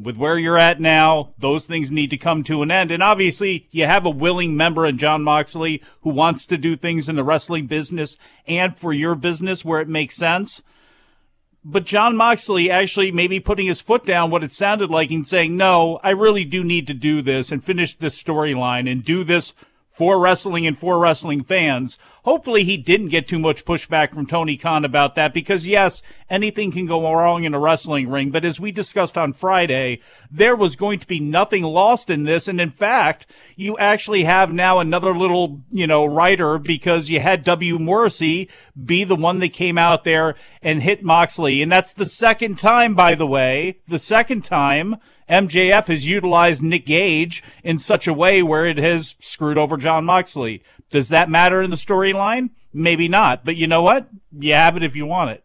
With 0.02 0.18
where 0.18 0.38
you're 0.38 0.58
at 0.58 0.82
now, 0.82 1.34
those 1.38 1.66
things 1.66 1.90
need 1.90 2.10
to 2.10 2.18
come 2.18 2.44
to 2.46 2.62
an 2.62 2.70
end. 2.70 2.92
And 2.92 3.02
obviously, 3.02 3.70
you 3.72 3.86
have 3.86 4.06
a 4.06 4.10
willing 4.10 4.58
member 4.58 4.86
in 4.86 4.98
Jon 4.98 5.24
Moxley 5.24 5.82
who 6.02 6.10
wants 6.10 6.46
to 6.48 6.58
do 6.58 6.76
things 6.76 7.08
in 7.08 7.16
the 7.16 7.24
wrestling 7.24 7.68
business 7.68 8.18
and 8.46 8.76
for 8.76 8.92
your 8.92 9.16
business 9.16 9.64
where 9.64 9.80
it 9.80 9.88
makes 9.88 10.16
sense. 10.16 10.62
But 11.68 11.84
Jon 11.84 12.16
Moxley 12.16 12.70
actually 12.70 13.12
maybe 13.12 13.40
putting 13.40 13.66
his 13.66 13.82
foot 13.82 14.06
down 14.06 14.30
what 14.30 14.44
it 14.44 14.54
sounded 14.54 14.92
like 14.92 15.10
and 15.10 15.26
saying, 15.26 15.58
no, 15.58 16.00
I 16.04 16.12
really 16.12 16.46
do 16.46 16.64
need 16.64 16.86
to 16.88 16.94
do 16.94 17.24
this 17.24 17.52
and 17.52 17.64
finish 17.64 17.96
this 17.96 18.22
storyline 18.22 18.90
and 18.90 19.04
do 19.04 19.24
this 19.24 19.52
for 19.96 20.20
wrestling 20.20 20.68
and 20.68 20.78
for 20.78 21.00
wrestling 21.00 21.44
fans. 21.44 21.98
Hopefully 22.24 22.64
he 22.64 22.76
didn't 22.76 23.10
get 23.10 23.28
too 23.28 23.40
much 23.40 23.66
pushback 23.66 24.14
from 24.14 24.26
Tony 24.26 24.58
Khan 24.58 24.84
about 24.84 25.16
that 25.16 25.34
because 25.34 25.68
yes, 25.68 26.02
anything 26.30 26.72
can 26.72 26.86
go 26.86 27.14
wrong 27.14 27.44
in 27.44 27.54
a 27.54 27.60
wrestling 27.60 28.10
ring. 28.10 28.32
But 28.32 28.44
as 28.44 28.60
we 28.60 28.72
discussed 28.72 29.18
on 29.18 29.32
Friday, 29.32 30.02
there 30.30 30.56
was 30.56 30.76
going 30.76 31.00
to 31.00 31.08
be 31.08 31.20
nothing 31.20 31.64
lost 31.64 32.10
in 32.10 32.24
this. 32.24 32.48
And 32.48 32.60
in 32.60 32.72
fact, 32.72 33.26
you 33.56 33.78
actually 33.78 34.24
have 34.26 34.52
now 34.52 34.80
another 34.80 35.14
little, 35.14 35.62
you 35.72 35.88
know, 35.88 36.06
writer 36.06 36.58
because 36.58 37.10
you 37.10 37.20
had 37.20 37.44
W. 37.44 37.80
Morrissey 37.80 38.50
be 38.84 39.04
the 39.04 39.16
one 39.16 39.40
that 39.40 39.54
came 39.54 39.78
out 39.78 40.04
there 40.04 40.36
and 40.62 40.82
hit 40.82 41.04
Moxley. 41.04 41.62
And 41.62 41.72
that's 41.72 41.94
the 41.94 42.06
second 42.06 42.58
time, 42.58 42.96
by 42.96 43.16
the 43.16 43.28
way, 43.28 43.80
the 43.88 44.00
second 44.00 44.44
time 44.44 44.98
MJF 45.30 45.88
has 45.88 46.06
utilized 46.06 46.62
Nick 46.62 46.86
Gage 46.86 47.44
in 47.64 47.80
such 47.80 48.08
a 48.08 48.14
way 48.14 48.44
where 48.44 48.66
it 48.66 48.78
has 48.78 49.16
screwed 49.20 49.58
over 49.58 49.78
Jon 49.78 50.06
Moxley. 50.06 50.64
Does 50.92 51.10
that 51.10 51.30
matter 51.30 51.62
in 51.62 51.72
the 51.72 51.76
storyline? 51.76 52.52
Maybe 52.72 53.08
not. 53.08 53.44
But 53.44 53.56
you 53.56 53.68
know 53.68 53.82
what? 53.82 54.08
You 54.38 54.54
have 54.54 54.78
it 54.78 54.84
if 54.84 54.96
you 54.96 55.06
want 55.06 55.32
it. 55.32 55.44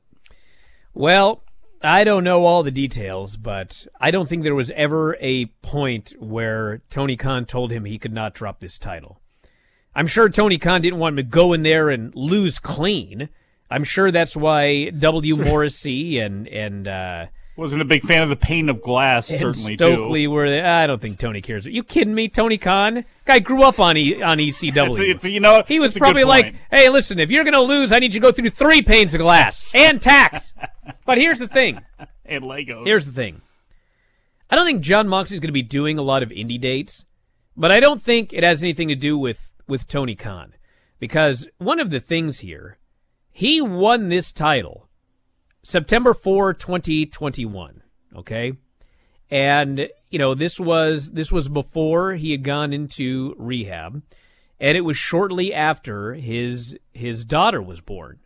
Well, 0.93 1.43
I 1.83 2.05
don't 2.05 2.25
know 2.25 2.45
all 2.45 2.63
the 2.63 2.71
details, 2.71 3.37
but 3.37 3.87
I 3.99 4.11
don't 4.11 4.29
think 4.29 4.43
there 4.43 4.55
was 4.55 4.71
ever 4.73 5.17
a 5.21 5.47
point 5.63 6.13
where 6.19 6.83
Tony 6.91 7.17
Khan 7.17 7.47
told 7.47 7.71
him 7.71 7.85
he 7.85 7.99
could 7.99 8.13
not 8.13 8.35
drop 8.35 8.61
this 8.61 8.77
title. 8.77 9.21
I'm 9.95 10.07
sure 10.07 10.29
Tony 10.29 10.59
Khan 10.59 10.83
didn't 10.83 10.99
want 10.99 11.15
him 11.15 11.25
to 11.25 11.31
go 11.31 11.53
in 11.53 11.63
there 11.63 11.89
and 11.89 12.15
lose 12.15 12.59
clean. 12.59 13.31
I'm 13.71 13.85
sure 13.85 14.11
that's 14.11 14.37
why 14.37 14.91
W. 14.91 15.37
Morrissey 15.45 16.19
and 16.19 16.47
and 16.49 16.87
uh, 16.87 17.27
wasn't 17.61 17.83
a 17.83 17.85
big 17.85 18.03
fan 18.05 18.23
of 18.23 18.31
the 18.31 18.37
pane 18.37 18.71
of 18.71 18.81
glass. 18.81 19.29
and 19.31 19.39
certainly, 19.39 19.77
Stokely 19.77 20.25
too. 20.25 20.31
were. 20.31 20.49
They, 20.49 20.63
I 20.63 20.87
don't 20.87 21.01
think 21.01 21.19
Tony 21.19 21.43
cares. 21.43 21.67
Are 21.67 21.71
you 21.71 21.85
kidding 21.85 22.15
me? 22.15 22.27
Tony 22.29 22.57
Khan, 22.57 23.05
guy 23.27 23.39
grew 23.39 23.63
up 23.63 23.79
on 23.79 23.97
e, 23.97 24.23
on 24.23 24.39
ECW. 24.39 24.89
It's, 24.89 25.01
it's, 25.01 25.25
you 25.27 25.41
know, 25.41 25.63
he 25.69 25.79
was 25.79 25.97
probably 25.97 26.25
like, 26.25 26.55
"Hey, 26.71 26.89
listen, 26.89 27.21
if 27.21 27.31
you're 27.31 27.45
going 27.45 27.55
to 27.55 27.61
lose, 27.61 27.93
I 27.93 27.99
need 27.99 28.15
you 28.15 28.21
to 28.21 28.27
go 28.27 28.33
through 28.33 28.51
three 28.51 28.81
panes 28.81 29.15
of 29.15 29.21
glass 29.21 29.73
and 29.75 30.01
tacks." 30.01 30.53
but 31.05 31.19
here's 31.19 31.39
the 31.39 31.47
thing. 31.47 31.81
and 32.25 32.45
Legos. 32.45 32.87
Here's 32.87 33.05
the 33.07 33.13
thing. 33.13 33.43
I 34.49 34.57
don't 34.57 34.67
think 34.67 34.81
Jon 34.81 35.07
Moxley's 35.07 35.39
going 35.39 35.49
to 35.49 35.53
be 35.53 35.63
doing 35.63 35.99
a 35.99 36.03
lot 36.03 36.23
of 36.23 36.31
indie 36.31 36.61
dates, 36.61 37.05
but 37.57 37.71
I 37.71 37.79
don't 37.79 38.01
think 38.01 38.33
it 38.33 38.43
has 38.43 38.63
anything 38.63 38.89
to 38.89 38.97
do 38.97 39.19
with 39.19 39.51
with 39.69 39.87
Tony 39.87 40.17
Khan 40.17 40.55
because 40.99 41.47
one 41.59 41.79
of 41.79 41.91
the 41.91 42.01
things 42.01 42.41
here, 42.41 42.79
he 43.31 43.61
won 43.61 44.09
this 44.09 44.33
title 44.33 44.89
September 45.63 46.15
4, 46.15 46.55
2021, 46.55 47.83
okay? 48.17 48.53
And 49.31 49.89
you 50.11 50.19
know, 50.19 50.35
this 50.35 50.59
was 50.59 51.13
this 51.13 51.31
was 51.31 51.49
before 51.49 52.15
he 52.15 52.33
had 52.33 52.43
gone 52.43 52.73
into 52.73 53.35
rehab 53.39 54.03
and 54.61 54.77
it 54.77 54.83
was 54.83 54.97
shortly 54.97 55.53
after 55.55 56.15
his 56.15 56.79
his 56.93 57.25
daughter 57.25 57.63
was 57.63 57.81
born. 57.81 58.21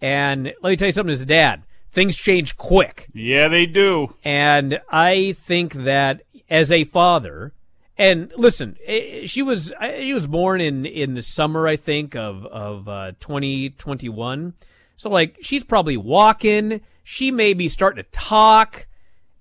And 0.00 0.52
let 0.62 0.70
me 0.70 0.76
tell 0.76 0.88
you 0.88 0.92
something 0.92 1.12
as 1.12 1.22
a 1.22 1.26
dad, 1.26 1.62
things 1.90 2.16
change 2.16 2.56
quick. 2.56 3.08
Yeah, 3.14 3.48
they 3.48 3.66
do. 3.66 4.14
And 4.24 4.80
I 4.90 5.32
think 5.32 5.72
that 5.74 6.22
as 6.50 6.70
a 6.70 6.84
father, 6.84 7.54
and 7.96 8.32
listen, 8.36 8.76
eh, 8.84 9.26
she 9.26 9.42
was 9.42 9.72
eh, 9.80 10.02
she 10.02 10.12
was 10.12 10.26
born 10.26 10.60
in 10.60 10.84
in 10.84 11.14
the 11.14 11.22
summer, 11.22 11.66
I 11.66 11.76
think, 11.76 12.14
of 12.14 12.44
of 12.46 12.88
uh, 12.88 13.12
2021. 13.20 14.54
So 14.96 15.10
like 15.10 15.38
she's 15.40 15.64
probably 15.64 15.96
walking. 15.96 16.80
She 17.04 17.30
may 17.30 17.54
be 17.54 17.68
starting 17.68 18.02
to 18.02 18.10
talk. 18.10 18.86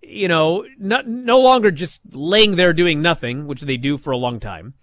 You 0.01 0.27
know, 0.27 0.65
not, 0.79 1.07
no 1.07 1.39
longer 1.39 1.71
just 1.71 2.01
laying 2.11 2.55
there 2.55 2.73
doing 2.73 3.01
nothing, 3.01 3.45
which 3.45 3.61
they 3.61 3.77
do 3.77 3.97
for 3.97 4.11
a 4.11 4.17
long 4.17 4.39
time. 4.39 4.73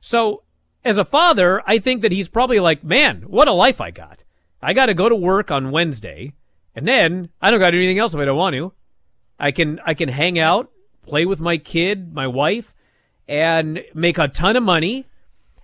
So 0.00 0.42
as 0.84 0.98
a 0.98 1.04
father, 1.04 1.62
I 1.66 1.78
think 1.78 2.02
that 2.02 2.12
he's 2.12 2.28
probably 2.28 2.60
like, 2.60 2.84
man, 2.84 3.22
what 3.26 3.48
a 3.48 3.52
life 3.52 3.80
I 3.80 3.90
got. 3.90 4.22
I 4.62 4.72
got 4.72 4.86
to 4.86 4.94
go 4.94 5.08
to 5.08 5.16
work 5.16 5.50
on 5.50 5.70
Wednesday, 5.70 6.34
and 6.74 6.86
then 6.86 7.30
I 7.40 7.50
don't 7.50 7.58
got 7.60 7.70
to 7.70 7.72
do 7.72 7.78
anything 7.78 7.98
else 7.98 8.14
if 8.14 8.20
I 8.20 8.24
don't 8.24 8.36
want 8.36 8.54
to. 8.54 8.72
I 9.38 9.50
can 9.50 9.80
I 9.84 9.94
can 9.94 10.08
hang 10.08 10.38
out, 10.38 10.70
play 11.02 11.26
with 11.26 11.40
my 11.40 11.56
kid, 11.56 12.12
my 12.12 12.26
wife, 12.26 12.74
and 13.28 13.82
make 13.94 14.18
a 14.18 14.28
ton 14.28 14.56
of 14.56 14.62
money. 14.62 15.06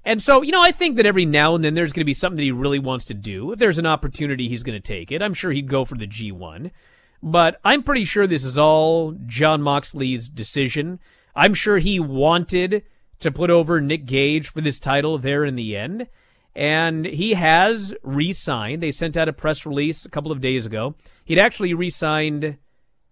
And 0.05 0.23
so, 0.23 0.43
you 0.43 0.51
know, 0.51 0.63
I 0.63 0.73
think 0.73 0.97
that 0.97 1.07
every 1.07 1.25
now 1.25 1.55
and 1.55 1.65
then 1.65 1.75
there's 1.75 1.93
going 1.93 2.01
to 2.01 2.05
be 2.05 2.15
something 2.15 2.37
that 2.37 2.43
he 2.43 2.51
really 2.51 2.81
wants 2.81 3.05
to 3.07 3.15
do. 3.15 3.53
If 3.53 3.59
there's 3.59 3.79
an 3.79 3.87
opportunity, 3.87 4.49
he's 4.49 4.65
going 4.65 4.81
to 4.81 4.87
take 4.87 5.13
it. 5.13 5.23
I'm 5.23 5.35
sure 5.35 5.53
he'd 5.53 5.69
go 5.69 5.85
for 5.85 5.95
the 5.95 6.07
G1. 6.07 6.73
But 7.23 7.61
I'm 7.65 7.85
pretty 7.85 8.05
sure 8.05 8.27
this 8.27 8.45
is 8.45 8.59
all 8.59 9.13
Jon 9.27 9.63
Moxley's 9.63 10.29
decision. 10.29 10.99
I'm 11.37 11.55
sure 11.55 11.79
he 11.79 12.01
wanted 12.01 12.83
to 13.21 13.31
put 13.31 13.51
over 13.51 13.81
Nick 13.81 14.05
Gage 14.05 14.49
for 14.49 14.61
this 14.61 14.81
title 14.81 15.19
there 15.19 15.45
in 15.45 15.55
the 15.55 15.77
end. 15.77 16.09
And 16.55 17.07
he 17.07 17.35
has 17.35 17.95
re 18.03 18.33
signed. 18.33 18.83
They 18.83 18.91
sent 18.91 19.17
out 19.17 19.29
a 19.29 19.33
press 19.33 19.65
release 19.65 20.05
a 20.05 20.11
couple 20.11 20.33
of 20.33 20.41
days 20.41 20.67
ago. 20.67 20.97
He'd 21.25 21.39
actually 21.39 21.75
re 21.75 21.91
signed, 21.91 22.59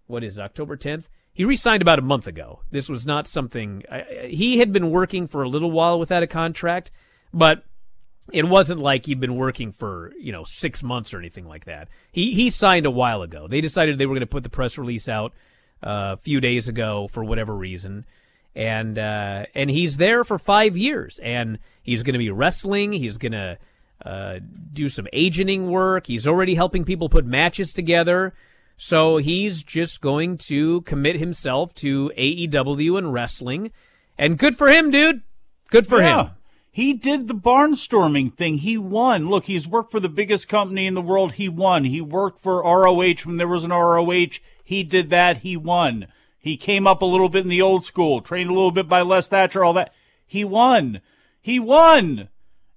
what 0.08 0.24
is 0.24 0.40
October 0.40 0.76
10th? 0.76 1.04
He 1.32 1.44
re-signed 1.44 1.82
about 1.82 1.98
a 1.98 2.02
month 2.02 2.26
ago. 2.26 2.60
This 2.70 2.88
was 2.88 3.06
not 3.06 3.26
something 3.26 3.82
I, 3.90 4.28
he 4.30 4.58
had 4.58 4.72
been 4.72 4.90
working 4.90 5.26
for 5.26 5.42
a 5.42 5.48
little 5.48 5.70
while 5.70 5.98
without 5.98 6.22
a 6.22 6.26
contract, 6.26 6.90
but 7.32 7.64
it 8.32 8.48
wasn't 8.48 8.80
like 8.80 9.06
he'd 9.06 9.20
been 9.20 9.36
working 9.36 9.72
for 9.72 10.12
you 10.18 10.32
know 10.32 10.44
six 10.44 10.82
months 10.82 11.12
or 11.14 11.18
anything 11.18 11.46
like 11.46 11.64
that. 11.64 11.88
He 12.12 12.32
he 12.34 12.50
signed 12.50 12.86
a 12.86 12.90
while 12.90 13.22
ago. 13.22 13.46
They 13.48 13.60
decided 13.60 13.98
they 13.98 14.06
were 14.06 14.14
going 14.14 14.20
to 14.20 14.26
put 14.26 14.42
the 14.42 14.50
press 14.50 14.78
release 14.78 15.08
out 15.08 15.32
uh, 15.82 16.14
a 16.14 16.16
few 16.16 16.40
days 16.40 16.68
ago 16.68 17.08
for 17.08 17.24
whatever 17.24 17.54
reason, 17.54 18.04
and 18.54 18.98
uh, 18.98 19.46
and 19.54 19.70
he's 19.70 19.96
there 19.96 20.24
for 20.24 20.38
five 20.38 20.76
years, 20.76 21.18
and 21.22 21.58
he's 21.82 22.02
going 22.02 22.14
to 22.14 22.18
be 22.18 22.30
wrestling. 22.30 22.92
He's 22.92 23.18
going 23.18 23.32
to 23.32 23.58
uh, 24.04 24.38
do 24.72 24.88
some 24.88 25.06
agenting 25.12 25.70
work. 25.70 26.06
He's 26.06 26.26
already 26.26 26.54
helping 26.54 26.84
people 26.84 27.08
put 27.08 27.24
matches 27.24 27.72
together. 27.72 28.34
So 28.82 29.18
he's 29.18 29.62
just 29.62 30.00
going 30.00 30.38
to 30.38 30.80
commit 30.82 31.16
himself 31.16 31.74
to 31.74 32.10
AEW 32.16 32.96
and 32.96 33.12
wrestling. 33.12 33.72
And 34.16 34.38
good 34.38 34.56
for 34.56 34.68
him, 34.68 34.90
dude. 34.90 35.20
Good 35.68 35.86
for 35.86 36.00
Yeah. 36.00 36.22
him. 36.22 36.30
He 36.72 36.94
did 36.94 37.28
the 37.28 37.34
barnstorming 37.34 38.32
thing. 38.32 38.56
He 38.56 38.78
won. 38.78 39.28
Look, 39.28 39.44
he's 39.44 39.68
worked 39.68 39.90
for 39.90 40.00
the 40.00 40.08
biggest 40.08 40.48
company 40.48 40.86
in 40.86 40.94
the 40.94 41.02
world. 41.02 41.32
He 41.34 41.46
won. 41.46 41.84
He 41.84 42.00
worked 42.00 42.40
for 42.40 42.64
ROH 42.64 43.26
when 43.26 43.36
there 43.36 43.46
was 43.46 43.64
an 43.64 43.70
ROH. 43.70 44.38
He 44.64 44.82
did 44.82 45.10
that. 45.10 45.38
He 45.38 45.58
won. 45.58 46.06
He 46.38 46.56
came 46.56 46.86
up 46.86 47.02
a 47.02 47.06
little 47.06 47.28
bit 47.28 47.42
in 47.42 47.50
the 47.50 47.60
old 47.60 47.84
school, 47.84 48.22
trained 48.22 48.48
a 48.48 48.54
little 48.54 48.70
bit 48.70 48.88
by 48.88 49.02
Les 49.02 49.28
Thatcher, 49.28 49.62
all 49.62 49.74
that. 49.74 49.92
He 50.26 50.42
won. 50.42 51.02
He 51.42 51.60
won. 51.60 52.28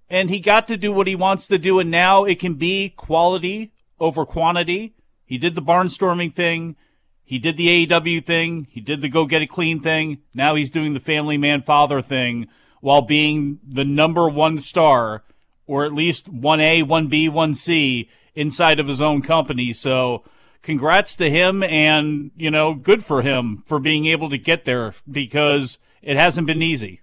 And 0.09 0.29
he 0.29 0.39
got 0.39 0.67
to 0.67 0.75
do 0.75 0.91
what 0.91 1.07
he 1.07 1.15
wants 1.15 1.47
to 1.47 1.57
do. 1.57 1.79
And 1.79 1.89
now 1.89 2.25
it 2.25 2.39
can 2.39 2.55
be 2.55 2.89
quality 2.89 3.71
over 4.01 4.25
quantity. 4.25 4.92
He 5.25 5.37
did 5.37 5.55
the 5.55 5.61
barnstorming 5.61 6.35
thing. 6.35 6.75
He 7.23 7.39
did 7.39 7.57
the 7.57 7.87
AEW 7.87 8.25
thing. 8.25 8.67
He 8.69 8.81
did 8.81 9.01
the 9.01 9.09
go 9.09 9.25
get 9.25 9.41
it 9.41 9.47
clean 9.47 9.79
thing. 9.79 10.19
Now 10.33 10.55
he's 10.55 10.71
doing 10.71 10.93
the 10.93 10.99
family 10.99 11.37
man 11.37 11.61
father 11.61 12.01
thing 12.01 12.47
while 12.81 13.01
being 13.01 13.59
the 13.65 13.85
number 13.85 14.27
one 14.27 14.59
star, 14.59 15.23
or 15.65 15.85
at 15.85 15.93
least 15.93 16.31
1A, 16.33 16.83
1B, 16.83 17.29
1C 17.29 18.09
inside 18.35 18.79
of 18.79 18.87
his 18.87 19.01
own 19.01 19.21
company. 19.21 19.71
So 19.71 20.23
congrats 20.61 21.15
to 21.15 21.29
him 21.29 21.63
and, 21.63 22.31
you 22.35 22.51
know, 22.51 22.73
good 22.73 23.05
for 23.05 23.21
him 23.21 23.63
for 23.65 23.79
being 23.79 24.05
able 24.05 24.29
to 24.29 24.37
get 24.37 24.65
there 24.65 24.93
because 25.09 25.77
it 26.01 26.17
hasn't 26.17 26.47
been 26.47 26.61
easy. 26.61 26.99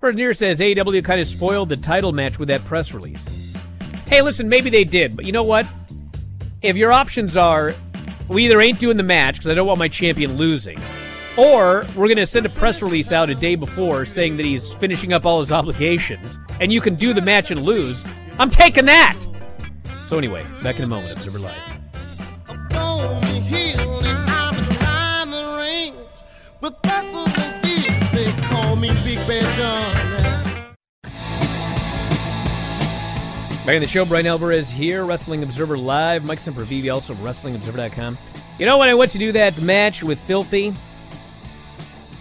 Bernier 0.00 0.34
says 0.34 0.60
AEW 0.60 1.04
kind 1.04 1.20
of 1.20 1.28
spoiled 1.28 1.68
the 1.68 1.76
title 1.76 2.12
match 2.12 2.38
with 2.38 2.48
that 2.48 2.64
press 2.64 2.92
release. 2.92 3.26
Hey, 4.06 4.22
listen, 4.22 4.48
maybe 4.48 4.70
they 4.70 4.84
did, 4.84 5.14
but 5.14 5.24
you 5.26 5.32
know 5.32 5.44
what? 5.44 5.66
If 6.62 6.76
your 6.76 6.92
options 6.92 7.38
are, 7.38 7.74
we 8.28 8.44
either 8.44 8.60
ain't 8.60 8.78
doing 8.78 8.98
the 8.98 9.02
match 9.02 9.36
because 9.36 9.48
I 9.48 9.54
don't 9.54 9.66
want 9.66 9.78
my 9.78 9.88
champion 9.88 10.36
losing, 10.36 10.78
or 11.38 11.86
we're 11.96 12.06
going 12.06 12.18
to 12.18 12.26
send 12.26 12.44
a 12.44 12.50
press 12.50 12.82
release 12.82 13.12
out 13.12 13.30
a 13.30 13.34
day 13.34 13.54
before 13.54 14.04
saying 14.04 14.36
that 14.36 14.44
he's 14.44 14.70
finishing 14.74 15.14
up 15.14 15.24
all 15.24 15.40
his 15.40 15.52
obligations, 15.52 16.38
and 16.60 16.70
you 16.70 16.82
can 16.82 16.96
do 16.96 17.14
the 17.14 17.22
match 17.22 17.50
and 17.50 17.62
lose, 17.62 18.04
I'm 18.38 18.50
taking 18.50 18.84
that! 18.86 19.18
So, 20.06 20.18
anyway, 20.18 20.46
back 20.62 20.76
in 20.76 20.84
a 20.84 20.88
moment, 20.88 21.12
Observer 21.16 21.38
Live. 21.38 21.56
Back 33.70 33.76
in 33.76 33.82
the 33.82 33.86
show, 33.86 34.04
Bryan 34.04 34.26
Alvarez 34.26 34.68
here, 34.68 35.04
Wrestling 35.04 35.44
Observer 35.44 35.78
Live. 35.78 36.24
Mike 36.24 36.40
Sempervive, 36.40 36.92
also 36.92 37.14
from 37.14 37.24
WrestlingObserver.com. 37.24 38.18
You 38.58 38.66
know, 38.66 38.78
when 38.78 38.88
I 38.88 38.94
went 38.94 39.12
to 39.12 39.18
do 39.18 39.30
that 39.30 39.62
match 39.62 40.02
with 40.02 40.18
Filthy, 40.18 40.74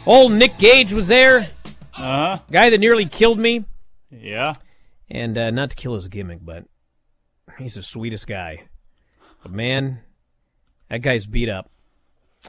old 0.06 0.32
Nick 0.32 0.56
Gage 0.60 0.94
was 0.94 1.08
there. 1.08 1.50
Uh 1.98 2.36
huh. 2.36 2.40
Guy 2.52 2.70
that 2.70 2.78
nearly 2.78 3.08
killed 3.08 3.40
me. 3.40 3.66
Yeah. 4.12 4.54
And 5.10 5.40
uh, 5.40 5.50
not 5.50 5.72
to 5.72 5.76
kill 5.76 5.96
his 5.96 6.08
gimmick, 6.08 6.38
but 6.40 6.66
he's 7.58 7.74
the 7.74 7.82
sweetest 7.82 8.28
guy. 8.28 8.68
But 9.42 9.52
man, 9.52 10.02
that 10.92 11.02
guy's 11.02 11.26
beat 11.26 11.50
up. 11.50 11.72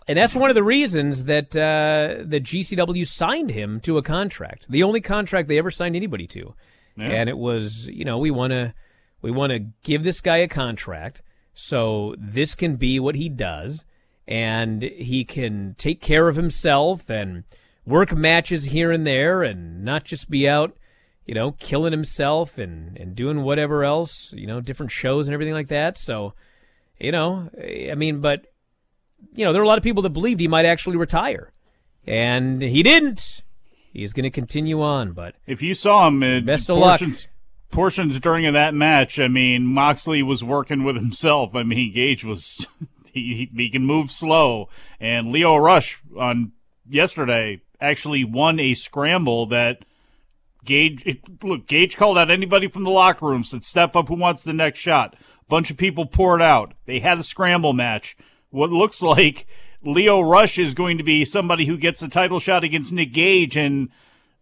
And 0.09 0.18
that's 0.18 0.34
one 0.34 0.51
of 0.51 0.55
the 0.55 0.62
reasons 0.62 1.24
that 1.24 1.57
uh, 1.57 2.22
that 2.26 2.42
GCW 2.42 3.07
signed 3.07 3.48
him 3.48 3.80
to 3.80 3.96
a 3.96 4.03
contract. 4.03 4.66
The 4.68 4.82
only 4.82 5.01
contract 5.01 5.48
they 5.48 5.57
ever 5.57 5.70
signed 5.70 5.96
anybody 5.96 6.26
to. 6.26 6.55
Yeah. 6.98 7.07
And 7.07 7.30
it 7.30 7.38
was, 7.38 7.86
you 7.86 8.05
know, 8.05 8.18
we 8.18 8.30
want 8.30 8.51
to 8.51 8.74
we 9.22 9.30
want 9.30 9.52
to 9.52 9.66
give 9.82 10.04
this 10.04 10.20
guy 10.20 10.38
a 10.38 10.48
contract 10.48 11.22
so 11.54 12.14
this 12.18 12.54
can 12.54 12.76
be 12.76 12.98
what 12.98 13.16
he 13.16 13.28
does 13.28 13.84
and 14.26 14.82
he 14.82 15.24
can 15.24 15.74
take 15.76 16.00
care 16.00 16.28
of 16.28 16.36
himself 16.36 17.10
and 17.10 17.44
work 17.84 18.12
matches 18.12 18.66
here 18.66 18.92
and 18.92 19.06
there 19.06 19.42
and 19.42 19.84
not 19.84 20.04
just 20.04 20.30
be 20.30 20.48
out, 20.48 20.76
you 21.26 21.34
know, 21.34 21.52
killing 21.52 21.92
himself 21.92 22.56
and 22.56 22.96
and 22.96 23.14
doing 23.14 23.42
whatever 23.42 23.84
else, 23.84 24.32
you 24.32 24.46
know, 24.46 24.60
different 24.60 24.92
shows 24.92 25.26
and 25.26 25.34
everything 25.34 25.54
like 25.54 25.68
that. 25.68 25.98
So, 25.98 26.34
you 26.98 27.12
know, 27.12 27.50
I 27.60 27.94
mean, 27.94 28.20
but 28.20 28.46
you 29.34 29.44
know, 29.44 29.52
there 29.52 29.60
were 29.60 29.66
a 29.66 29.68
lot 29.68 29.78
of 29.78 29.84
people 29.84 30.02
that 30.02 30.10
believed 30.10 30.40
he 30.40 30.48
might 30.48 30.64
actually 30.64 30.96
retire. 30.96 31.52
And 32.06 32.62
he 32.62 32.82
didn't. 32.82 33.42
He's 33.92 34.12
going 34.12 34.24
to 34.24 34.30
continue 34.30 34.80
on, 34.80 35.12
but 35.12 35.34
If 35.46 35.62
you 35.62 35.74
saw 35.74 36.06
him 36.06 36.22
in 36.22 36.44
Best 36.44 36.70
of 36.70 36.78
luck. 36.78 37.02
Portions, 37.70 38.20
during 38.20 38.52
that 38.52 38.74
match, 38.74 39.18
I 39.18 39.28
mean, 39.28 39.66
Moxley 39.66 40.22
was 40.22 40.42
working 40.44 40.84
with 40.84 40.96
himself. 40.96 41.54
I 41.54 41.62
mean, 41.62 41.92
Gage 41.92 42.24
was 42.24 42.66
he 43.12 43.50
he 43.54 43.70
can 43.70 43.84
move 43.84 44.12
slow, 44.12 44.68
and 44.98 45.30
Leo 45.30 45.56
Rush 45.56 46.00
on 46.18 46.52
yesterday 46.88 47.60
actually 47.80 48.24
won 48.24 48.60
a 48.60 48.74
scramble 48.74 49.46
that 49.46 49.84
Gage. 50.64 51.02
It, 51.06 51.42
look, 51.42 51.66
Gage 51.66 51.96
called 51.96 52.18
out 52.18 52.30
anybody 52.30 52.68
from 52.68 52.84
the 52.84 52.90
locker 52.90 53.26
room, 53.26 53.44
said, 53.44 53.64
"Step 53.64 53.96
up, 53.96 54.08
who 54.08 54.14
wants 54.14 54.44
the 54.44 54.52
next 54.52 54.78
shot?" 54.78 55.16
bunch 55.50 55.70
of 55.70 55.76
people 55.76 56.06
poured 56.06 56.40
out. 56.40 56.72
They 56.86 57.00
had 57.00 57.18
a 57.18 57.22
scramble 57.22 57.74
match. 57.74 58.16
What 58.48 58.70
looks 58.70 59.02
like 59.02 59.46
Leo 59.82 60.22
Rush 60.22 60.58
is 60.58 60.72
going 60.72 60.96
to 60.96 61.04
be 61.04 61.26
somebody 61.26 61.66
who 61.66 61.76
gets 61.76 62.00
a 62.00 62.08
title 62.08 62.38
shot 62.38 62.64
against 62.64 62.92
Nick 62.92 63.12
Gage, 63.12 63.58
and 63.58 63.90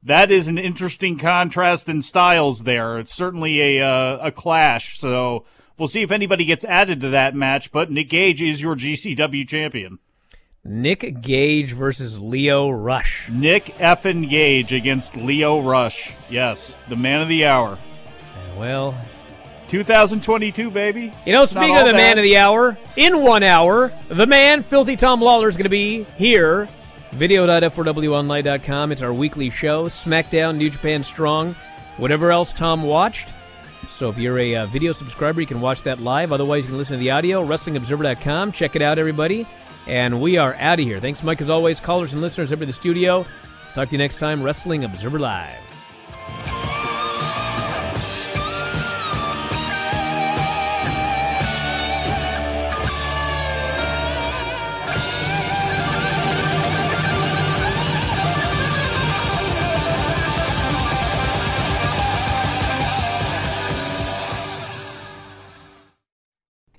that 0.03 0.31
is 0.31 0.49
an 0.49 0.59
interesting 0.59 1.19
contrast 1.19 1.89
in 1.89 2.03
styles 2.03 2.65
there. 2.65 2.99
It's 2.99 3.15
certainly 3.15 3.79
a 3.79 3.87
uh, 3.87 4.19
a 4.29 4.33
clash. 4.33 4.99
So 4.99 5.45
we'll 5.77 5.89
see 5.89 6.03
if 6.03 6.11
anybody 6.11 6.45
gets 6.45 6.65
added 6.65 7.01
to 7.01 7.11
that 7.11 7.35
match. 7.35 7.73
But 7.73 7.91
Nick 7.91 8.11
Gage 8.11 8.41
is 8.41 8.61
your 8.61 8.77
GCW 8.77 9.47
champion. 9.49 9.99
Nick 10.65 11.23
Gage 11.23 11.73
versus 11.73 12.19
Leo 12.19 12.69
Rush. 12.69 13.29
Nick 13.31 13.67
effin 13.77 14.29
Gage 14.29 14.73
against 14.73 15.17
Leo 15.17 15.61
Rush. 15.61 16.13
Yes, 16.29 16.77
the 16.89 16.97
man 16.97 17.23
of 17.23 17.29
the 17.29 17.47
hour. 17.47 17.79
Well, 18.59 18.95
2022, 19.69 20.71
baby. 20.71 21.13
You 21.25 21.33
know, 21.33 21.47
speaking 21.47 21.77
of 21.77 21.87
the 21.87 21.93
man 21.93 22.19
of 22.19 22.25
the 22.25 22.39
hour, 22.39 22.77
in 22.97 23.23
one 23.23 23.43
hour, 23.43 23.93
the 24.09 24.27
man, 24.27 24.63
Filthy 24.63 24.97
Tom 24.97 25.21
Lawler, 25.21 25.49
is 25.49 25.57
going 25.57 25.65
to 25.65 25.71
be 25.71 26.05
here. 26.17 26.69
Video.f4wonline.com. 27.13 28.93
It's 28.93 29.03
our 29.03 29.13
weekly 29.13 29.51
show. 29.51 29.87
SmackDown, 29.87 30.57
New 30.57 30.71
Japan 30.71 31.03
Strong, 31.03 31.55
whatever 31.97 32.31
else 32.31 32.53
Tom 32.53 32.83
watched. 32.83 33.29
So 33.89 34.11
if 34.11 34.19
you're 34.19 34.39
a 34.39 34.57
uh, 34.57 34.67
video 34.67 34.93
subscriber, 34.93 35.41
you 35.41 35.47
can 35.47 35.61
watch 35.61 35.83
that 35.85 36.01
live. 36.01 36.33
Otherwise, 36.33 36.65
you 36.65 36.69
can 36.69 36.79
listen 36.79 36.99
to 36.99 37.01
the 37.01 37.11
audio. 37.11 37.45
WrestlingObserver.com. 37.45 38.53
Check 38.53 38.77
it 38.77 38.83
out, 38.83 38.99
everybody. 38.99 39.47
And 39.87 40.21
we 40.21 40.37
are 40.37 40.55
out 40.55 40.79
of 40.79 40.85
here. 40.85 41.01
Thanks, 41.01 41.23
Mike, 41.23 41.41
as 41.41 41.49
always. 41.49 41.81
Callers 41.81 42.13
and 42.13 42.21
listeners 42.21 42.53
over 42.53 42.61
to 42.61 42.67
the 42.67 42.73
studio. 42.73 43.25
Talk 43.75 43.89
to 43.89 43.93
you 43.93 43.99
next 43.99 44.19
time. 44.19 44.43
Wrestling 44.43 44.85
Observer 44.85 45.19
Live. 45.19 45.68